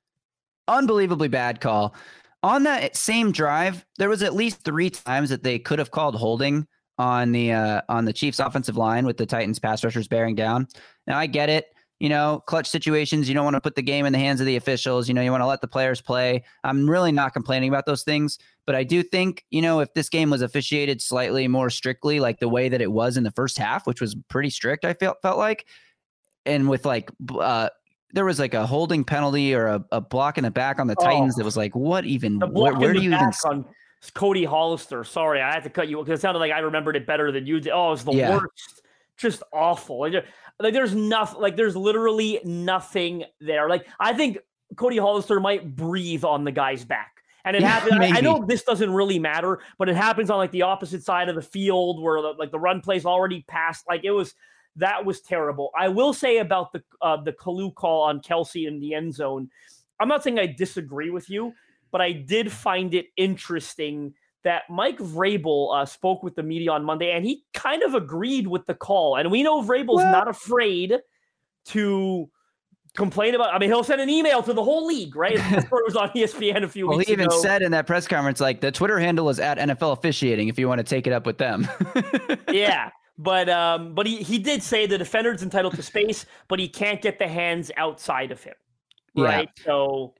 unbelievably 0.68 1.28
bad 1.28 1.60
call 1.60 1.96
on 2.44 2.62
that 2.64 2.94
same 2.94 3.32
drive, 3.32 3.86
there 3.96 4.10
was 4.10 4.22
at 4.22 4.34
least 4.34 4.62
three 4.64 4.90
times 4.90 5.30
that 5.30 5.42
they 5.42 5.58
could 5.58 5.78
have 5.78 5.90
called 5.90 6.14
holding 6.14 6.66
on 6.98 7.32
the 7.32 7.50
uh, 7.50 7.80
on 7.88 8.04
the 8.04 8.12
Chiefs 8.12 8.38
offensive 8.38 8.76
line 8.76 9.06
with 9.06 9.16
the 9.16 9.24
Titans 9.24 9.58
pass 9.58 9.82
rushers 9.82 10.06
bearing 10.06 10.34
down. 10.34 10.68
Now 11.06 11.18
I 11.18 11.26
get 11.26 11.48
it. 11.48 11.68
You 12.00 12.10
know, 12.10 12.42
clutch 12.46 12.66
situations, 12.66 13.28
you 13.28 13.34
don't 13.34 13.44
want 13.44 13.54
to 13.54 13.62
put 13.62 13.76
the 13.76 13.82
game 13.82 14.04
in 14.04 14.12
the 14.12 14.18
hands 14.18 14.40
of 14.40 14.46
the 14.46 14.56
officials. 14.56 15.08
You 15.08 15.14
know, 15.14 15.22
you 15.22 15.30
want 15.30 15.40
to 15.40 15.46
let 15.46 15.62
the 15.62 15.68
players 15.68 16.02
play. 16.02 16.44
I'm 16.64 16.90
really 16.90 17.12
not 17.12 17.32
complaining 17.32 17.70
about 17.70 17.86
those 17.86 18.02
things, 18.02 18.38
but 18.66 18.74
I 18.74 18.84
do 18.84 19.02
think, 19.02 19.44
you 19.50 19.62
know, 19.62 19.80
if 19.80 19.94
this 19.94 20.10
game 20.10 20.28
was 20.28 20.42
officiated 20.42 21.00
slightly 21.00 21.48
more 21.48 21.70
strictly, 21.70 22.20
like 22.20 22.40
the 22.40 22.48
way 22.48 22.68
that 22.68 22.82
it 22.82 22.92
was 22.92 23.16
in 23.16 23.22
the 23.22 23.30
first 23.30 23.56
half, 23.56 23.86
which 23.86 24.02
was 24.02 24.16
pretty 24.28 24.50
strict, 24.50 24.84
I 24.84 24.92
felt 24.92 25.16
felt 25.22 25.38
like, 25.38 25.66
and 26.44 26.68
with 26.68 26.84
like 26.84 27.10
uh, 27.40 27.70
there 28.14 28.24
was 28.24 28.38
like 28.38 28.54
a 28.54 28.64
holding 28.64 29.04
penalty 29.04 29.54
or 29.54 29.66
a, 29.66 29.84
a 29.90 30.00
block 30.00 30.38
in 30.38 30.44
the 30.44 30.50
back 30.50 30.78
on 30.78 30.86
the 30.86 30.94
oh, 30.96 31.04
Titans 31.04 31.34
that 31.34 31.44
was 31.44 31.56
like, 31.56 31.74
what 31.74 32.04
even? 32.04 32.38
Where, 32.40 32.72
where 32.74 32.92
do 32.92 33.02
you 33.02 33.12
even? 33.12 33.32
On 33.44 33.66
Cody 34.14 34.44
Hollister. 34.44 35.02
Sorry, 35.04 35.42
I 35.42 35.52
had 35.52 35.64
to 35.64 35.70
cut 35.70 35.88
you 35.88 35.98
because 35.98 36.20
it 36.20 36.22
sounded 36.22 36.38
like 36.38 36.52
I 36.52 36.60
remembered 36.60 36.96
it 36.96 37.06
better 37.06 37.32
than 37.32 37.46
you 37.46 37.60
did. 37.60 37.72
Oh, 37.72 37.88
it 37.88 37.90
was 37.90 38.04
the 38.04 38.12
yeah. 38.12 38.36
worst. 38.36 38.82
Just 39.16 39.42
awful. 39.52 40.00
Like, 40.00 40.24
like 40.60 40.72
there's 40.72 40.94
nothing. 40.94 41.40
Like 41.40 41.56
there's 41.56 41.76
literally 41.76 42.40
nothing 42.44 43.24
there. 43.40 43.68
Like 43.68 43.86
I 43.98 44.12
think 44.12 44.38
Cody 44.76 44.98
Hollister 44.98 45.40
might 45.40 45.74
breathe 45.74 46.24
on 46.24 46.44
the 46.44 46.52
guy's 46.52 46.84
back. 46.84 47.10
And 47.44 47.56
it 47.56 47.62
yeah, 47.62 47.68
happens. 47.68 47.94
I, 48.00 48.18
I 48.18 48.20
know 48.20 48.44
this 48.46 48.62
doesn't 48.62 48.92
really 48.92 49.18
matter, 49.18 49.60
but 49.76 49.88
it 49.88 49.96
happens 49.96 50.30
on 50.30 50.38
like 50.38 50.52
the 50.52 50.62
opposite 50.62 51.02
side 51.02 51.28
of 51.28 51.34
the 51.34 51.42
field 51.42 52.02
where 52.02 52.22
the, 52.22 52.34
like 52.38 52.52
the 52.52 52.60
run 52.60 52.80
plays 52.80 53.04
already 53.04 53.44
passed. 53.48 53.84
Like 53.88 54.04
it 54.04 54.12
was 54.12 54.34
that 54.76 55.04
was 55.04 55.20
terrible. 55.20 55.70
I 55.78 55.88
will 55.88 56.12
say 56.12 56.38
about 56.38 56.72
the 56.72 56.82
uh, 57.00 57.16
the 57.22 57.32
Kalu 57.32 57.74
call 57.74 58.02
on 58.02 58.20
Kelce 58.20 58.66
in 58.66 58.80
the 58.80 58.94
end 58.94 59.14
zone. 59.14 59.50
I'm 60.00 60.08
not 60.08 60.22
saying 60.22 60.38
I 60.38 60.46
disagree 60.46 61.10
with 61.10 61.30
you, 61.30 61.52
but 61.92 62.00
I 62.00 62.12
did 62.12 62.50
find 62.50 62.94
it 62.94 63.06
interesting 63.16 64.14
that 64.42 64.64
Mike 64.68 64.98
Vrabel 64.98 65.74
uh, 65.74 65.86
spoke 65.86 66.22
with 66.22 66.34
the 66.34 66.42
media 66.42 66.70
on 66.70 66.84
Monday, 66.84 67.12
and 67.12 67.24
he 67.24 67.44
kind 67.54 67.82
of 67.82 67.94
agreed 67.94 68.46
with 68.46 68.66
the 68.66 68.74
call. 68.74 69.16
And 69.16 69.30
we 69.30 69.42
know 69.42 69.62
Vrabel's 69.62 69.96
well, 69.96 70.12
not 70.12 70.28
afraid 70.28 70.98
to 71.66 72.28
complain 72.94 73.34
about. 73.34 73.54
I 73.54 73.58
mean, 73.58 73.70
he'll 73.70 73.84
send 73.84 74.00
an 74.00 74.10
email 74.10 74.42
to 74.42 74.52
the 74.52 74.62
whole 74.62 74.86
league, 74.86 75.16
right? 75.16 75.36
it 75.36 75.68
was 75.72 75.96
on 75.96 76.10
ESPN 76.10 76.62
a 76.62 76.68
few 76.68 76.86
well, 76.86 76.98
weeks 76.98 77.10
ago. 77.10 77.16
Well, 77.16 77.22
he 77.24 77.24
even 77.24 77.26
ago. 77.26 77.42
said 77.42 77.62
in 77.62 77.72
that 77.72 77.86
press 77.86 78.06
conference, 78.06 78.40
like 78.40 78.60
the 78.60 78.70
Twitter 78.70 78.98
handle 78.98 79.28
is 79.30 79.40
at 79.40 79.58
NFL 79.58 79.92
officiating. 79.92 80.48
If 80.48 80.58
you 80.58 80.68
want 80.68 80.78
to 80.78 80.84
take 80.84 81.06
it 81.06 81.12
up 81.12 81.26
with 81.26 81.38
them. 81.38 81.66
yeah, 82.52 82.90
but 83.18 83.48
um, 83.48 83.94
but 83.94 84.06
he, 84.06 84.16
he 84.18 84.38
did 84.38 84.62
say 84.62 84.86
the 84.86 84.98
defender's 84.98 85.42
entitled 85.42 85.74
to 85.76 85.82
space, 85.94 86.26
but 86.48 86.58
he 86.58 86.68
can't 86.68 87.00
get 87.00 87.18
the 87.18 87.28
hands 87.28 87.70
outside 87.76 88.32
of 88.32 88.42
him. 88.42 88.54
Right. 89.16 89.48
Yeah. 89.58 89.64
So 89.64 90.14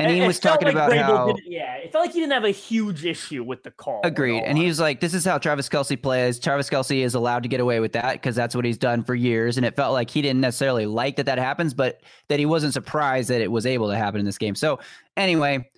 and 0.00 0.10
he 0.10 0.26
was 0.26 0.40
talking 0.40 0.66
like 0.66 0.74
about 0.74 0.92
how 0.96 1.34
yeah, 1.46 1.76
it 1.76 1.92
felt 1.92 2.06
like 2.06 2.14
he 2.14 2.18
didn't 2.18 2.32
have 2.32 2.44
a 2.44 2.50
huge 2.50 3.04
issue 3.04 3.44
with 3.44 3.62
the 3.62 3.70
call. 3.70 4.00
Agreed. 4.02 4.42
And 4.42 4.58
he 4.58 4.66
was 4.66 4.80
like, 4.80 4.98
"This 4.98 5.14
is 5.14 5.24
how 5.24 5.38
Travis 5.38 5.68
Kelce 5.68 6.00
plays. 6.00 6.40
Travis 6.40 6.68
Kelce 6.68 7.04
is 7.04 7.14
allowed 7.14 7.44
to 7.44 7.48
get 7.48 7.60
away 7.60 7.78
with 7.78 7.92
that 7.92 8.14
because 8.14 8.34
that's 8.34 8.56
what 8.56 8.64
he's 8.64 8.76
done 8.76 9.04
for 9.04 9.14
years." 9.14 9.56
And 9.56 9.64
it 9.64 9.76
felt 9.76 9.92
like 9.92 10.10
he 10.10 10.20
didn't 10.20 10.40
necessarily 10.40 10.86
like 10.86 11.14
that 11.16 11.26
that 11.26 11.38
happens, 11.38 11.74
but 11.74 12.00
that 12.26 12.40
he 12.40 12.46
wasn't 12.46 12.72
surprised 12.72 13.30
that 13.30 13.40
it 13.40 13.52
was 13.52 13.66
able 13.66 13.88
to 13.88 13.96
happen 13.96 14.18
in 14.18 14.26
this 14.26 14.38
game. 14.38 14.56
So 14.56 14.80
anyway, 15.16 15.70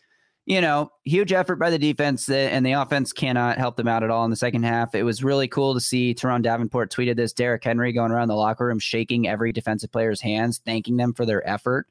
you 0.47 0.61
know, 0.61 0.93
huge 1.05 1.33
effort 1.33 1.57
by 1.57 1.71
the 1.71 1.79
defense, 1.79 2.29
and 2.31 2.65
the 2.65 2.73
offense 2.73 3.13
cannot 3.13 3.59
help 3.59 3.77
them 3.77 3.89
out 3.89 4.05
at 4.05 4.11
all 4.11 4.25
in 4.25 4.31
the 4.31 4.37
second 4.37 4.63
half. 4.63 4.95
It 4.95 5.03
was 5.03 5.25
really 5.25 5.49
cool 5.49 5.75
to 5.75 5.81
see 5.81 6.15
Turron 6.15 6.41
Davenport 6.41 6.93
tweeted 6.93 7.17
this 7.17 7.33
Derrick 7.33 7.65
Henry 7.65 7.93
going 7.93 8.13
around 8.13 8.29
the 8.29 8.37
locker 8.37 8.65
room, 8.65 8.79
shaking 8.79 9.27
every 9.27 9.51
defensive 9.53 9.91
player's 9.91 10.21
hands, 10.21 10.61
thanking 10.65 10.97
them 10.97 11.13
for 11.13 11.27
their 11.27 11.47
effort. 11.49 11.89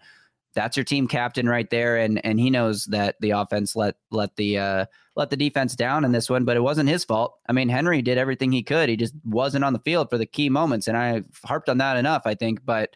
That's 0.53 0.77
your 0.77 0.85
team 0.85 1.09
captain 1.09 1.49
right 1.49 1.69
there, 1.69 1.97
and 1.97 2.25
and 2.25 2.39
he 2.39 2.49
knows 2.49 2.85
that 2.85 3.17
the 3.19 3.31
offense 3.31 3.75
let 3.75 3.97
let 4.09 4.37
the 4.37 4.57
uh, 4.57 4.85
let 5.17 5.29
the 5.29 5.35
defense 5.35 5.75
down 5.75 6.05
in 6.05 6.13
this 6.13 6.29
one, 6.29 6.45
but 6.45 6.55
it 6.55 6.61
wasn't 6.61 6.87
his 6.87 7.03
fault. 7.03 7.37
I 7.49 7.51
mean, 7.51 7.67
Henry 7.67 8.01
did 8.01 8.17
everything 8.17 8.53
he 8.53 8.63
could. 8.63 8.87
He 8.87 8.95
just 8.95 9.13
wasn't 9.25 9.65
on 9.65 9.73
the 9.73 9.79
field 9.79 10.09
for 10.09 10.17
the 10.17 10.25
key 10.25 10.47
moments, 10.47 10.87
and 10.87 10.95
I 10.95 11.23
harped 11.43 11.67
on 11.67 11.79
that 11.79 11.97
enough, 11.97 12.21
I 12.23 12.35
think. 12.35 12.63
But 12.65 12.95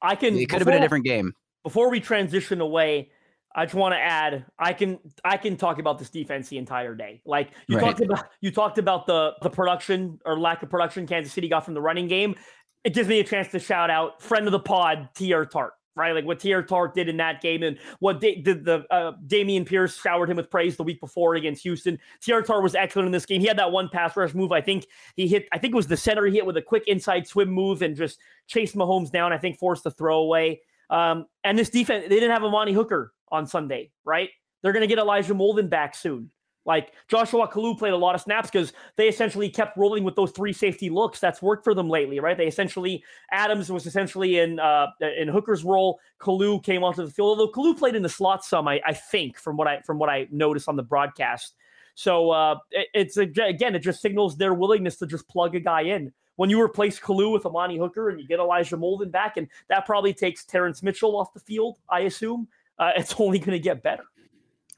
I 0.00 0.14
can. 0.14 0.36
It 0.36 0.48
could 0.48 0.60
have 0.60 0.66
been 0.66 0.78
a 0.78 0.80
different 0.80 1.04
game. 1.04 1.34
Before 1.64 1.90
we 1.90 1.98
transition 1.98 2.60
away 2.60 3.10
I 3.54 3.64
just 3.64 3.74
want 3.74 3.94
to 3.94 3.98
add, 3.98 4.44
I 4.58 4.72
can 4.72 4.98
I 5.24 5.36
can 5.36 5.56
talk 5.56 5.78
about 5.78 5.98
this 5.98 6.08
defense 6.08 6.48
the 6.48 6.58
entire 6.58 6.94
day. 6.94 7.20
Like 7.24 7.50
you 7.66 7.76
right. 7.76 7.84
talked 7.84 8.00
about 8.00 8.26
you 8.40 8.52
talked 8.52 8.78
about 8.78 9.06
the 9.06 9.32
the 9.42 9.50
production 9.50 10.20
or 10.24 10.38
lack 10.38 10.62
of 10.62 10.70
production 10.70 11.06
Kansas 11.06 11.32
City 11.32 11.48
got 11.48 11.64
from 11.64 11.74
the 11.74 11.80
running 11.80 12.06
game. 12.06 12.36
It 12.84 12.94
gives 12.94 13.08
me 13.08 13.18
a 13.18 13.24
chance 13.24 13.48
to 13.48 13.58
shout 13.58 13.90
out 13.90 14.22
friend 14.22 14.46
of 14.46 14.52
the 14.52 14.60
pod, 14.60 15.08
Teair 15.14 15.50
Tart, 15.50 15.72
right? 15.96 16.14
Like 16.14 16.24
what 16.24 16.38
Teair 16.38 16.66
Tart 16.66 16.94
did 16.94 17.08
in 17.08 17.16
that 17.16 17.42
game 17.42 17.64
and 17.64 17.76
what 17.98 18.20
did 18.20 18.44
the 18.44 18.86
uh, 18.88 19.12
Dameon 19.26 19.66
Pierce 19.66 20.00
showered 20.00 20.30
him 20.30 20.36
with 20.36 20.48
praise 20.48 20.76
the 20.76 20.84
week 20.84 21.00
before 21.00 21.34
against 21.34 21.64
Houston. 21.64 21.98
Teair 22.24 22.46
Tart 22.46 22.62
was 22.62 22.76
excellent 22.76 23.06
in 23.06 23.12
this 23.12 23.26
game. 23.26 23.40
He 23.40 23.48
had 23.48 23.58
that 23.58 23.72
one 23.72 23.88
pass 23.88 24.16
rush 24.16 24.32
move. 24.32 24.52
I 24.52 24.60
think 24.60 24.86
he 25.16 25.26
hit. 25.26 25.48
I 25.52 25.58
think 25.58 25.74
it 25.74 25.76
was 25.76 25.88
the 25.88 25.96
center 25.96 26.24
he 26.24 26.34
hit 26.34 26.46
with 26.46 26.56
a 26.56 26.62
quick 26.62 26.84
inside 26.86 27.26
swim 27.26 27.50
move 27.50 27.82
and 27.82 27.96
just 27.96 28.20
chased 28.46 28.76
Mahomes 28.76 29.10
down. 29.10 29.32
I 29.32 29.38
think 29.38 29.58
forced 29.58 29.82
the 29.82 29.90
throwaway. 29.90 30.60
Um, 30.90 31.26
and 31.44 31.58
this 31.58 31.70
defense, 31.70 32.04
they 32.08 32.16
didn't 32.16 32.32
have 32.32 32.44
Amani 32.44 32.72
Hooker 32.72 33.12
on 33.30 33.46
Sunday, 33.46 33.92
right? 34.04 34.28
They're 34.62 34.72
going 34.72 34.82
to 34.82 34.86
get 34.86 34.98
Elijah 34.98 35.34
Molden 35.34 35.70
back 35.70 35.94
soon. 35.94 36.30
Like 36.66 36.92
Joshua 37.08 37.48
Kalu 37.48 37.78
played 37.78 37.94
a 37.94 37.96
lot 37.96 38.14
of 38.14 38.20
snaps 38.20 38.50
because 38.50 38.74
they 38.96 39.08
essentially 39.08 39.48
kept 39.48 39.78
rolling 39.78 40.04
with 40.04 40.14
those 40.14 40.30
three 40.30 40.52
safety 40.52 40.90
looks. 40.90 41.18
That's 41.18 41.40
worked 41.40 41.64
for 41.64 41.74
them 41.74 41.88
lately, 41.88 42.20
right? 42.20 42.36
They 42.36 42.46
essentially 42.46 43.02
Adams 43.32 43.72
was 43.72 43.86
essentially 43.86 44.38
in 44.38 44.58
uh, 44.58 44.88
in 45.18 45.26
Hooker's 45.28 45.64
role. 45.64 45.98
Kalu 46.20 46.62
came 46.62 46.84
onto 46.84 47.04
the 47.04 47.10
field, 47.10 47.38
although 47.38 47.50
Kalu 47.50 47.78
played 47.78 47.94
in 47.94 48.02
the 48.02 48.10
slot 48.10 48.44
some, 48.44 48.68
I, 48.68 48.80
I 48.86 48.92
think, 48.92 49.38
from 49.38 49.56
what 49.56 49.68
I 49.68 49.80
from 49.80 49.98
what 49.98 50.10
I 50.10 50.28
noticed 50.30 50.68
on 50.68 50.76
the 50.76 50.82
broadcast. 50.82 51.54
So 51.94 52.30
uh, 52.30 52.56
it, 52.70 52.88
it's 52.92 53.16
again, 53.16 53.74
it 53.74 53.80
just 53.80 54.02
signals 54.02 54.36
their 54.36 54.52
willingness 54.52 54.96
to 54.98 55.06
just 55.06 55.26
plug 55.28 55.54
a 55.54 55.60
guy 55.60 55.82
in. 55.82 56.12
When 56.40 56.48
you 56.48 56.58
replace 56.58 56.98
Kalu 56.98 57.34
with 57.34 57.44
Amani 57.44 57.76
Hooker 57.76 58.08
and 58.08 58.18
you 58.18 58.26
get 58.26 58.38
Elijah 58.38 58.78
Molden 58.78 59.10
back, 59.10 59.36
and 59.36 59.46
that 59.68 59.84
probably 59.84 60.14
takes 60.14 60.42
Terrence 60.42 60.82
Mitchell 60.82 61.14
off 61.14 61.34
the 61.34 61.40
field, 61.40 61.76
I 61.86 62.00
assume 62.00 62.48
uh, 62.78 62.92
it's 62.96 63.14
only 63.18 63.38
going 63.38 63.50
to 63.50 63.58
get 63.58 63.82
better. 63.82 64.04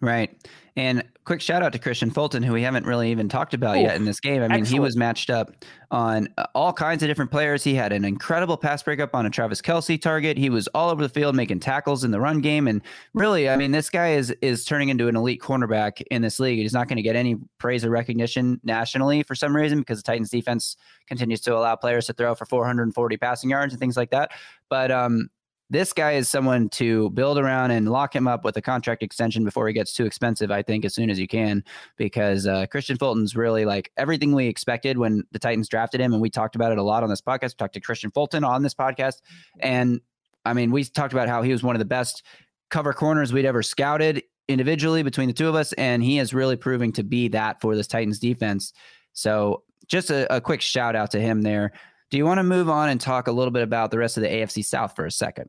Right. 0.02 0.36
And 0.74 1.04
quick 1.24 1.40
shout 1.40 1.62
out 1.62 1.72
to 1.74 1.78
Kristian 1.78 2.12
Fulton, 2.12 2.42
who 2.42 2.52
we 2.54 2.62
haven't 2.62 2.86
really 2.86 3.12
even 3.12 3.28
talked 3.28 3.54
about 3.54 3.78
yet 3.78 3.94
in 3.94 4.04
this 4.04 4.18
game. 4.18 4.42
I 4.42 4.48
mean, 4.48 4.52
Excellent. 4.52 4.68
he 4.68 4.80
was 4.80 4.96
matched 4.96 5.30
up 5.30 5.52
on 5.92 6.28
uh, 6.38 6.46
all 6.56 6.72
kinds 6.72 7.04
of 7.04 7.08
different 7.08 7.30
players. 7.30 7.62
He 7.62 7.74
had 7.74 7.92
an 7.92 8.04
incredible 8.04 8.56
pass 8.56 8.82
breakup 8.82 9.14
on 9.14 9.26
a 9.26 9.30
Travis 9.30 9.62
Kelce 9.62 10.00
target. 10.00 10.36
He 10.36 10.50
was 10.50 10.66
all 10.68 10.90
over 10.90 11.00
the 11.00 11.08
field 11.08 11.36
making 11.36 11.60
tackles 11.60 12.02
in 12.02 12.10
the 12.10 12.18
run 12.18 12.40
game. 12.40 12.66
And 12.66 12.82
really, 13.14 13.48
I 13.48 13.56
mean, 13.56 13.70
this 13.70 13.90
guy 13.90 14.14
is 14.14 14.30
is 14.42 14.64
turning 14.64 14.88
into 14.88 15.06
an 15.06 15.14
elite 15.14 15.40
cornerback 15.40 16.02
in 16.10 16.20
this 16.20 16.40
league. 16.40 16.58
He's 16.58 16.72
not 16.72 16.88
going 16.88 16.96
to 16.96 17.02
get 17.02 17.14
any 17.14 17.36
praise 17.58 17.84
or 17.84 17.90
recognition 17.90 18.58
nationally 18.64 19.22
for 19.22 19.36
some 19.36 19.54
reason 19.54 19.78
because 19.80 19.98
the 19.98 20.04
Titans 20.04 20.30
defense 20.30 20.76
continues 21.06 21.42
to 21.42 21.54
allow 21.54 21.76
players 21.76 22.06
to 22.06 22.12
throw 22.12 22.34
for 22.34 22.46
440 22.46 23.16
passing 23.18 23.50
yards 23.50 23.72
and 23.72 23.78
things 23.78 23.96
like 23.96 24.10
that. 24.10 24.32
But 24.68 24.90
um, 24.90 25.28
this 25.72 25.94
guy 25.94 26.12
is 26.12 26.28
someone 26.28 26.68
to 26.68 27.08
build 27.10 27.38
around 27.38 27.70
and 27.70 27.90
lock 27.90 28.14
him 28.14 28.28
up 28.28 28.44
with 28.44 28.54
a 28.58 28.60
contract 28.60 29.02
extension 29.02 29.42
before 29.42 29.66
he 29.66 29.72
gets 29.72 29.94
too 29.94 30.04
expensive. 30.04 30.50
I 30.50 30.60
think 30.60 30.84
as 30.84 30.92
soon 30.92 31.08
as 31.08 31.18
you 31.18 31.26
can, 31.26 31.64
because 31.96 32.46
uh, 32.46 32.66
Kristian 32.66 32.98
Fulton's 32.98 33.34
really 33.34 33.64
like 33.64 33.90
everything 33.96 34.34
we 34.34 34.48
expected 34.48 34.98
when 34.98 35.24
the 35.32 35.38
Titans 35.38 35.70
drafted 35.70 35.98
him, 35.98 36.12
and 36.12 36.20
we 36.20 36.28
talked 36.28 36.56
about 36.56 36.72
it 36.72 36.78
a 36.78 36.82
lot 36.82 37.02
on 37.02 37.08
this 37.08 37.22
podcast. 37.22 37.54
We 37.54 37.56
talked 37.56 37.72
to 37.72 37.80
Kristian 37.80 38.12
Fulton 38.12 38.44
on 38.44 38.62
this 38.62 38.74
podcast, 38.74 39.22
and 39.60 40.02
I 40.44 40.52
mean, 40.52 40.72
we 40.72 40.84
talked 40.84 41.14
about 41.14 41.28
how 41.28 41.40
he 41.40 41.52
was 41.52 41.62
one 41.62 41.74
of 41.74 41.78
the 41.78 41.86
best 41.86 42.22
cover 42.68 42.92
corners 42.92 43.32
we'd 43.32 43.46
ever 43.46 43.62
scouted 43.62 44.22
individually 44.48 45.02
between 45.02 45.28
the 45.28 45.32
two 45.32 45.48
of 45.48 45.54
us, 45.54 45.72
and 45.74 46.04
he 46.04 46.18
is 46.18 46.34
really 46.34 46.56
proving 46.56 46.92
to 46.92 47.02
be 47.02 47.28
that 47.28 47.62
for 47.62 47.74
this 47.74 47.86
Titans 47.86 48.18
defense. 48.18 48.74
So 49.14 49.62
just 49.86 50.10
a, 50.10 50.30
a 50.34 50.38
quick 50.38 50.60
shout 50.60 50.94
out 50.94 51.12
to 51.12 51.20
him 51.20 51.40
there. 51.40 51.72
Do 52.10 52.18
you 52.18 52.26
want 52.26 52.40
to 52.40 52.44
move 52.44 52.68
on 52.68 52.90
and 52.90 53.00
talk 53.00 53.26
a 53.26 53.32
little 53.32 53.52
bit 53.52 53.62
about 53.62 53.90
the 53.90 53.96
rest 53.96 54.18
of 54.18 54.22
the 54.22 54.28
AFC 54.28 54.62
South 54.62 54.94
for 54.94 55.06
a 55.06 55.10
second? 55.10 55.48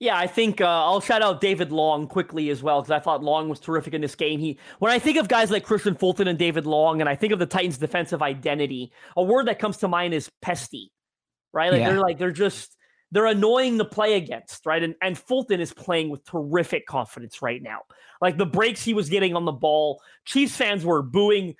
Yeah, 0.00 0.16
I 0.16 0.28
think 0.28 0.60
uh, 0.60 0.64
I'll 0.66 1.00
shout 1.00 1.22
out 1.22 1.40
David 1.40 1.72
Long 1.72 2.06
quickly 2.06 2.50
as 2.50 2.62
well 2.62 2.80
because 2.80 2.92
I 2.92 3.00
thought 3.00 3.24
Long 3.24 3.48
was 3.48 3.58
terrific 3.58 3.94
in 3.94 4.00
this 4.00 4.14
game. 4.14 4.38
He, 4.38 4.56
when 4.78 4.92
I 4.92 5.00
think 5.00 5.18
of 5.18 5.26
guys 5.26 5.50
like 5.50 5.66
Kristian 5.66 5.98
Fulton 5.98 6.28
and 6.28 6.38
David 6.38 6.66
Long, 6.66 7.00
and 7.00 7.08
I 7.08 7.16
think 7.16 7.32
of 7.32 7.40
the 7.40 7.46
Titans' 7.46 7.78
defensive 7.78 8.22
identity, 8.22 8.92
a 9.16 9.22
word 9.24 9.46
that 9.48 9.58
comes 9.58 9.78
to 9.78 9.88
mind 9.88 10.14
is 10.14 10.30
pesty, 10.40 10.92
right? 11.52 11.72
Like 11.72 11.80
Yeah. 11.80 11.90
they're 11.90 12.00
like 12.00 12.18
they're 12.18 12.30
just 12.30 12.76
they're 13.10 13.26
annoying 13.26 13.78
to 13.78 13.84
play 13.84 14.14
against, 14.14 14.66
right? 14.66 14.84
And 14.84 14.94
and 15.02 15.18
Fulton 15.18 15.60
is 15.60 15.72
playing 15.72 16.10
with 16.10 16.24
terrific 16.24 16.86
confidence 16.86 17.42
right 17.42 17.60
now. 17.60 17.80
Like 18.20 18.38
the 18.38 18.46
breaks 18.46 18.84
he 18.84 18.94
was 18.94 19.08
getting 19.08 19.34
on 19.34 19.46
the 19.46 19.52
ball, 19.52 20.00
Chiefs 20.24 20.56
fans 20.56 20.84
were 20.84 21.02
booing. 21.02 21.56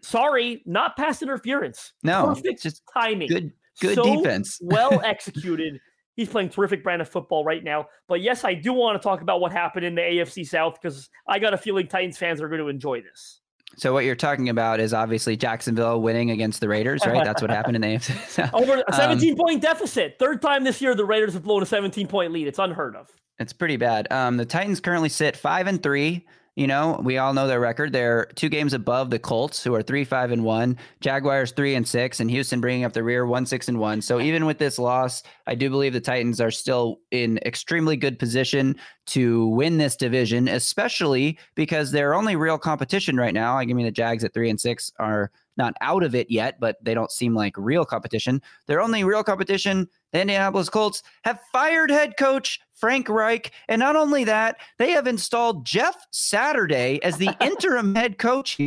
Sorry, 0.00 0.62
not 0.64 0.96
pass 0.96 1.20
interference. 1.20 1.92
No, 2.02 2.26
perfect 2.26 2.62
just 2.62 2.82
timing 2.92 3.28
Good, 3.28 3.52
good 3.80 3.96
so 3.96 4.16
defense. 4.16 4.58
well 4.62 5.00
executed. 5.04 5.78
He's 6.16 6.28
playing 6.28 6.50
terrific 6.50 6.82
brand 6.84 7.00
of 7.00 7.08
football 7.08 7.44
right 7.44 7.64
now. 7.64 7.86
But 8.08 8.20
yes, 8.20 8.44
I 8.44 8.54
do 8.54 8.72
want 8.72 9.00
to 9.00 9.06
talk 9.06 9.22
about 9.22 9.40
what 9.40 9.50
happened 9.52 9.84
in 9.86 9.94
the 9.94 10.02
AFC 10.02 10.46
South 10.46 10.78
because 10.80 11.08
I 11.26 11.38
got 11.38 11.54
a 11.54 11.56
feeling 11.58 11.86
Titans 11.86 12.18
fans 12.18 12.40
are 12.40 12.48
going 12.48 12.60
to 12.60 12.68
enjoy 12.68 13.00
this. 13.00 13.40
So 13.78 13.94
what 13.94 14.04
you're 14.04 14.14
talking 14.14 14.50
about 14.50 14.80
is 14.80 14.92
obviously 14.92 15.34
Jacksonville 15.34 16.02
winning 16.02 16.30
against 16.30 16.60
the 16.60 16.68
Raiders, 16.68 17.06
right? 17.06 17.24
That's 17.24 17.40
what 17.40 17.50
happened 17.58 17.76
in 17.76 17.80
the 17.82 17.88
AFC. 17.88 18.28
South. 18.28 18.50
Over 18.54 18.74
a 18.74 18.92
Um, 18.92 18.94
17 19.18 19.36
point 19.36 19.62
deficit. 19.62 20.16
Third 20.18 20.42
time 20.42 20.64
this 20.64 20.82
year 20.82 20.94
the 20.94 21.06
Raiders 21.06 21.32
have 21.32 21.42
blown 21.42 21.62
a 21.62 21.66
17 21.66 22.06
point 22.06 22.32
lead. 22.32 22.46
It's 22.46 22.58
unheard 22.58 22.94
of. 22.96 23.08
It's 23.38 23.54
pretty 23.54 23.78
bad. 23.78 24.12
Um, 24.12 24.36
the 24.36 24.44
Titans 24.44 24.78
currently 24.80 25.08
sit 25.08 25.36
five 25.38 25.66
and 25.66 25.82
three. 25.82 26.26
You 26.54 26.66
know, 26.66 27.00
we 27.02 27.16
all 27.16 27.32
know 27.32 27.46
their 27.46 27.60
record. 27.60 27.94
They're 27.94 28.26
two 28.34 28.50
games 28.50 28.74
above 28.74 29.08
the 29.08 29.18
Colts, 29.18 29.64
who 29.64 29.74
are 29.74 29.82
three, 29.82 30.04
five, 30.04 30.30
and 30.32 30.44
one. 30.44 30.76
Jaguars 31.00 31.52
three 31.52 31.74
and 31.74 31.88
six, 31.88 32.20
and 32.20 32.30
Houston 32.30 32.60
bringing 32.60 32.84
up 32.84 32.92
the 32.92 33.02
rear, 33.02 33.24
one, 33.24 33.46
six, 33.46 33.68
and 33.68 33.78
one. 33.78 34.02
So 34.02 34.20
even 34.20 34.44
with 34.44 34.58
this 34.58 34.78
loss, 34.78 35.22
I 35.46 35.54
do 35.54 35.70
believe 35.70 35.94
the 35.94 36.00
Titans 36.00 36.42
are 36.42 36.50
still 36.50 37.00
in 37.10 37.38
extremely 37.38 37.96
good 37.96 38.18
position 38.18 38.76
to 39.06 39.46
win 39.48 39.78
this 39.78 39.96
division, 39.96 40.46
especially 40.46 41.38
because 41.54 41.90
their 41.90 42.12
only 42.12 42.36
real 42.36 42.58
competition 42.58 43.16
right 43.16 43.32
now. 43.32 43.56
I 43.56 43.64
give 43.64 43.76
me 43.76 43.84
the 43.84 43.90
Jags 43.90 44.22
at 44.22 44.34
three 44.34 44.50
and 44.50 44.60
six 44.60 44.92
are 44.98 45.30
not 45.56 45.74
out 45.80 46.02
of 46.02 46.14
it 46.14 46.30
yet, 46.30 46.60
but 46.60 46.82
they 46.84 46.92
don't 46.92 47.10
seem 47.10 47.34
like 47.34 47.56
real 47.56 47.86
competition. 47.86 48.42
Their 48.66 48.80
only 48.82 49.04
real 49.04 49.24
competition, 49.24 49.88
the 50.12 50.20
Indianapolis 50.20 50.68
Colts, 50.68 51.02
have 51.24 51.40
fired 51.52 51.90
head 51.90 52.16
coach 52.18 52.60
Frank 52.74 53.08
Reich. 53.08 53.52
And 53.68 53.80
not 53.80 53.96
only 53.96 54.24
that, 54.24 54.56
they 54.78 54.90
have 54.90 55.06
installed 55.06 55.64
Jeff 55.64 55.96
Saturday 56.10 57.00
as 57.02 57.16
the 57.16 57.34
interim 57.40 57.94
head 57.94 58.18
coach. 58.18 58.58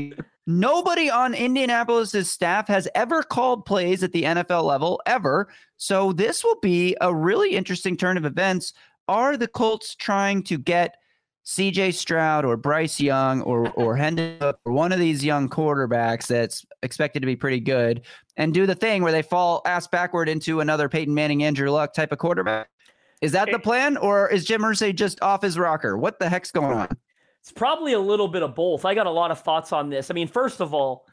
Nobody 0.48 1.10
on 1.10 1.34
Indianapolis's 1.34 2.32
staff 2.32 2.68
has 2.68 2.88
ever 2.94 3.24
called 3.24 3.66
plays 3.66 4.04
at 4.04 4.12
the 4.12 4.24
NFL 4.24 4.64
level 4.64 5.02
ever. 5.06 5.50
So 5.78 6.14
this 6.14 6.44
will 6.44 6.60
be 6.62 6.96
a 7.02 7.14
really 7.14 7.56
interesting 7.56 7.98
turn 7.98 8.18
of 8.18 8.26
events. 8.26 8.74
Are 9.08 9.38
the 9.38 9.48
Colts 9.48 9.96
trying 9.96 10.44
to 10.44 10.58
get 10.58 10.98
CJ 11.46 11.94
Stroud 11.94 12.44
or 12.44 12.58
Bryce 12.58 13.00
Young 13.00 13.42
or 13.42 13.70
or 13.76 13.96
Hendon 13.96 14.38
Hook 14.40 14.60
or 14.66 14.72
one 14.72 14.92
of 14.92 15.00
these 15.00 15.24
young 15.24 15.50
quarterbacks 15.50 16.28
that's 16.28 16.66
expected 16.84 17.22
to 17.22 17.26
be 17.26 17.36
pretty 17.36 17.60
good 17.60 18.02
and 18.38 18.54
do 18.54 18.66
the 18.66 18.76
thing 18.76 19.04
where 19.04 19.12
they 19.12 19.22
fall 19.22 19.62
ass 19.66 19.88
backward 19.88 20.28
into 20.28 20.60
another 20.60 20.90
Peyton 20.90 21.14
Manning, 21.14 21.44
Andrew 21.44 21.70
Luck 21.70 21.94
type 21.94 22.12
of 22.12 22.18
quarterback? 22.18 22.70
Is 23.22 23.32
that 23.32 23.50
the 23.50 23.60
plan, 23.60 23.98
or 23.98 24.30
is 24.30 24.46
Jim 24.46 24.62
Irsay 24.62 24.94
just 24.94 25.22
off 25.22 25.42
his 25.42 25.58
rocker? 25.58 25.98
What 25.98 26.20
the 26.20 26.30
heck's 26.30 26.52
going 26.52 26.78
on? 26.78 26.90
It's 27.42 27.52
probably 27.52 27.94
a 27.94 28.00
little 28.00 28.28
bit 28.28 28.44
of 28.44 28.56
both. 28.56 28.86
I 28.86 28.94
got 28.94 29.08
a 29.08 29.12
lot 29.12 29.32
of 29.32 29.40
thoughts 29.40 29.72
on 29.72 29.90
this. 29.90 30.12
I 30.12 30.14
mean, 30.14 30.28
first 30.28 30.60
of 30.60 30.74
all, 30.74 31.06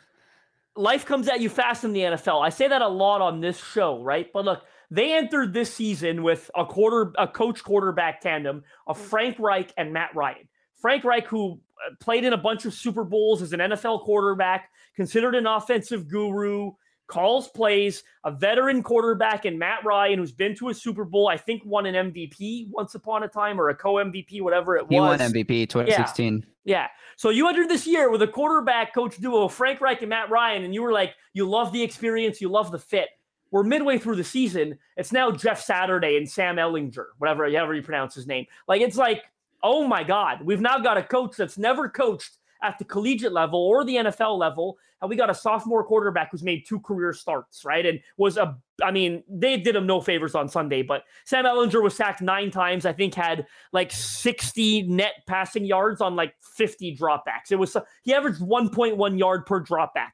life 0.75 1.07
comes 1.07 1.29
at 1.29 1.41
you 1.41 1.49
fast 1.49 1.85
in 1.85 1.93
the 1.93 2.01
NFL. 2.01 2.45
I 2.45 2.49
say 2.49 2.69
that 2.69 2.83
a 2.83 2.89
lot 2.89 3.21
on 3.21 3.41
this 3.41 3.63
show, 3.63 4.03
right? 4.03 4.31
But 4.33 4.45
look, 4.45 4.63
they 4.93 5.15
entered 5.15 5.55
this 5.55 5.73
season 5.73 6.23
with 6.23 6.51
a 6.55 6.67
quarter, 6.67 7.13
a 7.17 7.27
coach 7.27 7.65
quarterback 7.65 8.21
tandem 8.21 8.63
of 8.87 8.99
Frank 8.99 9.39
Reich 9.39 9.73
and 9.79 9.91
Matt 9.91 10.15
Ryan. 10.15 10.47
Frank 10.83 11.03
Reich, 11.05 11.27
who 11.27 11.61
uh, 11.79 11.95
played 11.99 12.25
in 12.25 12.35
a 12.35 12.37
bunch 12.37 12.67
of 12.67 12.75
Super 12.75 13.03
Bowls 13.03 13.41
as 13.41 13.55
an 13.55 13.61
NFL 13.61 14.03
quarterback, 14.03 14.69
considered 14.95 15.35
an 15.35 15.47
offensive 15.47 16.09
guru, 16.09 16.73
calls 17.07 17.49
plays, 17.49 18.05
a 18.25 18.31
veteran 18.31 18.83
quarterback, 18.83 19.47
and 19.47 19.59
Matt 19.59 19.83
Ryan, 19.83 20.19
who's 20.19 20.33
been 20.33 20.55
to 20.57 20.69
a 20.69 20.75
Super 20.75 21.07
Bowl, 21.07 21.27
I 21.27 21.39
think 21.39 21.63
won 21.65 21.87
an 21.87 22.13
MVP 22.13 22.67
once 22.69 22.95
upon 22.95 23.23
a 23.23 23.29
time 23.29 23.59
or 23.59 23.71
a 23.71 23.75
co 23.75 23.95
MVP, 23.95 24.43
whatever 24.43 24.77
it 24.77 24.85
He 24.91 25.01
was. 25.01 25.19
He 25.19 25.25
won 25.25 25.33
MVP 25.33 25.71
2016. 25.71 26.45
Yeah. 26.67 26.89
So 27.17 27.31
you 27.31 27.49
entered 27.49 27.71
this 27.71 27.87
year 27.87 28.11
with 28.11 28.21
a 28.21 28.29
quarterback 28.29 28.95
coach 28.95 29.17
duo, 29.17 29.49
Frank 29.49 29.81
Reich 29.81 30.03
and 30.03 30.11
Matt 30.11 30.29
Ryan, 30.29 30.65
and 30.65 30.75
you 30.75 30.83
were 30.83 30.93
like, 30.93 31.15
you 31.33 31.49
love 31.49 31.73
the 31.73 31.83
experience, 31.83 32.43
you 32.43 32.51
love 32.51 32.71
the 32.71 32.79
fit. 32.79 33.09
We're 33.53 33.63
midway 33.63 33.99
through 33.99 34.17
the 34.17 34.25
season. 34.25 34.79
It's 34.97 35.13
now 35.13 35.31
Jeff 35.31 35.63
Saturday 35.63 36.17
and 36.17 36.29
Sam 36.29 36.57
Ehlinger, 36.57 37.05
whatever, 37.19 37.45
however 37.45 37.75
you 37.75 37.83
pronounce 37.83 38.15
his 38.15 38.27
name. 38.27 38.47
Like 38.67 38.81
it's 38.81 38.97
like, 38.97 39.23
oh 39.63 39.87
my 39.87 40.03
God, 40.03 40.43
we've 40.43 40.61
now 40.61 40.79
got 40.79 40.97
a 40.97 41.03
coach 41.03 41.37
that's 41.37 41.59
never 41.59 41.89
coached 41.89 42.39
at 42.63 42.79
the 42.79 42.85
collegiate 42.85 43.33
level 43.33 43.61
or 43.61 43.85
the 43.85 43.97
NFL 43.97 44.39
level. 44.39 44.79
And 45.01 45.11
we 45.11 45.17
got 45.17 45.29
a 45.29 45.35
sophomore 45.35 45.85
quarterback 45.85 46.31
who's 46.31 46.43
made 46.43 46.65
two 46.67 46.81
career 46.81 47.13
starts, 47.13 47.65
right? 47.65 47.85
And 47.85 48.01
was 48.17 48.37
a, 48.37 48.57
I 48.83 48.91
mean, 48.91 49.23
they 49.29 49.57
did 49.59 49.77
him 49.77 49.87
no 49.87 50.01
favors 50.01 50.35
on 50.35 50.49
Sunday, 50.49 50.83
but 50.83 51.03
Sam 51.25 51.45
Ehlinger 51.45 51.83
was 51.83 51.95
sacked 51.95 52.23
nine 52.23 52.51
times. 52.51 52.87
I 52.87 52.93
think 52.93 53.15
had 53.15 53.47
like 53.73 53.93
60 53.93 54.85
net 54.85 55.15
passing 55.27 55.65
yards 55.65 56.01
on 56.01 56.17
like 56.17 56.35
50 56.57 56.97
dropbacks. 56.97 57.51
It 57.51 57.57
was 57.57 57.77
he 58.03 58.15
averaged 58.15 58.41
1.1 58.41 59.19
yard 59.19 59.45
per 59.45 59.63
dropback. 59.63 60.13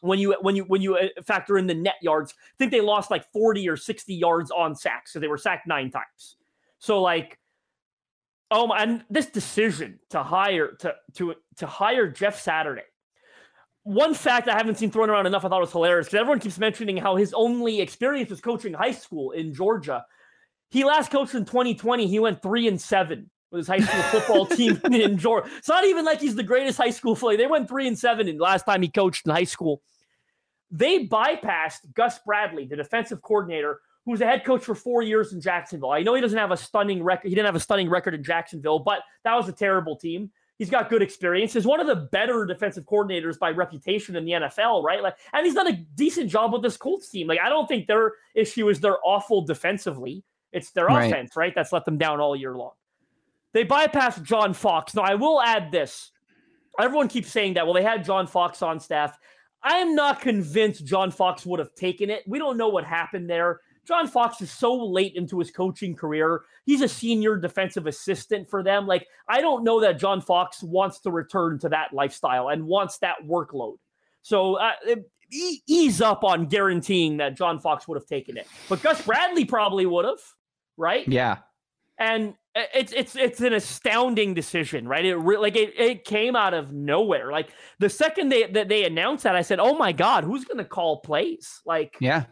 When 0.00 0.18
you 0.18 0.34
when 0.40 0.56
you 0.56 0.64
when 0.64 0.80
you 0.80 0.96
uh, 0.96 1.08
factor 1.24 1.58
in 1.58 1.66
the 1.66 1.74
net 1.74 1.96
yards, 2.00 2.32
I 2.32 2.54
think 2.58 2.72
they 2.72 2.80
lost 2.80 3.10
like 3.10 3.30
40 3.32 3.68
or 3.68 3.76
60 3.76 4.14
yards 4.14 4.50
on 4.50 4.74
sacks, 4.74 5.12
so 5.12 5.20
they 5.20 5.28
were 5.28 5.38
sacked 5.38 5.66
nine 5.66 5.90
times. 5.90 6.36
So 6.78 7.02
like, 7.02 7.38
oh 8.50 8.66
my, 8.66 8.82
and 8.82 9.04
this 9.10 9.26
decision 9.26 9.98
to 10.10 10.22
hire 10.22 10.72
to 10.80 10.94
to 11.16 11.34
to 11.56 11.66
hire 11.66 12.08
Jeff 12.08 12.40
Saturday. 12.40 12.82
One 13.82 14.14
fact 14.14 14.48
I 14.48 14.56
haven't 14.56 14.76
seen 14.76 14.90
thrown 14.90 15.10
around 15.10 15.26
enough, 15.26 15.44
I 15.44 15.48
thought 15.48 15.60
was 15.60 15.72
hilarious 15.72 16.06
because 16.06 16.20
everyone 16.20 16.40
keeps 16.40 16.58
mentioning 16.58 16.96
how 16.96 17.16
his 17.16 17.32
only 17.34 17.80
experience 17.80 18.30
was 18.30 18.40
coaching 18.40 18.72
high 18.72 18.92
school 18.92 19.32
in 19.32 19.54
Georgia. 19.54 20.04
He 20.70 20.84
last 20.84 21.10
coached 21.10 21.34
in 21.34 21.44
2020. 21.44 22.06
He 22.06 22.18
went 22.18 22.42
three 22.42 22.68
and 22.68 22.80
seven 22.80 23.30
with 23.50 23.58
his 23.60 23.68
high 23.68 23.80
school 23.80 24.02
football 24.20 24.46
team 24.56 24.80
in 24.92 25.18
Georgia. 25.18 25.48
It's 25.58 25.68
not 25.68 25.84
even 25.84 26.04
like 26.04 26.20
he's 26.20 26.34
the 26.34 26.42
greatest 26.42 26.78
high 26.78 26.90
school 26.90 27.16
player. 27.16 27.36
They 27.36 27.46
went 27.46 27.68
three 27.68 27.86
and 27.88 27.98
seven 27.98 28.28
in 28.28 28.38
last 28.38 28.64
time 28.64 28.82
he 28.82 28.88
coached 28.88 29.26
in 29.26 29.32
high 29.32 29.44
school. 29.44 29.82
They 30.70 31.06
bypassed 31.06 31.92
Gus 31.94 32.18
Bradley, 32.24 32.66
the 32.66 32.76
defensive 32.76 33.22
coordinator, 33.22 33.80
who 34.04 34.12
was 34.12 34.20
a 34.20 34.26
head 34.26 34.44
coach 34.44 34.64
for 34.64 34.74
four 34.74 35.02
years 35.02 35.32
in 35.32 35.40
Jacksonville. 35.40 35.90
I 35.90 36.02
know 36.02 36.14
he 36.14 36.20
doesn't 36.20 36.38
have 36.38 36.52
a 36.52 36.56
stunning 36.56 37.02
record. 37.02 37.28
He 37.28 37.34
didn't 37.34 37.46
have 37.46 37.56
a 37.56 37.60
stunning 37.60 37.90
record 37.90 38.14
in 38.14 38.22
Jacksonville, 38.22 38.78
but 38.78 39.00
that 39.24 39.34
was 39.34 39.48
a 39.48 39.52
terrible 39.52 39.96
team. 39.96 40.30
He's 40.58 40.70
got 40.70 40.90
good 40.90 41.02
experience. 41.02 41.54
He's 41.54 41.66
one 41.66 41.80
of 41.80 41.86
the 41.86 41.96
better 41.96 42.44
defensive 42.44 42.84
coordinators 42.84 43.38
by 43.38 43.50
reputation 43.50 44.14
in 44.14 44.26
the 44.26 44.32
NFL, 44.32 44.84
right? 44.84 45.02
Like, 45.02 45.16
and 45.32 45.44
he's 45.44 45.54
done 45.54 45.66
a 45.68 45.72
decent 45.94 46.30
job 46.30 46.52
with 46.52 46.62
this 46.62 46.76
Colts 46.76 47.08
team. 47.08 47.26
Like, 47.26 47.40
I 47.42 47.48
don't 47.48 47.66
think 47.66 47.86
their 47.86 48.12
issue 48.34 48.68
is 48.68 48.78
they're 48.78 48.98
awful 49.04 49.40
defensively. 49.40 50.22
It's 50.52 50.70
their 50.72 50.86
Right. 50.86 51.10
offense, 51.10 51.34
right? 51.34 51.54
That's 51.54 51.72
let 51.72 51.84
them 51.86 51.96
down 51.96 52.20
all 52.20 52.36
year 52.36 52.54
long. 52.56 52.72
They 53.52 53.64
bypassed 53.64 54.22
John 54.22 54.54
Fox. 54.54 54.94
Now, 54.94 55.02
I 55.02 55.14
will 55.14 55.40
add 55.40 55.72
this. 55.72 56.12
Everyone 56.78 57.08
keeps 57.08 57.30
saying 57.30 57.54
that. 57.54 57.66
Well, 57.66 57.74
they 57.74 57.82
had 57.82 58.04
John 58.04 58.26
Fox 58.26 58.62
on 58.62 58.78
staff. 58.80 59.18
I 59.62 59.76
am 59.78 59.94
not 59.94 60.20
convinced 60.20 60.84
John 60.86 61.10
Fox 61.10 61.44
would 61.44 61.58
have 61.58 61.74
taken 61.74 62.08
it. 62.10 62.22
We 62.26 62.38
don't 62.38 62.56
know 62.56 62.68
what 62.68 62.84
happened 62.84 63.28
there. 63.28 63.60
John 63.86 64.06
Fox 64.06 64.40
is 64.40 64.50
so 64.50 64.74
late 64.74 65.14
into 65.16 65.38
his 65.38 65.50
coaching 65.50 65.96
career. 65.96 66.42
He's 66.64 66.80
a 66.80 66.88
senior 66.88 67.36
defensive 67.36 67.86
assistant 67.86 68.48
for 68.48 68.62
them. 68.62 68.86
Like, 68.86 69.06
I 69.28 69.40
don't 69.40 69.64
know 69.64 69.80
that 69.80 69.98
John 69.98 70.20
Fox 70.20 70.62
wants 70.62 71.00
to 71.00 71.10
return 71.10 71.58
to 71.60 71.68
that 71.70 71.92
lifestyle 71.92 72.48
and 72.50 72.66
wants 72.66 72.98
that 72.98 73.16
workload. 73.26 73.76
So, 74.22 74.54
uh, 74.54 74.72
e- 75.32 75.60
ease 75.66 76.00
up 76.00 76.24
on 76.24 76.46
guaranteeing 76.46 77.16
that 77.16 77.36
John 77.36 77.58
Fox 77.58 77.88
would 77.88 77.96
have 77.96 78.06
taken 78.06 78.36
it. 78.36 78.46
But 78.68 78.82
Gus 78.82 79.02
Bradley 79.04 79.44
probably 79.44 79.86
would 79.86 80.04
have, 80.04 80.20
right? 80.76 81.06
Yeah. 81.08 81.38
and 81.98 82.34
it's 82.54 82.92
it's 82.92 83.14
it's 83.16 83.40
an 83.40 83.52
astounding 83.52 84.34
decision, 84.34 84.88
right? 84.88 85.04
It 85.04 85.14
re- 85.16 85.38
like 85.38 85.56
it, 85.56 85.78
it 85.78 86.04
came 86.04 86.34
out 86.34 86.52
of 86.54 86.72
nowhere. 86.72 87.30
Like 87.30 87.50
the 87.78 87.88
second 87.88 88.28
they 88.30 88.44
that 88.46 88.68
they 88.68 88.84
announced 88.84 89.22
that, 89.24 89.36
I 89.36 89.42
said, 89.42 89.60
"Oh 89.60 89.76
my 89.76 89.92
god, 89.92 90.24
who's 90.24 90.44
going 90.44 90.58
to 90.58 90.64
call 90.64 91.00
plays?" 91.00 91.60
Like, 91.64 91.96
Yeah. 92.00 92.24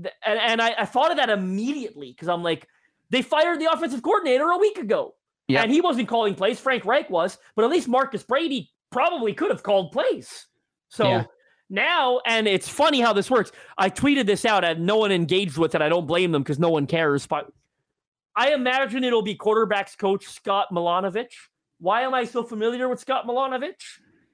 th- 0.00 0.14
and, 0.24 0.38
and 0.38 0.62
I, 0.62 0.74
I 0.78 0.84
thought 0.86 1.10
of 1.10 1.18
that 1.18 1.28
immediately 1.30 2.12
because 2.12 2.28
I'm 2.28 2.42
like, 2.42 2.66
They 3.10 3.20
fired 3.22 3.60
the 3.60 3.70
offensive 3.70 4.02
coordinator 4.02 4.50
a 4.50 4.58
week 4.58 4.78
ago. 4.78 5.14
Yep. 5.48 5.64
And 5.64 5.72
he 5.72 5.80
wasn't 5.82 6.08
calling 6.08 6.34
plays. 6.34 6.58
Frank 6.58 6.86
Reich 6.86 7.10
was, 7.10 7.36
but 7.54 7.64
at 7.64 7.70
least 7.70 7.88
Marcus 7.88 8.22
Brady 8.22 8.70
probably 8.90 9.34
could 9.34 9.50
have 9.50 9.62
called 9.62 9.92
plays. 9.92 10.46
So 10.88 11.04
Yeah. 11.08 11.24
now, 11.68 12.20
and 12.24 12.46
it's 12.48 12.68
funny 12.68 13.00
how 13.00 13.12
this 13.12 13.30
works. 13.30 13.52
I 13.76 13.90
tweeted 13.90 14.24
this 14.24 14.46
out 14.46 14.64
and 14.64 14.86
no 14.86 14.96
one 14.96 15.12
engaged 15.12 15.58
with 15.58 15.74
it. 15.74 15.82
I 15.82 15.90
don't 15.90 16.06
blame 16.06 16.32
them 16.32 16.42
because 16.42 16.58
no 16.58 16.70
one 16.70 16.86
cares. 16.86 17.26
But 17.26 17.50
I 18.34 18.52
imagine 18.54 19.04
it'll 19.04 19.22
be 19.22 19.36
quarterbacks 19.36 19.96
coach 19.96 20.26
Scott 20.26 20.68
Milanovich. 20.72 21.32
Why 21.78 22.02
am 22.02 22.14
I 22.14 22.24
so 22.24 22.42
familiar 22.42 22.88
with 22.88 23.00
Scott 23.00 23.26
Milanovich? 23.26 23.82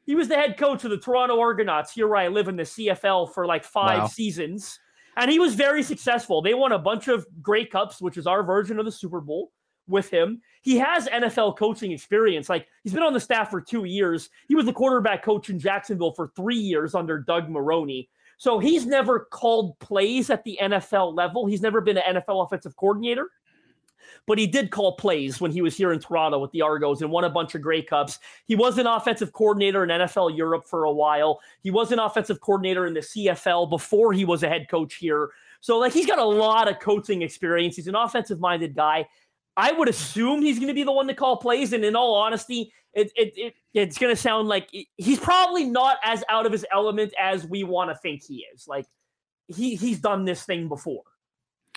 He 0.04 0.14
was 0.14 0.28
the 0.28 0.36
head 0.36 0.56
coach 0.56 0.84
of 0.84 0.90
the 0.90 0.98
Toronto 0.98 1.38
Argonauts 1.40 1.92
here 1.92 2.06
where 2.08 2.16
I 2.18 2.28
live 2.28 2.48
in 2.48 2.56
the 2.56 2.62
CFL 2.62 3.32
for 3.34 3.46
like 3.46 3.64
five 3.64 3.98
Wow. 4.00 4.06
seasons. 4.06 4.78
And 5.16 5.30
he 5.30 5.38
was 5.38 5.54
very 5.54 5.82
successful. 5.82 6.40
They 6.42 6.54
won 6.54 6.72
a 6.72 6.78
bunch 6.78 7.08
of 7.08 7.26
Grey 7.42 7.64
Cups, 7.66 8.00
which 8.00 8.16
is 8.16 8.26
our 8.26 8.42
version 8.44 8.78
of 8.78 8.84
the 8.84 8.92
Super 8.92 9.20
Bowl 9.20 9.50
with 9.88 10.08
him. 10.10 10.40
He 10.62 10.76
has 10.78 11.08
NFL 11.08 11.56
coaching 11.58 11.90
experience. 11.92 12.48
Like 12.48 12.68
he's 12.84 12.92
been 12.92 13.02
on 13.02 13.12
the 13.14 13.20
staff 13.20 13.50
for 13.50 13.60
two 13.60 13.84
years. 13.84 14.30
He 14.46 14.54
was 14.54 14.64
the 14.66 14.72
quarterback 14.72 15.24
coach 15.24 15.50
in 15.50 15.58
Jacksonville 15.58 16.12
for 16.12 16.30
three 16.36 16.56
years 16.56 16.94
under 16.94 17.18
Doug 17.18 17.48
Marrone. 17.48 18.06
So 18.38 18.60
he's 18.60 18.86
never 18.86 19.20
called 19.32 19.76
plays 19.80 20.30
at 20.30 20.44
the 20.44 20.56
NFL 20.62 21.16
level. 21.16 21.46
He's 21.46 21.62
never 21.62 21.80
been 21.80 21.98
an 21.98 22.16
NFL 22.16 22.44
offensive 22.46 22.76
coordinator, 22.76 23.30
but 24.26 24.38
he 24.38 24.46
did 24.46 24.70
call 24.70 24.96
plays 24.96 25.40
when 25.40 25.50
he 25.50 25.62
was 25.62 25.76
here 25.76 25.92
in 25.92 26.00
Toronto 26.00 26.38
with 26.38 26.50
the 26.52 26.62
Argos 26.62 27.02
and 27.02 27.10
won 27.10 27.24
a 27.24 27.30
bunch 27.30 27.54
of 27.54 27.62
Grey 27.62 27.82
Cups. 27.82 28.18
He 28.46 28.54
was 28.54 28.78
an 28.78 28.86
offensive 28.86 29.32
coordinator 29.32 29.82
in 29.84 29.90
NFL 29.90 30.36
Europe 30.36 30.66
for 30.66 30.84
a 30.84 30.92
while. 30.92 31.40
He 31.62 31.70
was 31.70 31.92
an 31.92 31.98
offensive 31.98 32.40
coordinator 32.40 32.86
in 32.86 32.94
the 32.94 33.00
CFL 33.00 33.70
before 33.70 34.12
he 34.12 34.24
was 34.24 34.42
a 34.42 34.48
head 34.48 34.68
coach 34.68 34.94
here. 34.94 35.30
So 35.60 35.78
like 35.78 35.92
he's 35.92 36.06
got 36.06 36.18
a 36.18 36.24
lot 36.24 36.68
of 36.68 36.78
coaching 36.78 37.22
experience. 37.22 37.76
He's 37.76 37.88
an 37.88 37.94
offensive 37.94 38.40
minded 38.40 38.74
guy. 38.74 39.08
I 39.56 39.72
would 39.72 39.88
assume 39.88 40.42
he's 40.42 40.58
going 40.58 40.68
to 40.68 40.74
be 40.74 40.84
the 40.84 40.92
one 40.92 41.08
to 41.08 41.14
call 41.14 41.36
plays. 41.36 41.72
And 41.72 41.84
in 41.84 41.96
all 41.96 42.14
honesty, 42.14 42.72
it, 42.94 43.10
it, 43.16 43.32
it 43.36 43.54
it's 43.74 43.98
going 43.98 44.14
to 44.14 44.20
sound 44.20 44.48
like 44.48 44.68
he's 44.96 45.18
probably 45.18 45.64
not 45.64 45.98
as 46.04 46.24
out 46.28 46.46
of 46.46 46.52
his 46.52 46.64
element 46.72 47.12
as 47.20 47.46
we 47.46 47.64
want 47.64 47.90
to 47.90 47.96
think 47.96 48.22
he 48.22 48.46
is. 48.54 48.66
Like 48.66 48.86
he 49.48 49.76
he's 49.76 49.98
done 49.98 50.24
this 50.24 50.44
thing 50.44 50.68
before, 50.68 51.02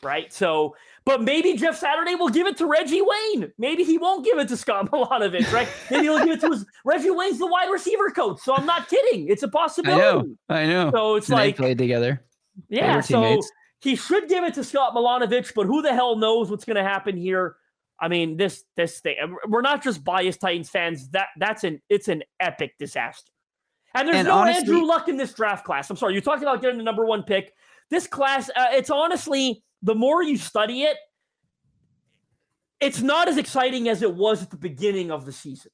right? 0.03 0.31
So, 0.33 0.75
but 1.05 1.21
maybe 1.21 1.53
Jeff 1.55 1.77
Saturday 1.77 2.15
will 2.15 2.29
give 2.29 2.47
it 2.47 2.57
to 2.57 2.65
Reggie 2.65 3.01
Wayne. 3.01 3.51
Maybe 3.57 3.83
he 3.83 3.97
won't 3.97 4.25
give 4.25 4.37
it 4.37 4.47
to 4.49 4.57
Scott 4.57 4.85
Milanovich, 4.91 5.51
right? 5.51 5.67
Maybe 5.89 6.03
he'll 6.03 6.19
give 6.19 6.29
it 6.35 6.41
to 6.41 6.49
his 6.51 6.65
Reggie 6.85 7.11
Wayne's 7.11 7.39
the 7.39 7.47
wide 7.47 7.69
receiver 7.71 8.09
coach. 8.11 8.39
So 8.41 8.55
I'm 8.55 8.65
not 8.65 8.89
kidding. 8.89 9.27
It's 9.29 9.43
a 9.43 9.47
possibility. 9.47 10.35
I 10.49 10.65
know. 10.65 10.81
I 10.81 10.85
know. 10.85 10.91
So 10.91 11.15
it's 11.15 11.29
And 11.29 11.37
they 11.39 11.45
like 11.47 11.57
played 11.57 11.77
together. 11.77 12.23
yeah, 12.69 12.99
so 13.01 13.21
teammates. 13.21 13.51
he 13.81 13.95
should 13.95 14.27
give 14.29 14.43
it 14.43 14.53
to 14.55 14.63
Scott 14.63 14.93
Milanovich, 14.95 15.53
but 15.55 15.65
who 15.65 15.81
the 15.81 15.93
hell 15.93 16.15
knows 16.17 16.49
what's 16.51 16.65
going 16.65 16.77
to 16.77 16.83
happen 16.83 17.17
here? 17.17 17.55
I 17.99 18.07
mean, 18.07 18.35
this 18.37 18.63
this 18.75 18.99
thing. 18.99 19.15
We're 19.47 19.61
not 19.61 19.83
just 19.83 20.03
biased 20.03 20.41
Titans 20.41 20.69
fans. 20.69 21.09
That 21.09 21.27
that's 21.37 21.63
an 21.63 21.81
it's 21.87 22.07
an 22.07 22.23
epic 22.39 22.73
disaster. 22.79 23.31
And 23.93 24.07
there's 24.07 24.17
And 24.17 24.27
no 24.27 24.35
honestly- 24.39 24.61
Andrew 24.61 24.85
Luck 24.87 25.07
in 25.07 25.17
this 25.17 25.33
draft 25.33 25.65
class. 25.65 25.87
I'm 25.89 25.97
sorry, 25.97 26.13
you're 26.13 26.21
talking 26.23 26.43
about 26.43 26.61
getting 26.63 26.77
the 26.79 26.83
number 26.83 27.05
one 27.05 27.21
pick. 27.23 27.53
This 27.91 28.07
class, 28.07 28.49
uh, 28.55 28.67
it's 28.71 28.89
honestly 28.89 29.61
the 29.81 29.95
more 29.95 30.23
you 30.23 30.37
study 30.37 30.83
it, 30.83 30.97
it's 32.79 33.01
not 33.01 33.27
as 33.27 33.37
exciting 33.37 33.87
as 33.89 34.01
it 34.01 34.13
was 34.13 34.41
at 34.41 34.49
the 34.49 34.57
beginning 34.57 35.11
of 35.11 35.25
the 35.25 35.31
season. 35.31 35.71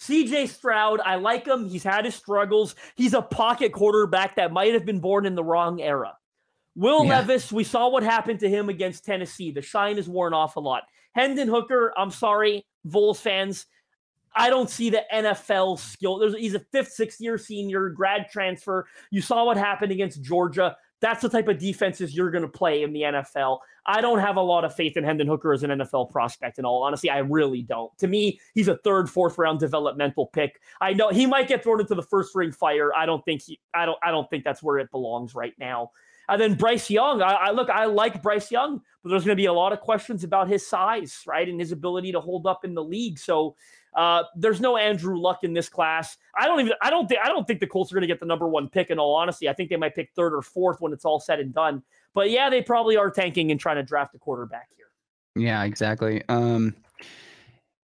CJ 0.00 0.48
Stroud, 0.48 1.00
I 1.00 1.16
like 1.16 1.46
him. 1.46 1.68
He's 1.68 1.82
had 1.82 2.04
his 2.04 2.14
struggles. 2.14 2.74
He's 2.96 3.14
a 3.14 3.22
pocket 3.22 3.72
quarterback 3.72 4.36
that 4.36 4.52
might 4.52 4.74
have 4.74 4.84
been 4.84 5.00
born 5.00 5.24
in 5.24 5.34
the 5.34 5.44
wrong 5.44 5.80
era. 5.80 6.16
Will 6.74 7.04
Yeah. 7.04 7.20
Levis, 7.20 7.50
we 7.50 7.64
saw 7.64 7.88
what 7.88 8.02
happened 8.02 8.40
to 8.40 8.48
him 8.48 8.68
against 8.68 9.06
Tennessee. 9.06 9.50
The 9.50 9.62
shine 9.62 9.96
is 9.96 10.08
worn 10.08 10.34
off 10.34 10.56
a 10.56 10.60
lot. 10.60 10.82
Hendon 11.14 11.48
Hooker, 11.48 11.94
I'm 11.96 12.10
sorry, 12.10 12.66
Vols 12.84 13.18
fans. 13.18 13.64
I 14.38 14.50
don't 14.50 14.68
see 14.68 14.90
the 14.90 15.02
NFL 15.10 15.78
skill. 15.78 16.18
There's, 16.18 16.36
he's 16.36 16.54
a 16.54 16.60
fifth, 16.60 16.92
sixth 16.92 17.18
year 17.22 17.38
senior, 17.38 17.88
grad 17.88 18.28
transfer. 18.30 18.86
You 19.10 19.22
saw 19.22 19.46
what 19.46 19.56
happened 19.56 19.92
against 19.92 20.20
Georgia. 20.20 20.76
That's 21.00 21.20
the 21.20 21.28
type 21.28 21.48
of 21.48 21.58
defenses 21.58 22.16
you're 22.16 22.30
going 22.30 22.42
to 22.42 22.48
play 22.48 22.82
in 22.82 22.92
the 22.92 23.02
NFL. 23.02 23.58
I 23.86 24.00
don't 24.00 24.18
have 24.18 24.36
a 24.36 24.42
lot 24.42 24.64
of 24.64 24.74
faith 24.74 24.96
in 24.96 25.04
Hendon 25.04 25.26
Hooker 25.26 25.52
as 25.52 25.62
an 25.62 25.70
NFL 25.70 26.10
prospect. 26.10 26.58
In 26.58 26.64
all 26.64 26.82
honesty, 26.82 27.10
I 27.10 27.18
really 27.18 27.62
don't. 27.62 27.96
To 27.98 28.06
me, 28.06 28.40
he's 28.54 28.68
a 28.68 28.78
third, 28.78 29.08
fourth 29.08 29.38
round 29.38 29.60
developmental 29.60 30.26
pick. 30.28 30.60
I 30.80 30.94
know 30.94 31.10
he 31.10 31.26
might 31.26 31.48
get 31.48 31.62
thrown 31.62 31.80
into 31.80 31.94
the 31.94 32.02
first 32.02 32.34
ring 32.34 32.50
fire. 32.50 32.94
I 32.94 33.06
don't 33.06 33.24
think 33.24 33.42
he. 33.42 33.60
I 33.74 33.86
don't. 33.86 33.98
I 34.02 34.10
don't 34.10 34.28
think 34.30 34.44
that's 34.44 34.62
where 34.62 34.78
it 34.78 34.90
belongs 34.90 35.34
right 35.34 35.54
now. 35.58 35.90
And 36.28 36.40
then 36.40 36.54
Bryce 36.54 36.90
Young. 36.90 37.22
I, 37.22 37.34
I 37.34 37.50
look. 37.52 37.68
I 37.70 37.84
like 37.84 38.22
Bryce 38.22 38.50
Young, 38.50 38.80
but 39.02 39.10
there's 39.10 39.24
going 39.24 39.36
to 39.36 39.40
be 39.40 39.46
a 39.46 39.52
lot 39.52 39.72
of 39.72 39.80
questions 39.80 40.24
about 40.24 40.48
his 40.48 40.66
size, 40.66 41.20
right, 41.26 41.48
and 41.48 41.60
his 41.60 41.72
ability 41.72 42.12
to 42.12 42.20
hold 42.20 42.46
up 42.46 42.64
in 42.64 42.74
the 42.74 42.84
league. 42.84 43.18
So. 43.18 43.54
Uh, 43.96 44.24
there's 44.36 44.60
no 44.60 44.76
Andrew 44.76 45.18
Luck 45.18 45.42
in 45.42 45.54
this 45.54 45.68
class. 45.68 46.18
I 46.38 46.46
don't 46.46 46.60
even. 46.60 46.74
I 46.82 46.90
don't 46.90 47.08
think. 47.08 47.20
I 47.24 47.28
don't 47.28 47.46
think 47.46 47.60
the 47.60 47.66
Colts 47.66 47.90
are 47.90 47.94
going 47.94 48.02
to 48.02 48.06
get 48.06 48.20
the 48.20 48.26
number 48.26 48.46
one 48.46 48.68
pick. 48.68 48.90
In 48.90 48.98
all 48.98 49.14
honesty, 49.14 49.48
I 49.48 49.54
think 49.54 49.70
they 49.70 49.76
might 49.76 49.94
pick 49.94 50.10
third 50.14 50.34
or 50.34 50.42
fourth 50.42 50.80
when 50.80 50.92
it's 50.92 51.06
all 51.06 51.18
said 51.18 51.40
and 51.40 51.54
done. 51.54 51.82
But 52.14 52.30
yeah, 52.30 52.50
they 52.50 52.62
probably 52.62 52.96
are 52.96 53.10
tanking 53.10 53.50
and 53.50 53.58
trying 53.58 53.76
to 53.76 53.82
draft 53.82 54.14
a 54.14 54.18
quarterback 54.18 54.68
here. 54.76 54.86
Yeah, 55.34 55.64
exactly. 55.64 56.22
Um, 56.28 56.74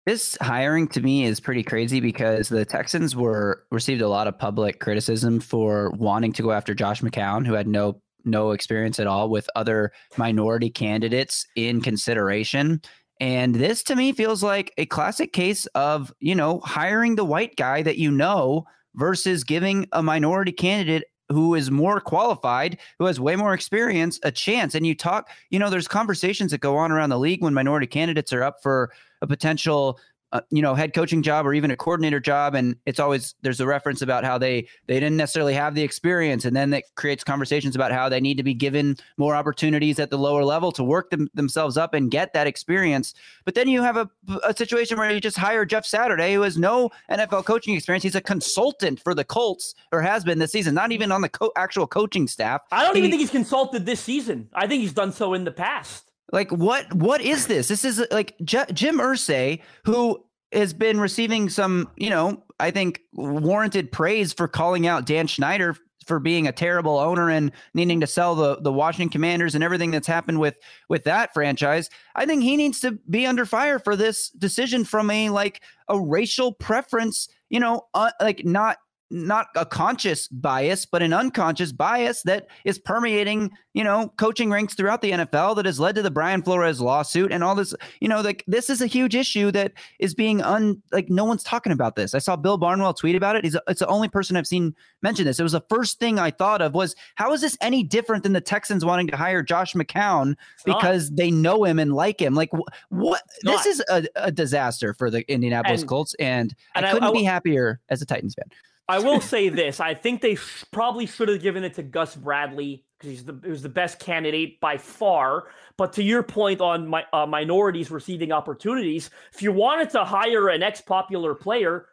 this 0.06 0.38
hiring 0.40 0.86
to 0.88 1.00
me 1.00 1.24
is 1.24 1.40
pretty 1.40 1.64
crazy 1.64 1.98
because 1.98 2.48
the 2.48 2.64
Texans 2.64 3.16
were 3.16 3.64
received 3.72 4.00
a 4.00 4.08
lot 4.08 4.28
of 4.28 4.38
public 4.38 4.78
criticism 4.78 5.40
for 5.40 5.90
wanting 5.90 6.32
to 6.34 6.42
go 6.42 6.52
after 6.52 6.74
Josh 6.74 7.02
McCown, 7.02 7.44
who 7.44 7.54
had 7.54 7.66
no 7.66 8.00
no 8.24 8.52
experience 8.52 9.00
at 9.00 9.06
all 9.06 9.28
with 9.28 9.48
other 9.56 9.92
minority 10.16 10.70
candidates 10.70 11.46
in 11.56 11.80
consideration. 11.80 12.80
And 13.20 13.54
this 13.54 13.82
to 13.84 13.96
me 13.96 14.12
feels 14.12 14.42
like 14.42 14.72
a 14.76 14.86
classic 14.86 15.32
case 15.32 15.66
of, 15.66 16.12
you 16.20 16.34
know, 16.34 16.60
hiring 16.60 17.16
the 17.16 17.24
white 17.24 17.56
guy 17.56 17.82
that 17.82 17.98
you 17.98 18.10
know 18.10 18.66
versus 18.94 19.44
giving 19.44 19.86
a 19.92 20.02
minority 20.02 20.52
candidate 20.52 21.04
who 21.28 21.54
is 21.54 21.70
more 21.70 22.00
qualified, 22.00 22.78
who 22.98 23.06
has 23.06 23.18
way 23.18 23.34
more 23.34 23.52
experience, 23.52 24.20
a 24.22 24.30
chance. 24.30 24.74
And 24.74 24.86
you 24.86 24.94
talk, 24.94 25.30
you 25.50 25.58
know, 25.58 25.70
there's 25.70 25.88
conversations 25.88 26.50
that 26.52 26.60
go 26.60 26.76
on 26.76 26.92
around 26.92 27.10
the 27.10 27.18
league 27.18 27.42
when 27.42 27.54
minority 27.54 27.86
candidates 27.86 28.32
are 28.32 28.42
up 28.42 28.62
for 28.62 28.92
a 29.22 29.26
potential 29.26 29.98
uh, 30.36 30.40
you 30.50 30.62
know 30.62 30.74
head 30.74 30.92
coaching 30.94 31.22
job 31.22 31.46
or 31.46 31.54
even 31.54 31.70
a 31.70 31.76
coordinator 31.76 32.20
job 32.20 32.54
and 32.54 32.76
it's 32.86 33.00
always 33.00 33.34
there's 33.42 33.60
a 33.60 33.66
reference 33.66 34.02
about 34.02 34.24
how 34.24 34.36
they 34.38 34.66
they 34.86 34.94
didn't 35.00 35.16
necessarily 35.16 35.54
have 35.54 35.74
the 35.74 35.82
experience 35.82 36.44
and 36.44 36.54
then 36.54 36.70
that 36.70 36.84
creates 36.94 37.22
conversations 37.24 37.74
about 37.74 37.90
how 37.92 38.08
they 38.08 38.20
need 38.20 38.36
to 38.36 38.42
be 38.42 38.54
given 38.54 38.96
more 39.16 39.34
opportunities 39.34 39.98
at 39.98 40.10
the 40.10 40.18
lower 40.18 40.44
level 40.44 40.70
to 40.72 40.84
work 40.84 41.10
them, 41.10 41.28
themselves 41.34 41.76
up 41.76 41.94
and 41.94 42.10
get 42.10 42.32
that 42.32 42.46
experience 42.46 43.14
but 43.44 43.54
then 43.54 43.68
you 43.68 43.82
have 43.82 43.96
a, 43.96 44.08
a 44.44 44.54
situation 44.56 44.98
where 44.98 45.10
you 45.10 45.20
just 45.20 45.36
hire 45.36 45.64
jeff 45.64 45.86
saturday 45.86 46.34
who 46.34 46.42
has 46.42 46.58
no 46.58 46.90
nfl 47.10 47.44
coaching 47.44 47.74
experience 47.74 48.02
he's 48.02 48.14
a 48.14 48.20
consultant 48.20 49.00
for 49.00 49.14
the 49.14 49.24
colts 49.24 49.74
or 49.92 50.02
has 50.02 50.24
been 50.24 50.38
this 50.38 50.52
season 50.52 50.74
not 50.74 50.92
even 50.92 51.10
on 51.12 51.22
the 51.22 51.28
co- 51.28 51.52
actual 51.56 51.86
coaching 51.86 52.26
staff 52.28 52.60
I 52.72 52.84
don't 52.84 52.94
He- 52.94 52.98
even 53.00 53.10
think 53.10 53.20
he's 53.20 53.30
consulted 53.30 53.86
this 53.86 54.00
season. 54.00 54.48
I 54.52 54.66
think 54.66 54.80
he's 54.82 54.92
done 54.92 55.12
so 55.12 55.34
in 55.34 55.44
the 55.44 55.50
past. 55.52 56.10
like 56.32 56.50
what 56.50 56.92
what 56.94 57.20
is 57.20 57.46
this? 57.46 57.68
This 57.68 57.84
is 57.84 58.04
like 58.10 58.34
J- 58.44 58.64
Jim 58.72 58.98
Irsay, 58.98 59.60
who 59.84 60.22
has 60.56 60.72
been 60.72 60.98
receiving 60.98 61.48
some, 61.48 61.90
you 61.96 62.10
know, 62.10 62.42
I 62.58 62.70
think 62.70 63.02
warranted 63.12 63.92
praise 63.92 64.32
for 64.32 64.48
calling 64.48 64.86
out 64.86 65.06
Dan 65.06 65.28
Snyder 65.28 65.76
for 66.06 66.18
being 66.20 66.46
a 66.46 66.52
terrible 66.52 66.98
owner 66.98 67.28
and 67.28 67.52
needing 67.74 68.00
to 68.00 68.06
sell 68.06 68.34
the 68.34 68.56
the 68.60 68.72
Washington 68.72 69.10
Commanders 69.10 69.54
and 69.54 69.62
everything 69.62 69.90
that's 69.90 70.06
happened 70.06 70.40
with 70.40 70.56
with 70.88 71.04
that 71.04 71.34
franchise. 71.34 71.90
I 72.14 72.26
think 72.26 72.42
he 72.42 72.56
needs 72.56 72.80
to 72.80 72.92
be 73.10 73.26
under 73.26 73.44
fire 73.44 73.78
for 73.78 73.96
this 73.96 74.30
decision 74.30 74.84
from 74.84 75.10
a 75.10 75.30
like 75.30 75.60
a 75.88 76.00
racial 76.00 76.52
preference, 76.52 77.28
you 77.50 77.60
know, 77.60 77.86
uh, 77.92 78.12
like 78.20 78.44
not 78.44 78.78
not 79.10 79.48
a 79.54 79.64
conscious 79.64 80.26
bias, 80.28 80.84
but 80.84 81.02
an 81.02 81.12
unconscious 81.12 81.70
bias 81.72 82.22
that 82.22 82.48
is 82.64 82.78
permeating, 82.78 83.50
you 83.72 83.84
know, 83.84 84.12
coaching 84.16 84.50
ranks 84.50 84.74
throughout 84.74 85.00
the 85.00 85.12
NFL 85.12 85.54
that 85.56 85.66
has 85.66 85.78
led 85.78 85.94
to 85.94 86.02
the 86.02 86.10
Brian 86.10 86.42
Flores 86.42 86.80
lawsuit 86.80 87.30
and 87.30 87.44
all 87.44 87.54
this, 87.54 87.72
you 88.00 88.08
know, 88.08 88.20
like 88.20 88.42
this 88.48 88.68
is 88.68 88.80
a 88.80 88.86
huge 88.86 89.14
issue 89.14 89.50
that 89.52 89.72
is 90.00 90.14
being 90.14 90.42
un 90.42 90.82
like 90.92 91.08
no 91.08 91.24
one's 91.24 91.44
talking 91.44 91.72
about 91.72 91.94
this. 91.94 92.14
I 92.14 92.18
saw 92.18 92.34
Bill 92.36 92.58
Barnwell 92.58 92.94
tweet 92.94 93.14
about 93.14 93.36
it. 93.36 93.44
He's 93.44 93.56
it's 93.68 93.80
the 93.80 93.86
only 93.86 94.08
person 94.08 94.36
I've 94.36 94.46
seen 94.46 94.74
mention 95.02 95.24
this. 95.24 95.38
It 95.38 95.44
was 95.44 95.52
the 95.52 95.64
first 95.68 96.00
thing 96.00 96.18
I 96.18 96.30
thought 96.32 96.60
of 96.60 96.74
was 96.74 96.96
how 97.14 97.32
is 97.32 97.40
this 97.40 97.56
any 97.60 97.84
different 97.84 98.24
than 98.24 98.32
the 98.32 98.40
Texans 98.40 98.84
wanting 98.84 99.06
to 99.08 99.16
hire 99.16 99.42
Josh 99.42 99.74
McCown 99.74 100.34
because 100.64 101.10
they 101.10 101.30
know 101.30 101.62
him 101.64 101.78
and 101.78 101.94
like 101.94 102.20
him? 102.20 102.34
Like 102.34 102.50
wh- 102.52 102.68
what? 102.90 103.22
This 103.42 103.66
is 103.66 103.82
a, 103.88 104.04
a 104.16 104.32
disaster 104.32 104.94
for 104.94 105.10
the 105.10 105.22
Indianapolis 105.32 105.82
And- 105.82 105.88
Colts, 105.88 106.14
and, 106.18 106.54
and 106.74 106.84
I- 106.84 106.88
I 106.88 106.92
couldn't 106.92 107.08
I 107.08 107.12
be 107.12 107.22
happier 107.22 107.80
as 107.88 108.02
a 108.02 108.06
Titans 108.06 108.34
fan. 108.34 108.50
I 108.88 109.00
will 109.00 109.20
say 109.20 109.48
this: 109.48 109.80
I 109.80 109.94
think 109.94 110.20
they 110.20 110.36
sh- 110.36 110.64
probably 110.70 111.06
should 111.06 111.28
have 111.28 111.42
given 111.42 111.64
it 111.64 111.74
to 111.74 111.82
Gus 111.82 112.14
Bradley 112.14 112.84
because 112.96 113.10
he's 113.10 113.24
the 113.24 113.38
he 113.42 113.50
was 113.50 113.62
the 113.62 113.68
best 113.68 113.98
candidate 113.98 114.60
by 114.60 114.76
far. 114.76 115.48
But 115.76 115.92
to 115.94 116.02
your 116.02 116.22
point 116.22 116.60
on 116.60 116.86
my 116.86 117.04
uh, 117.12 117.26
minorities 117.26 117.90
receiving 117.90 118.32
opportunities, 118.32 119.10
if 119.32 119.42
you 119.42 119.52
wanted 119.52 119.90
to 119.90 120.04
hire 120.04 120.48
an 120.48 120.62
ex-popular 120.62 121.34
player, 121.34 121.86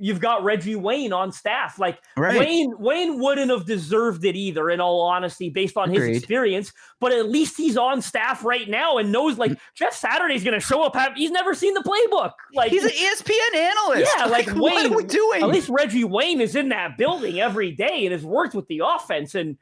you've 0.00 0.20
got 0.20 0.42
Reggie 0.42 0.76
Wayne 0.76 1.12
on 1.12 1.30
staff. 1.30 1.78
Like 1.78 1.98
Right. 2.16 2.38
Wayne, 2.38 2.74
Wayne 2.78 3.20
wouldn't 3.20 3.50
have 3.50 3.66
deserved 3.66 4.24
it 4.24 4.34
either, 4.34 4.70
in 4.70 4.80
all 4.80 5.02
honesty, 5.02 5.50
based 5.50 5.76
on 5.76 5.90
Agreed. 5.90 6.08
his 6.08 6.18
experience. 6.18 6.72
But 6.98 7.12
at 7.12 7.28
least 7.28 7.56
he's 7.56 7.76
on 7.76 8.02
staff 8.02 8.44
right 8.44 8.68
now 8.68 8.98
and 8.98 9.12
knows 9.12 9.38
like 9.38 9.52
mm. 9.52 9.58
Jeff 9.74 9.94
Saturday's 9.94 10.42
going 10.42 10.58
to 10.58 10.64
show 10.64 10.82
up. 10.82 10.94
Have, 10.96 11.14
he's 11.14 11.30
never 11.30 11.54
seen 11.54 11.74
the 11.74 11.80
playbook. 11.80 12.32
Like 12.54 12.70
He's 12.70 12.84
an 12.84 12.90
ESPN 12.90 13.56
analyst. 13.56 14.12
Yeah, 14.16 14.26
like, 14.26 14.48
what 14.50 14.86
are 14.86 14.96
we 14.96 15.04
doing? 15.04 15.42
at 15.42 15.48
least 15.48 15.68
Reggie 15.68 16.04
Wayne 16.04 16.40
is 16.40 16.56
in 16.56 16.70
that 16.70 16.96
building 16.98 17.40
every 17.40 17.72
day 17.72 18.04
and 18.06 18.12
has 18.12 18.24
worked 18.24 18.54
with 18.54 18.66
the 18.68 18.82
offense. 18.84 19.34
And 19.34 19.50
li- 19.50 19.56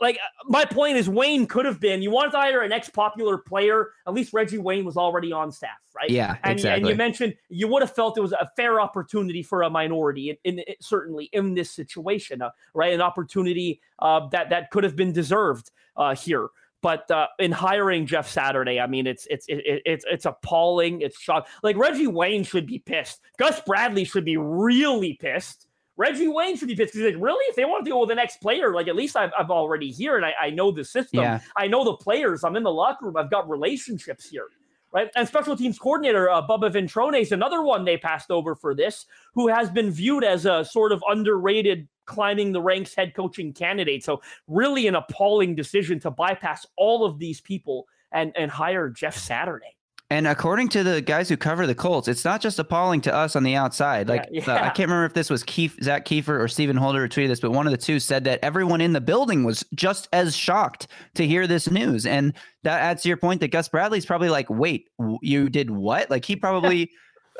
like 0.00 0.16
uh, 0.16 0.44
my 0.46 0.64
point 0.64 0.96
is, 0.96 1.08
Wayne 1.08 1.46
could 1.46 1.66
have 1.66 1.80
been. 1.80 2.02
You 2.02 2.10
wanted 2.10 2.32
to 2.32 2.38
hire 2.38 2.62
an 2.62 2.72
ex-popular 2.72 3.38
player. 3.38 3.90
At 4.06 4.14
least 4.14 4.32
Reggie 4.32 4.58
Wayne 4.58 4.84
was 4.84 4.96
already 4.96 5.32
on 5.32 5.52
staff, 5.52 5.78
right? 5.94 6.10
Yeah, 6.10 6.36
and, 6.44 6.52
exactly. 6.52 6.80
And 6.82 6.88
you 6.88 6.94
mentioned 6.94 7.34
you 7.48 7.68
would 7.68 7.82
have 7.82 7.94
felt 7.94 8.16
it 8.16 8.20
was 8.20 8.32
a 8.32 8.50
fair 8.56 8.80
opportunity 8.80 9.42
for 9.42 9.62
a 9.62 9.70
minority, 9.70 10.38
in, 10.44 10.58
in 10.60 10.74
certainly 10.80 11.26
in 11.32 11.54
this 11.54 11.70
situation, 11.70 12.42
uh, 12.42 12.50
right? 12.74 12.92
An 12.92 13.00
opportunity 13.00 13.80
uh, 13.98 14.28
that 14.28 14.50
that 14.50 14.70
could 14.70 14.84
have 14.84 14.96
been 14.96 15.12
deserved 15.12 15.70
uh, 15.96 16.14
here. 16.14 16.48
But 16.82 17.10
uh, 17.10 17.26
in 17.38 17.52
hiring 17.52 18.06
Jeff 18.06 18.26
Saturday, 18.26 18.80
I 18.80 18.86
mean, 18.86 19.06
it's 19.06 19.26
it's 19.28 19.46
it, 19.48 19.58
it- 19.66 19.82
it's 19.84 20.04
it's 20.10 20.24
appalling. 20.24 21.02
It's 21.02 21.20
shock. 21.20 21.46
Like 21.62 21.76
Reggie 21.76 22.06
Wayne 22.06 22.42
should 22.42 22.66
be 22.66 22.78
pissed. 22.78 23.20
Gus 23.38 23.60
Bradley 23.66 24.04
should 24.04 24.24
be 24.24 24.38
really 24.38 25.14
pissed. 25.20 25.66
Reggie 26.00 26.28
Wayne 26.28 26.56
should 26.56 26.68
be 26.68 26.74
pissed 26.74 26.94
because 26.94 27.12
like, 27.12 27.22
really, 27.22 27.44
if 27.50 27.56
they 27.56 27.66
want 27.66 27.84
to 27.84 27.90
deal 27.90 28.00
with 28.00 28.08
the 28.08 28.14
next 28.14 28.40
player, 28.40 28.72
like 28.72 28.88
at 28.88 28.96
least 28.96 29.16
I've, 29.16 29.32
I'm 29.38 29.50
already 29.50 29.90
here 29.90 30.16
and 30.16 30.24
I, 30.24 30.32
I 30.40 30.48
know 30.48 30.70
the 30.70 30.82
system. 30.82 31.20
Yeah. 31.20 31.40
I 31.58 31.66
know 31.66 31.84
the 31.84 31.92
players. 31.92 32.42
I'm 32.42 32.56
in 32.56 32.62
the 32.62 32.72
locker 32.72 33.04
room. 33.04 33.18
I've 33.18 33.30
got 33.30 33.50
relationships 33.50 34.26
here. 34.26 34.46
Right. 34.94 35.10
And 35.14 35.28
special 35.28 35.58
teams 35.58 35.78
coordinator 35.78 36.30
uh, 36.30 36.40
Bubba 36.40 36.72
Ventrone 36.72 37.20
is 37.20 37.32
another 37.32 37.62
one 37.62 37.84
they 37.84 37.98
passed 37.98 38.30
over 38.30 38.54
for 38.54 38.74
this, 38.74 39.04
who 39.34 39.46
has 39.48 39.70
been 39.70 39.90
viewed 39.90 40.24
as 40.24 40.46
a 40.46 40.64
sort 40.64 40.90
of 40.90 41.04
underrated 41.06 41.86
climbing 42.06 42.52
the 42.52 42.62
ranks 42.62 42.94
head 42.94 43.14
coaching 43.14 43.52
candidate. 43.52 44.02
So 44.02 44.22
really 44.48 44.86
an 44.86 44.94
appalling 44.94 45.54
decision 45.54 46.00
to 46.00 46.10
bypass 46.10 46.66
all 46.78 47.04
of 47.04 47.18
these 47.18 47.42
people 47.42 47.86
and 48.10 48.32
and 48.36 48.50
hire 48.50 48.88
Jeff 48.88 49.16
Saturday. 49.16 49.76
And 50.10 50.26
according 50.26 50.68
to 50.70 50.82
the 50.82 51.00
guys 51.00 51.28
who 51.28 51.36
cover 51.36 51.68
the 51.68 51.74
Colts, 51.74 52.08
it's 52.08 52.24
not 52.24 52.40
just 52.40 52.58
appalling 52.58 53.00
to 53.02 53.14
us 53.14 53.36
on 53.36 53.44
the 53.44 53.54
outside. 53.54 54.08
Like 54.08 54.26
Yeah, 54.30 54.42
uh, 54.48 54.54
I 54.56 54.70
can't 54.70 54.88
remember 54.88 55.04
if 55.04 55.14
this 55.14 55.30
was 55.30 55.44
Keith, 55.44 55.76
Zak 55.82 56.04
Keefer 56.04 56.42
or 56.42 56.48
Stephen 56.48 56.76
Holder 56.76 57.02
who 57.02 57.08
tweeted 57.08 57.28
this, 57.28 57.38
but 57.38 57.52
one 57.52 57.66
of 57.66 57.70
the 57.70 57.78
two 57.78 58.00
said 58.00 58.24
that 58.24 58.40
everyone 58.42 58.80
in 58.80 58.92
the 58.92 59.00
building 59.00 59.44
was 59.44 59.64
just 59.72 60.08
as 60.12 60.36
shocked 60.36 60.88
to 61.14 61.24
hear 61.24 61.46
this 61.46 61.70
news. 61.70 62.06
And 62.06 62.34
that 62.64 62.80
adds 62.80 63.02
to 63.02 63.08
your 63.08 63.18
point 63.18 63.40
that 63.40 63.52
Gus 63.52 63.68
Bradley's 63.68 64.04
probably 64.04 64.30
like, 64.30 64.50
"Wait, 64.50 64.88
you 65.22 65.48
did 65.48 65.70
what?" 65.70 66.10
Like 66.10 66.24
he 66.24 66.34
probably. 66.36 66.90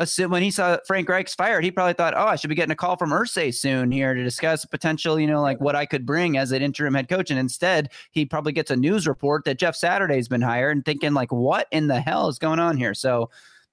Assume- 0.00 0.30
When 0.30 0.42
he 0.42 0.50
saw 0.50 0.78
Frank 0.86 1.08
Reich's 1.08 1.34
fired, 1.34 1.62
he 1.62 1.70
probably 1.70 1.92
thought, 1.92 2.14
"Oh, 2.16 2.26
I 2.26 2.36
should 2.36 2.48
be 2.48 2.54
getting 2.54 2.72
a 2.72 2.76
call 2.76 2.96
from 2.96 3.10
Irsay 3.10 3.54
soon 3.54 3.92
here 3.92 4.14
to 4.14 4.24
discuss 4.24 4.64
potential, 4.64 5.20
you 5.20 5.26
know, 5.26 5.42
like 5.42 5.60
what 5.60 5.76
I 5.76 5.84
could 5.84 6.06
bring 6.06 6.38
as 6.38 6.52
an 6.52 6.62
interim 6.62 6.94
head 6.94 7.08
coach." 7.08 7.30
And 7.30 7.38
instead, 7.38 7.90
he 8.10 8.24
probably 8.24 8.52
gets 8.52 8.70
a 8.70 8.76
news 8.76 9.06
report 9.06 9.44
that 9.44 9.58
Jeff 9.58 9.76
Saturday's 9.76 10.26
been 10.26 10.40
hired, 10.40 10.74
and 10.76 10.84
thinking 10.84 11.12
like, 11.12 11.30
"What 11.30 11.68
in 11.70 11.86
the 11.88 12.00
hell 12.00 12.28
is 12.28 12.38
going 12.38 12.58
on 12.58 12.78
here?" 12.78 12.94
So, 12.94 13.30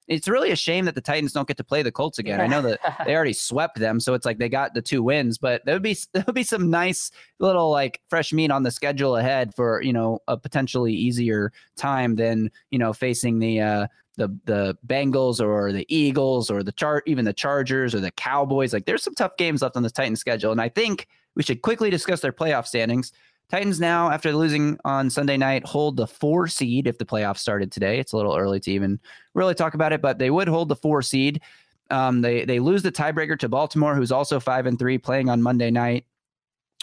it's 0.08 0.28
really 0.28 0.52
a 0.52 0.56
shame 0.56 0.86
that 0.86 0.96
the 0.96 1.02
Titans 1.02 1.34
don't 1.34 1.48
get 1.48 1.58
to 1.58 1.64
play 1.64 1.82
the 1.82 1.92
Colts 1.92 2.18
again. 2.18 2.40
I 2.40 2.48
know 2.48 2.62
that 2.62 2.80
they 3.06 3.16
already 3.16 3.34
swept 3.34 3.78
them, 3.78 4.00
so 4.00 4.14
it's 4.14 4.26
like 4.26 4.38
they 4.38 4.50
got 4.50 4.74
the 4.74 4.82
two 4.82 5.04
wins, 5.04 5.38
but 5.38 5.66
there 5.66 5.76
would 5.76 5.84
be 5.84 5.98
there 6.14 6.24
would 6.26 6.36
be 6.36 6.44
some 6.44 6.70
nice 6.70 7.12
little 7.40 7.72
like 7.72 8.02
fresh 8.10 8.34
meat 8.34 8.52
on 8.52 8.64
the 8.64 8.72
schedule 8.72 9.16
ahead 9.18 9.54
for 9.56 9.82
you 9.82 9.94
know 9.94 10.20
a 10.28 10.38
potentially 10.38 10.94
easier 10.94 11.52
time 11.78 12.16
than 12.16 12.52
you 12.72 12.80
know 12.80 12.92
facing 12.94 13.40
the 13.40 13.60
uh, 13.62 13.88
the 14.18 14.28
the 14.46 14.78
Bengals 14.86 15.40
or 15.40 15.72
the 15.72 15.86
Eagles 15.90 16.52
or 16.52 16.64
the 16.64 16.72
chart 16.72 17.04
even 17.08 17.24
the 17.24 17.34
Chargers 17.34 17.96
or 17.96 18.00
the 18.00 18.12
Cowboys. 18.12 18.74
Like 18.74 18.86
there's 18.86 19.04
some 19.04 19.16
tough 19.16 19.38
games 19.38 19.62
left 19.62 19.78
on 19.78 19.84
the 19.84 19.90
Titans 19.90 20.20
schedule, 20.20 20.52
and 20.52 20.62
I 20.62 20.70
think 20.70 21.08
we 21.36 21.44
should 21.44 21.62
quickly 21.62 21.90
discuss 21.90 22.20
their 22.20 22.34
playoff 22.34 22.68
standings. 22.68 23.14
Titans 23.50 23.80
now, 23.80 24.12
after 24.12 24.34
losing 24.34 24.78
on 24.84 25.10
Sunday 25.10 25.38
night, 25.38 25.66
hold 25.66 25.96
the 25.96 26.08
four 26.08 26.48
seed 26.48 26.86
if 26.86 26.98
the 26.98 27.06
playoffs 27.06 27.38
started 27.38 27.72
today. 27.72 27.98
It's 27.98 28.12
a 28.12 28.18
little 28.18 28.36
early 28.36 28.60
to 28.62 28.72
even 28.72 29.00
really 29.36 29.56
talk 29.56 29.74
about 29.74 29.94
it, 29.94 30.02
but 30.02 30.20
they 30.20 30.30
would 30.30 30.50
hold 30.50 30.68
the 30.68 30.76
four 30.76 31.02
seed. 31.02 31.42
Um, 31.90 32.22
they 32.22 32.44
they 32.44 32.60
lose 32.60 32.84
the 32.84 32.92
tiebreaker 32.92 33.40
to 33.40 33.48
Baltimore, 33.48 33.96
who's 33.96 34.12
also 34.12 34.40
five 34.42 34.66
and 34.66 34.78
three, 34.78 34.98
playing 34.98 35.30
on 35.30 35.42
Monday 35.42 35.72
night. 35.72 36.06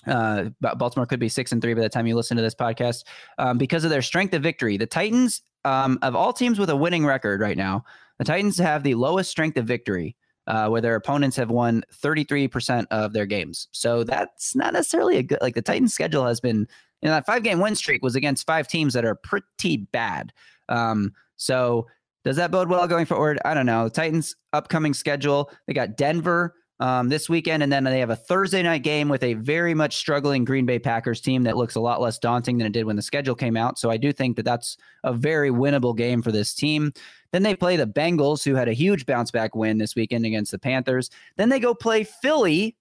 Uh, 0.06 0.50
Baltimore 0.60 1.06
could 1.06 1.20
be 1.20 1.28
six 1.28 1.52
and 1.52 1.60
three 1.60 1.74
by 1.74 1.80
the 1.80 1.88
time 1.88 2.06
you 2.06 2.14
listen 2.14 2.36
to 2.36 2.42
this 2.42 2.54
podcast 2.54 3.04
um, 3.38 3.58
because 3.58 3.84
of 3.84 3.90
their 3.90 4.02
strength 4.02 4.34
of 4.34 4.42
victory. 4.42 4.76
The 4.76 4.86
Titans, 4.86 5.42
um, 5.64 5.98
of 6.02 6.14
all 6.14 6.32
teams 6.32 6.58
with 6.58 6.70
a 6.70 6.76
winning 6.76 7.06
record 7.06 7.40
right 7.40 7.56
now, 7.56 7.84
the 8.18 8.24
Titans 8.24 8.58
have 8.58 8.82
the 8.82 8.94
lowest 8.94 9.30
strength 9.30 9.56
of 9.56 9.66
victory, 9.66 10.16
uh, 10.46 10.68
where 10.68 10.80
their 10.80 10.94
opponents 10.94 11.36
have 11.36 11.50
won 11.50 11.82
33% 11.92 12.86
of 12.90 13.12
their 13.12 13.26
games. 13.26 13.68
So 13.72 14.04
that's 14.04 14.54
not 14.54 14.72
necessarily 14.72 15.16
a 15.16 15.22
good, 15.22 15.38
like 15.40 15.54
the 15.54 15.62
Titans 15.62 15.94
schedule 15.94 16.26
has 16.26 16.40
been, 16.40 16.66
you 17.02 17.08
know, 17.08 17.10
that 17.10 17.26
five 17.26 17.42
game 17.42 17.60
win 17.60 17.74
streak 17.74 18.02
was 18.02 18.14
against 18.14 18.46
five 18.46 18.68
teams 18.68 18.94
that 18.94 19.04
are 19.04 19.14
pretty 19.14 19.76
bad. 19.76 20.32
Um, 20.68 21.12
so 21.36 21.86
does 22.24 22.36
that 22.36 22.50
bode 22.50 22.68
well 22.68 22.86
going 22.86 23.06
forward? 23.06 23.38
I 23.44 23.54
don't 23.54 23.66
know. 23.66 23.88
Titans 23.88 24.34
upcoming 24.52 24.94
schedule, 24.94 25.50
they 25.66 25.74
got 25.74 25.96
Denver 25.96 26.54
um, 26.80 27.08
this 27.08 27.28
weekend, 27.28 27.62
and 27.62 27.72
then 27.72 27.84
they 27.84 28.00
have 28.00 28.10
a 28.10 28.16
Thursday 28.16 28.62
night 28.62 28.82
game 28.82 29.08
with 29.08 29.22
a 29.22 29.34
very 29.34 29.74
much 29.74 29.96
struggling 29.96 30.44
Green 30.44 30.66
Bay 30.66 30.78
Packers 30.78 31.20
team 31.20 31.44
that 31.44 31.56
looks 31.56 31.76
a 31.76 31.80
lot 31.80 32.00
less 32.00 32.18
daunting 32.18 32.58
than 32.58 32.66
it 32.66 32.72
did 32.72 32.84
when 32.84 32.96
the 32.96 33.02
schedule 33.02 33.34
came 33.34 33.56
out. 33.56 33.78
So 33.78 33.90
I 33.90 33.96
do 33.96 34.12
think 34.12 34.36
that 34.36 34.44
that's 34.44 34.76
a 35.04 35.12
very 35.12 35.50
winnable 35.50 35.96
game 35.96 36.20
for 36.20 36.32
this 36.32 36.52
team. 36.54 36.92
Then 37.32 37.42
they 37.42 37.54
play 37.54 37.76
the 37.76 37.86
Bengals, 37.86 38.44
who 38.44 38.54
had 38.54 38.68
a 38.68 38.72
huge 38.72 39.06
bounce 39.06 39.30
back 39.30 39.54
win 39.54 39.78
this 39.78 39.94
weekend 39.94 40.26
against 40.26 40.50
the 40.50 40.58
Panthers. 40.58 41.10
Then 41.36 41.48
they 41.48 41.60
go 41.60 41.74
play 41.74 42.04
Philly 42.04 42.76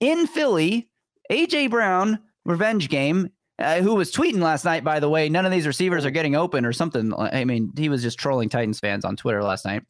in 0.00 0.26
Philly. 0.26 0.88
AJ 1.30 1.70
Brown 1.70 2.20
revenge 2.44 2.88
game. 2.88 3.30
Uh, 3.58 3.80
who 3.80 3.94
was 3.94 4.12
tweeting 4.12 4.40
last 4.40 4.66
night, 4.66 4.84
by 4.84 5.00
the 5.00 5.08
way, 5.08 5.30
none 5.30 5.46
of 5.46 5.50
these 5.50 5.66
receivers 5.66 6.04
are 6.04 6.10
getting 6.10 6.36
open 6.36 6.66
or 6.66 6.74
something. 6.74 7.14
I 7.16 7.46
mean, 7.46 7.72
he 7.74 7.88
was 7.88 8.02
just 8.02 8.18
trolling 8.18 8.50
Titans 8.50 8.78
fans 8.78 9.02
on 9.02 9.16
Twitter 9.16 9.42
last 9.42 9.64
night. 9.64 9.82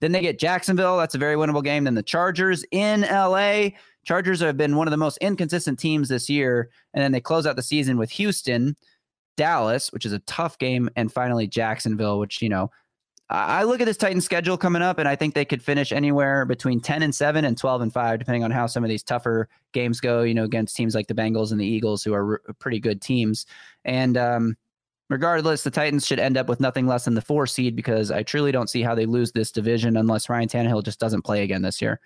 Then 0.00 0.12
they 0.12 0.22
get 0.22 0.38
Jacksonville. 0.38 0.96
That's 0.96 1.14
a 1.14 1.18
very 1.18 1.36
winnable 1.36 1.62
game. 1.62 1.84
Then 1.84 1.94
the 1.94 2.02
Chargers 2.02 2.64
in 2.70 3.02
LA. 3.02 3.70
Chargers 4.04 4.40
have 4.40 4.56
been 4.56 4.76
one 4.76 4.86
of 4.86 4.92
the 4.92 4.96
most 4.96 5.18
inconsistent 5.18 5.78
teams 5.78 6.08
this 6.08 6.30
year. 6.30 6.70
And 6.94 7.02
then 7.02 7.12
they 7.12 7.20
close 7.20 7.46
out 7.46 7.56
the 7.56 7.62
season 7.62 7.98
with 7.98 8.10
Houston, 8.12 8.76
Dallas, 9.36 9.92
which 9.92 10.06
is 10.06 10.12
a 10.12 10.18
tough 10.20 10.58
game, 10.58 10.88
and 10.96 11.12
finally 11.12 11.46
Jacksonville, 11.46 12.18
which, 12.18 12.40
you 12.42 12.48
know, 12.48 12.70
I 13.32 13.62
look 13.62 13.80
at 13.80 13.84
this 13.84 13.96
Titan 13.96 14.20
schedule 14.20 14.56
coming 14.58 14.82
up, 14.82 14.98
and 14.98 15.08
I 15.08 15.14
think 15.14 15.34
they 15.34 15.44
could 15.44 15.62
finish 15.62 15.92
anywhere 15.92 16.44
between 16.44 16.80
10 16.80 17.04
and 17.04 17.14
7 17.14 17.44
and 17.44 17.56
12 17.56 17.82
and 17.82 17.92
5, 17.92 18.18
depending 18.18 18.42
on 18.42 18.50
how 18.50 18.66
some 18.66 18.82
of 18.82 18.90
these 18.90 19.04
tougher 19.04 19.48
games 19.72 20.00
go, 20.00 20.22
you 20.22 20.34
know, 20.34 20.42
against 20.42 20.74
teams 20.74 20.96
like 20.96 21.06
the 21.06 21.14
Bengals 21.14 21.52
and 21.52 21.60
the 21.60 21.66
Eagles, 21.66 22.02
who 22.02 22.12
are 22.12 22.42
pretty 22.58 22.80
good 22.80 23.00
teams. 23.00 23.46
And 23.84 24.16
um, 24.16 24.56
regardless, 25.10 25.64
the 25.64 25.70
Titans 25.70 26.06
should 26.06 26.20
end 26.20 26.38
up 26.38 26.48
with 26.48 26.60
nothing 26.60 26.86
less 26.86 27.04
than 27.04 27.14
the 27.14 27.20
four 27.20 27.46
seed 27.46 27.76
because 27.76 28.10
I 28.10 28.22
truly 28.22 28.52
don't 28.52 28.70
see 28.70 28.80
how 28.80 28.94
they 28.94 29.04
lose 29.04 29.32
this 29.32 29.52
division 29.52 29.98
unless 29.98 30.30
Ryan 30.30 30.48
Tannehill 30.48 30.84
just 30.84 31.00
doesn't 31.00 31.22
play 31.22 31.42
again 31.42 31.60
this 31.60 31.82
year. 31.82 32.00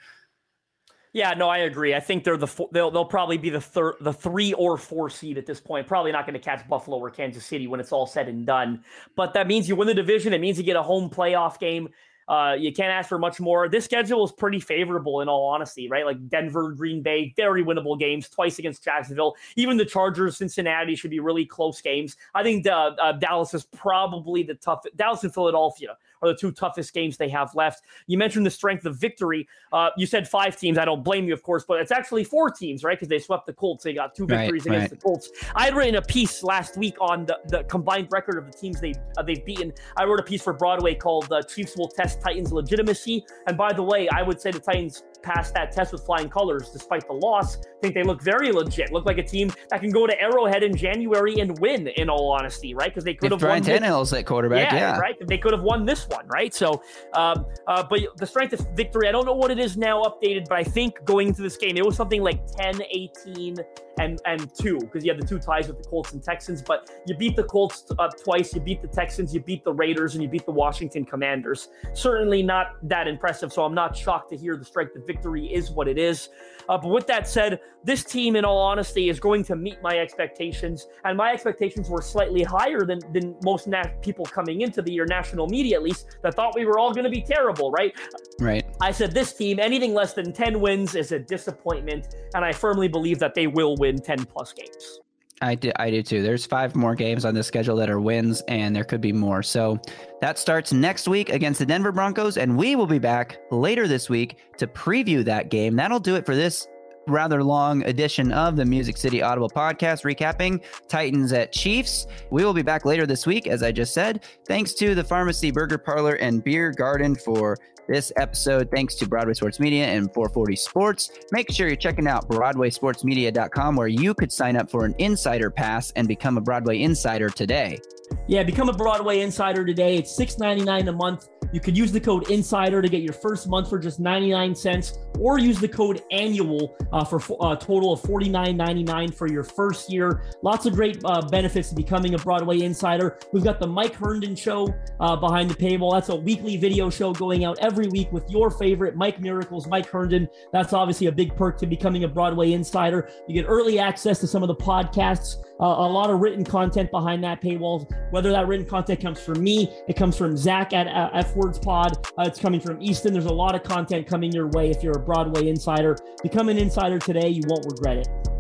Yeah, 1.13 1.33
no, 1.35 1.49
I 1.49 1.59
agree. 1.59 1.95
I 1.95 2.01
think 2.01 2.25
they're 2.25 2.37
the 2.37 2.49
four, 2.49 2.69
they'll 2.73 2.91
they'll 2.91 3.05
probably 3.05 3.39
be 3.39 3.49
the 3.49 3.61
third, 3.61 3.95
the 4.01 4.13
three 4.13 4.53
or 4.55 4.77
four 4.77 5.09
seed 5.09 5.39
at 5.39 5.47
this 5.47 5.61
point. 5.61 5.87
Probably 5.87 6.11
not 6.11 6.27
going 6.27 6.35
to 6.35 6.41
catch 6.41 6.69
Buffalo 6.69 6.99
or 6.99 7.09
Kansas 7.09 7.47
City 7.47 7.69
when 7.69 7.79
it's 7.79 7.93
all 7.93 8.07
said 8.07 8.29
and 8.29 8.45
done. 8.45 8.83
But 9.15 9.33
that 9.35 9.47
means 9.47 9.69
you 9.69 9.77
win 9.77 9.87
the 9.87 9.95
division. 9.95 10.33
It 10.33 10.41
means 10.41 10.59
you 10.59 10.65
get 10.65 10.75
a 10.75 10.83
home 10.83 11.09
playoff 11.09 11.61
game. 11.61 11.89
Uh, 12.29 12.57
you 12.59 12.73
can't 12.73 12.91
ask 12.91 13.09
for 13.09 13.19
much 13.19 13.41
more. 13.41 13.69
This 13.69 13.85
schedule 13.85 14.25
is 14.25 14.33
pretty 14.33 14.61
favorable, 14.61 15.21
in 15.21 15.29
all 15.29 15.47
honesty, 15.47 15.89
right? 15.89 16.07
Like 16.07 16.29
Denver, 16.29 16.73
Green 16.73 17.03
Bay, 17.03 17.33
very 17.37 17.65
winnable 17.65 17.99
games. 17.99 18.29
Twice 18.29 18.59
against 18.59 18.83
Jacksonville. 18.85 19.37
Even 19.57 19.77
the 19.77 19.85
Chargers, 19.85 20.37
Cincinnati 20.37 20.95
should 20.95 21.11
be 21.11 21.21
really 21.21 21.45
close 21.45 21.81
games. 21.81 22.17
I 22.35 22.43
think 22.43 22.67
uh, 22.67 22.93
uh, 23.01 23.13
Dallas 23.13 23.55
is 23.55 23.65
probably 23.65 24.43
the 24.43 24.55
toughest. 24.55 24.97
Dallas 24.97 25.25
and 25.25 25.33
Philadelphia 25.35 25.97
are 26.25 26.33
the 26.33 26.39
two 26.39 26.53
toughest 26.53 26.93
games 26.93 27.17
they 27.17 27.29
have 27.29 27.55
left. 27.55 27.83
You 28.07 28.19
mentioned 28.19 28.47
the 28.47 28.51
strength 28.51 28.85
of 28.87 28.97
victory. 28.97 29.47
Uh, 29.73 29.91
you 29.97 30.07
said 30.07 30.29
five 30.29 30.57
teams. 30.57 30.79
I 30.79 30.85
don't 30.85 31.05
blame 31.05 31.27
you, 31.27 31.35
of 31.35 31.43
course, 31.43 31.65
but 31.67 31.81
it's 31.81 31.93
actually 31.93 32.25
four 32.25 32.51
teams, 32.51 32.83
right? 32.85 32.97
Because 32.97 33.09
they 33.09 33.19
swept 33.19 33.47
the 33.47 33.53
Colts. 33.53 33.85
They 33.85 33.93
got 33.93 34.15
two 34.15 34.27
Right, 34.27 34.41
victories 34.41 34.67
against 34.67 34.83
right. 34.83 34.91
the 34.91 34.97
Colts. 34.97 35.31
I 35.55 35.67
had 35.67 35.77
written 35.77 35.97
a 35.97 36.03
piece 36.03 36.43
last 36.43 36.77
week 36.77 36.97
on 37.01 37.27
the, 37.27 37.39
the 37.49 37.65
combined 37.65 38.09
record 38.11 38.39
of 38.39 38.51
the 38.51 38.57
teams 38.57 38.81
they 38.81 38.95
uh, 39.17 39.23
they've 39.23 39.45
beaten. 39.45 39.73
I 39.97 40.05
wrote 40.05 40.21
a 40.21 40.23
piece 40.23 40.43
for 40.43 40.53
Broadway 40.53 40.95
called 40.95 41.31
uh, 41.33 41.43
"Chiefs 41.43 41.77
Will 41.77 41.89
Test 41.89 42.21
Titans 42.21 42.53
Legitimacy." 42.53 43.25
And 43.47 43.57
by 43.57 43.73
the 43.73 43.83
way, 43.83 44.09
I 44.09 44.23
would 44.23 44.41
say 44.41 44.51
the 44.51 44.61
Titans 44.61 45.03
passed 45.23 45.55
that 45.55 45.73
test 45.73 45.93
with 45.93 46.05
flying 46.05 46.29
colors, 46.29 46.71
despite 46.71 47.07
the 47.07 47.15
loss. 47.15 47.59
Think 47.85 47.95
they 47.95 48.03
look 48.03 48.23
very 48.23 48.51
legit. 48.51 48.93
Look 48.93 49.05
like 49.05 49.19
a 49.19 49.23
team 49.23 49.53
that 49.71 49.81
can 49.81 49.91
go 49.91 50.07
to 50.07 50.21
Arrowhead 50.21 50.63
in 50.63 50.75
January 50.77 51.41
and 51.41 51.59
win. 51.59 51.89
In 51.89 52.09
all 52.09 52.33
honesty, 52.33 52.75
right? 52.75 52.89
Because 52.89 53.05
they 53.05 53.15
could 53.15 53.27
If 53.27 53.33
have 53.33 53.41
Brian 53.41 53.63
won. 53.63 53.71
this- 53.71 53.81
Tannehill's 53.81 54.13
at 54.13 54.27
quarterback, 54.27 54.73
yeah, 54.73 54.79
yeah. 54.95 54.99
right. 54.99 55.15
They 55.27 55.39
could 55.39 55.53
have 55.53 55.63
won 55.63 55.85
this 55.85 56.09
one, 56.09 56.27
right? 56.29 56.53
So, 56.55 56.83
um, 57.15 57.47
uh, 57.67 57.83
but 57.89 58.01
the 58.17 58.27
strength 58.27 58.53
of 58.55 58.67
victory, 58.75 59.09
I 59.09 59.13
don't 59.13 59.27
know 59.27 59.35
what 59.35 59.51
it 59.51 59.59
is 59.59 59.77
now 59.77 60.03
updated, 60.03 60.49
but 60.49 60.59
I 60.59 60.65
think 60.65 61.05
going 61.05 61.29
into 61.29 61.43
this 61.43 61.57
game, 61.57 61.77
it 61.77 61.85
was 61.85 61.97
something 61.97 62.23
like 62.23 62.45
10, 62.57 62.81
18, 62.91 63.57
and 63.99 64.21
and 64.27 64.53
two 64.55 64.77
because 64.81 65.05
you 65.05 65.13
had 65.13 65.23
the 65.23 65.27
two 65.27 65.39
ties 65.39 65.69
with 65.69 65.79
the 65.81 65.89
Colts 65.89 66.13
and 66.15 66.23
Texans. 66.23 66.63
But 66.63 66.91
you 67.07 67.17
beat 67.17 67.37
the 67.37 67.45
Colts 67.45 67.85
uh, 67.99 68.09
twice, 68.09 68.53
you 68.53 68.61
beat 68.61 68.83
the 68.83 68.89
Texans, 68.89 69.33
you 69.33 69.41
beat 69.41 69.63
the 69.63 69.73
Raiders, 69.73 70.15
and 70.15 70.23
you 70.23 70.29
beat 70.29 70.45
the 70.47 70.51
Washington 70.53 71.05
Commanders. 71.05 71.69
Certainly 71.93 72.43
not 72.43 72.73
that 72.83 73.07
impressive. 73.07 73.53
So 73.53 73.65
I'm 73.65 73.75
not 73.75 73.97
shocked 73.97 74.31
to 74.31 74.37
hear 74.37 74.57
the 74.57 74.65
strength 74.65 74.97
of 74.97 75.07
victory 75.07 75.47
is 75.47 75.71
what 75.71 75.87
it 75.87 75.97
is. 75.99 76.31
Uh, 76.69 76.77
but 76.79 76.89
with 76.89 77.07
that 77.07 77.29
said, 77.29 77.61
this 77.85 78.03
team, 78.05 78.37
in 78.37 78.45
all 78.45 78.59
honesty, 78.59 79.09
is 79.09 79.21
going 79.21 79.45
to 79.45 79.57
meet 79.57 79.81
my 79.83 79.99
expectations, 79.99 80.89
and 81.05 81.17
my 81.17 81.33
expectations 81.33 81.89
were 81.91 82.03
slightly 82.03 82.43
higher 82.43 82.85
than 82.85 83.01
than 83.13 83.37
most 83.45 83.69
na- 83.69 83.85
people 84.01 84.25
coming 84.25 84.63
into 84.63 84.83
the 84.83 84.93
year, 84.93 85.07
national 85.07 85.47
media 85.47 85.77
at 85.77 85.83
least, 85.83 86.17
that 86.23 86.35
thought 86.35 86.55
we 86.55 86.65
were 86.65 86.79
all 86.79 86.93
going 86.93 87.05
to 87.05 87.11
be 87.11 87.23
terrible, 87.23 87.71
right? 87.71 87.95
Right. 88.41 88.65
I 88.81 88.91
said 88.91 89.13
this 89.13 89.35
team, 89.35 89.59
anything 89.59 89.95
less 89.95 90.15
than 90.15 90.33
10 90.33 90.61
wins 90.61 90.95
is 90.95 91.13
a 91.13 91.19
disappointment, 91.19 92.17
and 92.35 92.45
I 92.45 92.53
firmly 92.53 92.89
believe 92.89 93.19
that 93.19 93.35
they 93.35 93.47
will 93.47 93.77
win 93.77 93.99
10 93.99 94.25
plus 94.25 94.53
games. 94.53 95.01
I 95.43 95.55
do, 95.55 95.73
I 95.77 95.91
do 95.91 96.03
too. 96.03 96.23
There's 96.23 96.47
five 96.47 96.75
more 96.75 96.95
games 96.95 97.25
on 97.25 97.35
the 97.35 97.43
schedule 97.43 97.77
that 97.77 97.91
are 97.91 98.01
wins, 98.01 98.43
and 98.49 98.75
there 98.75 98.85
could 98.85 99.01
be 99.01 99.13
more. 99.13 99.43
So 99.43 99.79
that 100.21 100.39
starts 100.39 100.73
next 100.73 101.07
week 101.09 101.29
against 101.29 101.59
the 101.59 101.67
Denver 101.67 101.93
Broncos, 101.93 102.39
and 102.39 102.57
we 102.57 102.77
will 102.77 102.87
be 102.87 102.99
back 102.99 103.39
later 103.51 103.87
this 103.87 104.09
week 104.09 104.39
to 104.59 104.67
preview 104.67 105.25
that 105.25 105.51
game. 105.51 105.77
That'll 105.77 106.01
do 106.01 106.17
it 106.17 106.25
for 106.25 106.35
this 106.35 106.67
rather 107.07 107.43
long 107.43 107.85
edition 107.85 108.33
of 108.33 108.57
the 108.57 108.65
Music 108.65 108.97
City 108.97 109.23
Audible 109.23 109.51
podcast, 109.51 110.05
recapping 110.05 110.63
Titans 110.89 111.33
at 111.33 111.53
Chiefs. 111.53 112.07
We 112.31 112.45
will 112.45 112.55
be 112.55 112.63
back 112.63 112.85
later 112.85 113.07
this 113.07 113.27
week, 113.27 113.47
as 113.47 113.63
I 113.63 113.73
just 113.73 113.95
said. 113.95 114.25
Thanks 114.47 114.75
to 114.75 114.95
the 114.95 115.05
Pharmacy 115.05 115.51
Burger 115.51 115.79
Parlor 115.79 116.15
and 116.15 116.43
Beer 116.43 116.71
Garden 116.71 117.15
for 117.15 117.57
this 117.89 118.13
episode. 118.17 118.71
Thanks 118.71 118.95
to 118.97 119.09
Broadway 119.09 119.35
Sports 119.35 119.61
Media 119.61 119.87
and 119.87 120.13
440 120.15 120.57
Sports. 120.57 121.11
Make 121.33 121.51
sure 121.51 121.67
you're 121.67 121.77
checking 121.77 122.07
out 122.07 122.29
BroadwaySportsMedia.com, 122.29 123.77
where 123.77 123.89
you 123.89 124.15
could 124.15 124.33
sign 124.33 124.57
up 124.57 124.71
for 124.71 124.85
an 124.85 124.95
insider 124.99 125.51
pass 125.51 125.91
and 125.93 126.09
become 126.09 126.39
a 126.39 126.41
Broadway 126.41 126.81
insider 126.81 127.29
today. 127.29 127.79
Yeah, 128.27 128.43
become 128.43 128.69
a 128.69 128.73
Broadway 128.73 129.21
Insider 129.21 129.65
today. 129.65 129.97
It's 129.97 130.19
$6.99 130.19 130.89
a 130.89 130.93
month. 130.93 131.29
You 131.55 131.61
could 131.61 131.79
use 131.79 131.93
the 131.93 132.01
code 132.01 132.33
INSIDER 132.33 132.83
to 132.83 132.89
get 132.89 133.03
your 133.03 133.13
first 133.13 133.47
month 133.47 133.71
for 133.71 133.79
just 133.79 134.01
99 134.01 134.57
cents, 134.57 134.99
or 135.21 135.39
use 135.39 135.61
the 135.61 135.69
code 135.69 136.03
ANNUAL 136.11 136.77
uh, 136.93 137.05
for 137.05 137.19
a 137.19 137.57
total 137.57 137.93
of 137.93 138.03
$49.99 138.03 139.15
for 139.15 139.29
your 139.29 139.45
first 139.45 139.89
year. 139.89 140.25
Lots 140.43 140.67
of 140.67 140.75
great 140.75 141.01
uh, 141.05 141.23
benefits 141.23 141.69
to 141.69 141.77
becoming 141.77 142.15
a 142.15 142.19
Broadway 142.19 142.63
Insider. 142.63 143.21
We've 143.33 143.45
got 143.45 143.61
the 143.61 143.69
Mike 143.69 143.95
Herndon 143.95 144.35
Show 144.35 144.75
uh, 144.99 145.15
behind 145.15 145.49
the 145.49 145.55
paywall. 145.55 145.93
That's 145.93 146.09
a 146.09 146.17
weekly 146.17 146.57
video 146.57 146.91
show 146.91 147.13
going 147.13 147.45
out 147.45 147.57
every 147.61 147.87
week 147.87 148.11
with 148.11 148.29
your 148.29 148.51
favorite 148.51 148.97
Mike 148.97 149.21
Miracles, 149.21 149.69
Mike 149.69 149.89
Herndon. 149.89 150.29
That's 150.53 150.73
obviously 150.73 151.07
a 151.07 151.13
big 151.13 151.37
perk 151.37 151.57
to 151.59 151.69
becoming 151.69 152.03
a 152.03 152.09
Broadway 152.09 152.51
Insider. 152.51 153.09
You 153.29 153.35
get 153.41 153.49
early 153.49 153.79
access 153.79 154.19
to 154.19 154.27
some 154.27 154.43
of 154.43 154.49
the 154.49 154.57
podcasts, 154.57 155.37
uh, 155.61 155.65
a 155.65 155.89
lot 155.89 156.11
of 156.11 156.21
written 156.21 156.45
content 156.45 156.91
behind 156.91 157.23
that 157.25 157.41
paywall. 157.41 157.91
Whether 158.11 158.31
that 158.33 158.47
written 158.47 158.67
content 158.67 159.01
comes 159.01 159.21
from 159.21 159.43
me, 159.43 159.73
it 159.89 159.97
comes 159.97 160.17
from 160.17 160.37
Zach 160.37 160.73
at 160.73 160.87
uh, 160.89 161.11
F 161.15 161.35
Words 161.37 161.59
Pod, 161.59 161.97
uh, 162.19 162.25
it's 162.27 162.41
coming 162.41 162.61
from 162.61 162.81
Easton. 162.83 163.13
There's 163.13 163.27
a 163.27 163.33
lot 163.33 163.55
of 163.55 163.63
content 163.63 164.07
coming 164.07 164.33
your 164.33 164.49
way 164.49 164.71
if 164.71 164.83
you're 164.83 164.97
a 164.97 165.03
Broadway 165.03 165.49
Insider. 165.49 165.97
Become 166.23 166.49
an 166.49 166.59
insider 166.59 166.99
today. 166.99 167.29
You 167.29 167.43
won't 167.47 167.65
regret 167.67 167.99
it. 167.99 168.34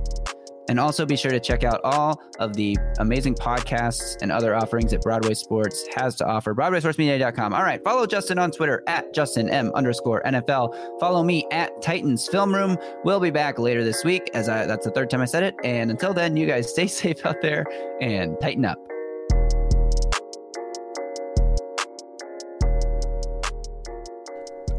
And 0.69 0.81
also 0.81 1.05
be 1.05 1.17
sure 1.17 1.31
to 1.31 1.41
check 1.41 1.63
out 1.63 1.81
all 1.85 2.21
of 2.39 2.55
the 2.55 2.77
amazing 2.99 3.35
podcasts 3.35 4.17
and 4.23 4.33
other 4.33 4.55
offerings 4.55 4.93
that 4.93 5.03
Broadway 5.03 5.35
Sports 5.35 5.87
has 5.95 6.15
to 6.17 6.27
offer. 6.27 6.55
BroadwaySportsMedia.com. 6.55 7.53
All 7.53 7.63
right. 7.63 7.83
Follow 7.85 8.07
Justin 8.07 8.39
on 8.39 8.51
Twitter 8.51 8.83
at 8.87 9.13
Justin 9.13 9.51
M 9.51 9.71
underscore 9.75 10.23
NFL. 10.25 10.99
Follow 11.01 11.23
me 11.23 11.47
at 11.51 11.83
Titans 11.83 12.27
Film 12.29 12.55
Room. 12.55 12.79
We'll 13.05 13.21
be 13.21 13.31
back 13.31 13.59
later 13.59 13.85
this 13.85 14.05
week 14.05 14.31
as 14.33 14.49
I, 14.49 14.67
that's 14.67 14.87
the 14.87 14.93
third 14.93 15.11
time 15.11 15.21
I 15.21 15.27
said 15.27 15.43
it. 15.43 15.55
And 15.65 15.91
until 15.91 16.15
then, 16.15 16.37
you 16.37 16.47
guys 16.47 16.71
stay 16.71 16.87
safe 16.95 17.25
out 17.27 17.43
there 17.43 17.67
and 18.01 18.41
tighten 18.41 18.65
up. 18.65 18.79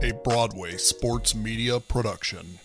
A 0.02 0.12
Broadway 0.24 0.78
sports 0.78 1.34
media 1.34 1.80
production. 1.80 2.60